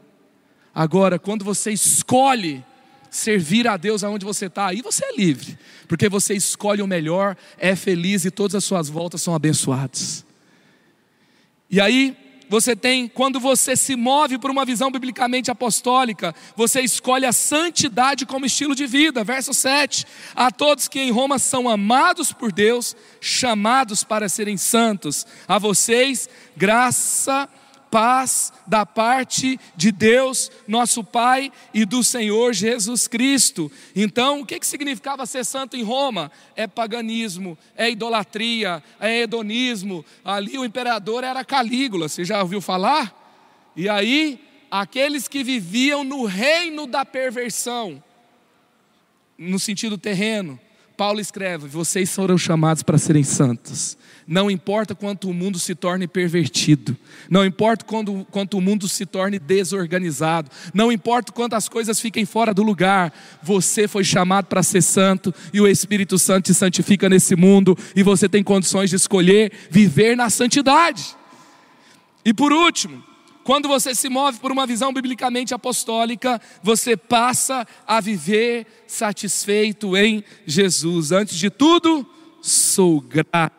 Agora, 0.73 1.19
quando 1.19 1.45
você 1.45 1.73
escolhe 1.73 2.65
servir 3.11 3.67
a 3.67 3.77
Deus 3.77 4.05
aonde 4.05 4.25
você 4.25 4.47
está, 4.47 4.69
aí 4.69 4.83
você 4.83 5.05
é 5.05 5.17
livre, 5.17 5.59
porque 5.87 6.09
você 6.09 6.35
escolhe 6.35 6.83
o 6.83 6.87
melhor, 6.87 7.37
é 7.59 7.75
feliz 7.75 8.25
e 8.25 8.31
todas 8.31 8.55
as 8.55 8.65
suas 8.65 8.89
voltas 8.89 9.23
são 9.23 9.35
abençoadas. 9.35 10.25
E 11.71 11.81
aí, 11.81 12.17
você 12.49 12.75
tem, 12.75 13.07
quando 13.07 13.39
você 13.39 13.77
se 13.77 13.95
move 13.95 14.39
por 14.39 14.51
uma 14.51 14.65
visão 14.65 14.91
biblicamente 14.91 15.51
apostólica, 15.51 16.35
você 16.57 16.81
escolhe 16.81 17.27
a 17.27 17.33
santidade 17.33 18.25
como 18.25 18.47
estilo 18.47 18.75
de 18.75 18.87
vida. 18.87 19.23
Verso 19.23 19.53
7: 19.53 20.07
A 20.35 20.51
todos 20.51 20.89
que 20.89 20.99
em 20.99 21.11
Roma 21.11 21.39
são 21.39 21.69
amados 21.69 22.33
por 22.33 22.51
Deus, 22.51 22.97
chamados 23.21 24.03
para 24.03 24.29
serem 24.29 24.57
santos, 24.57 25.27
a 25.47 25.59
vocês, 25.59 26.29
graça 26.57 27.49
paz 27.91 28.53
da 28.67 28.87
parte 28.87 29.59
de 29.77 29.91
Deus, 29.91 30.51
nosso 30.67 31.03
Pai 31.03 31.53
e 31.73 31.85
do 31.85 32.03
Senhor 32.05 32.53
Jesus 32.53 33.09
Cristo. 33.09 33.71
Então, 33.95 34.41
o 34.41 34.47
que, 34.47 34.59
que 34.59 34.67
significava 34.67 35.27
ser 35.27 35.45
santo 35.45 35.77
em 35.77 35.83
Roma? 35.83 36.31
É 36.55 36.67
paganismo, 36.67 37.57
é 37.77 37.91
idolatria, 37.91 38.83
é 39.01 39.23
hedonismo. 39.23 40.05
Ali 40.25 40.59
o 40.59 40.65
imperador 40.65 41.25
era 41.25 41.45
Calígula, 41.45 42.09
você 42.09 42.25
já 42.25 42.41
ouviu 42.43 42.61
falar? 42.61 43.15
E 43.75 43.89
aí, 43.89 44.41
aqueles 44.71 45.29
que 45.29 45.43
viviam 45.43 46.05
no 46.05 46.25
reino 46.25 46.87
da 46.87 47.05
perversão, 47.05 48.03
no 49.37 49.59
sentido 49.59 49.97
terreno, 49.97 50.59
Paulo 50.99 51.21
escreve: 51.21 51.69
vocês 51.69 52.13
foram 52.13 52.37
chamados 52.37 52.83
para 52.83 52.99
serem 52.99 53.23
santos. 53.23 53.97
Não 54.27 54.51
importa 54.51 54.97
quanto 54.97 55.31
o 55.31 55.33
mundo 55.33 55.59
se 55.59 55.75
torne 55.75 56.07
pervertido, 56.07 56.95
não 57.31 57.47
importa 57.47 57.83
quanto, 57.83 58.27
quanto 58.31 58.59
o 58.59 58.61
mundo 58.61 58.87
se 58.87 59.07
torne 59.07 59.39
desorganizado, 59.39 60.51
não 60.75 60.93
importa 60.93 61.33
quantas 61.33 61.67
coisas 61.67 61.99
fiquem 61.99 62.27
fora 62.27 62.53
do 62.53 62.63
lugar, 62.63 63.11
você 63.43 63.89
foi 63.89 64.05
chamado 64.05 64.45
para 64.47 64.63
ser 64.63 64.83
santo 64.83 65.33
e 65.51 65.63
o 65.63 65.69
Espírito 65.69 66.19
Santo 66.19 66.47
te 66.47 66.55
santifica 66.55 67.09
nesse 67.09 67.35
mundo 67.35 67.79
e 67.97 68.03
você 68.03 68.29
tem 68.29 68.43
condições 68.43 68.91
de 68.91 68.97
escolher 68.97 69.51
viver 69.71 70.15
na 70.15 70.29
santidade. 70.29 71.17
E 72.23 72.35
por 72.35 72.53
último, 72.53 73.03
quando 73.49 73.67
você 73.67 73.95
se 73.95 74.11
move 74.11 74.39
por 74.41 74.53
uma 74.53 74.67
visão 74.67 74.93
biblicamente 74.93 75.55
apostólica, 75.55 76.39
você 76.63 76.99
passa 76.99 77.67
a 77.87 77.99
viver 77.99 78.67
satisfeito 78.87 79.97
em 79.97 80.23
Jesus. 80.45 81.13
Antes 81.13 81.39
de 81.39 81.49
tudo, 81.49 82.07
sou 82.43 83.01
grato 83.01 83.57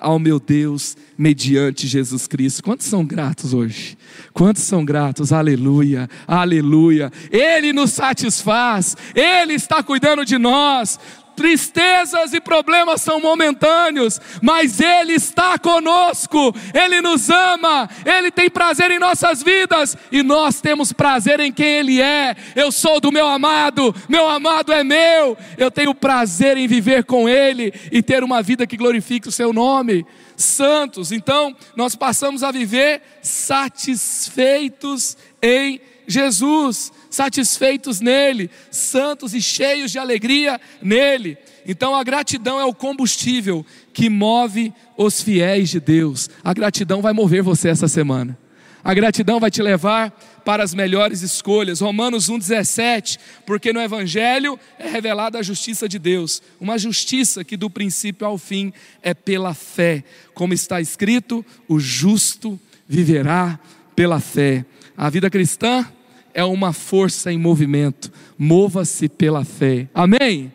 ao 0.00 0.18
meu 0.18 0.40
Deus 0.40 0.96
mediante 1.16 1.86
Jesus 1.86 2.26
Cristo. 2.26 2.62
Quantos 2.62 2.86
são 2.86 3.04
gratos 3.04 3.54
hoje? 3.54 3.96
Quantos 4.32 4.62
são 4.62 4.84
gratos? 4.84 5.32
Aleluia, 5.32 6.08
aleluia. 6.26 7.12
Ele 7.30 7.72
nos 7.72 7.90
satisfaz, 7.90 8.96
Ele 9.14 9.54
está 9.54 9.80
cuidando 9.80 10.24
de 10.24 10.38
nós. 10.38 10.98
Tristezas 11.40 12.34
e 12.34 12.40
problemas 12.40 13.00
são 13.00 13.18
momentâneos, 13.18 14.20
mas 14.42 14.78
Ele 14.78 15.14
está 15.14 15.58
conosco, 15.58 16.54
Ele 16.74 17.00
nos 17.00 17.30
ama, 17.30 17.88
Ele 18.04 18.30
tem 18.30 18.50
prazer 18.50 18.90
em 18.90 18.98
nossas 18.98 19.42
vidas 19.42 19.96
e 20.12 20.22
nós 20.22 20.60
temos 20.60 20.92
prazer 20.92 21.40
em 21.40 21.50
quem 21.50 21.78
Ele 21.78 21.98
é. 21.98 22.36
Eu 22.54 22.70
sou 22.70 23.00
do 23.00 23.10
meu 23.10 23.26
amado, 23.26 23.94
meu 24.06 24.28
amado 24.28 24.70
é 24.70 24.84
meu, 24.84 25.34
eu 25.56 25.70
tenho 25.70 25.94
prazer 25.94 26.58
em 26.58 26.68
viver 26.68 27.04
com 27.04 27.26
Ele 27.26 27.72
e 27.90 28.02
ter 28.02 28.22
uma 28.22 28.42
vida 28.42 28.66
que 28.66 28.76
glorifique 28.76 29.28
o 29.28 29.32
Seu 29.32 29.50
nome. 29.50 30.04
Santos, 30.36 31.10
então 31.10 31.56
nós 31.74 31.96
passamos 31.96 32.42
a 32.42 32.50
viver 32.50 33.00
satisfeitos 33.22 35.16
em 35.40 35.80
Jesus 36.06 36.92
satisfeitos 37.10 38.00
nele, 38.00 38.48
santos 38.70 39.34
e 39.34 39.42
cheios 39.42 39.90
de 39.90 39.98
alegria 39.98 40.60
nele. 40.80 41.36
Então 41.66 41.94
a 41.94 42.02
gratidão 42.02 42.60
é 42.60 42.64
o 42.64 42.74
combustível 42.74 43.66
que 43.92 44.08
move 44.08 44.72
os 44.96 45.20
fiéis 45.20 45.68
de 45.68 45.80
Deus. 45.80 46.30
A 46.42 46.54
gratidão 46.54 47.02
vai 47.02 47.12
mover 47.12 47.42
você 47.42 47.68
essa 47.68 47.88
semana. 47.88 48.38
A 48.82 48.94
gratidão 48.94 49.38
vai 49.38 49.50
te 49.50 49.60
levar 49.60 50.10
para 50.44 50.64
as 50.64 50.72
melhores 50.72 51.20
escolhas. 51.20 51.80
Romanos 51.80 52.30
1,17, 52.30 53.18
porque 53.44 53.72
no 53.72 53.80
Evangelho 53.80 54.58
é 54.78 54.88
revelada 54.88 55.38
a 55.38 55.42
justiça 55.42 55.86
de 55.86 55.98
Deus, 55.98 56.42
uma 56.58 56.78
justiça 56.78 57.44
que 57.44 57.56
do 57.56 57.68
princípio 57.68 58.26
ao 58.26 58.38
fim 58.38 58.72
é 59.02 59.12
pela 59.12 59.52
fé. 59.52 60.02
Como 60.32 60.54
está 60.54 60.80
escrito, 60.80 61.44
o 61.68 61.78
justo 61.78 62.58
viverá 62.88 63.60
pela 63.94 64.18
fé. 64.18 64.64
A 64.96 65.10
vida 65.10 65.28
cristã 65.28 65.86
é 66.34 66.44
uma 66.44 66.72
força 66.72 67.32
em 67.32 67.38
movimento. 67.38 68.10
Mova-se 68.38 69.08
pela 69.08 69.44
fé. 69.44 69.88
Amém? 69.94 70.52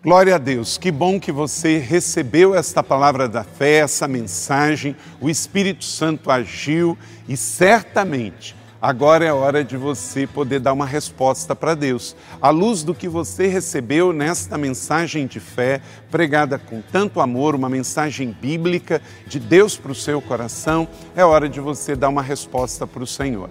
Glória 0.00 0.36
a 0.36 0.38
Deus, 0.38 0.78
que 0.78 0.92
bom 0.92 1.18
que 1.18 1.32
você 1.32 1.76
recebeu 1.76 2.54
esta 2.54 2.84
palavra 2.84 3.28
da 3.28 3.42
fé, 3.42 3.78
essa 3.78 4.06
mensagem. 4.06 4.94
O 5.20 5.28
Espírito 5.28 5.84
Santo 5.84 6.30
agiu 6.30 6.96
e 7.28 7.36
certamente 7.36 8.54
agora 8.80 9.24
é 9.24 9.32
hora 9.32 9.64
de 9.64 9.76
você 9.76 10.24
poder 10.24 10.60
dar 10.60 10.72
uma 10.72 10.86
resposta 10.86 11.54
para 11.54 11.74
Deus. 11.74 12.14
À 12.40 12.50
luz 12.50 12.84
do 12.84 12.94
que 12.94 13.08
você 13.08 13.48
recebeu 13.48 14.12
nesta 14.12 14.56
mensagem 14.56 15.26
de 15.26 15.40
fé, 15.40 15.80
pregada 16.12 16.60
com 16.60 16.80
tanto 16.80 17.20
amor, 17.20 17.56
uma 17.56 17.68
mensagem 17.68 18.30
bíblica 18.40 19.02
de 19.26 19.40
Deus 19.40 19.76
para 19.76 19.90
o 19.90 19.96
seu 19.96 20.22
coração, 20.22 20.86
é 21.16 21.24
hora 21.24 21.48
de 21.48 21.58
você 21.58 21.96
dar 21.96 22.08
uma 22.08 22.22
resposta 22.22 22.86
para 22.86 23.02
o 23.02 23.06
Senhor. 23.06 23.50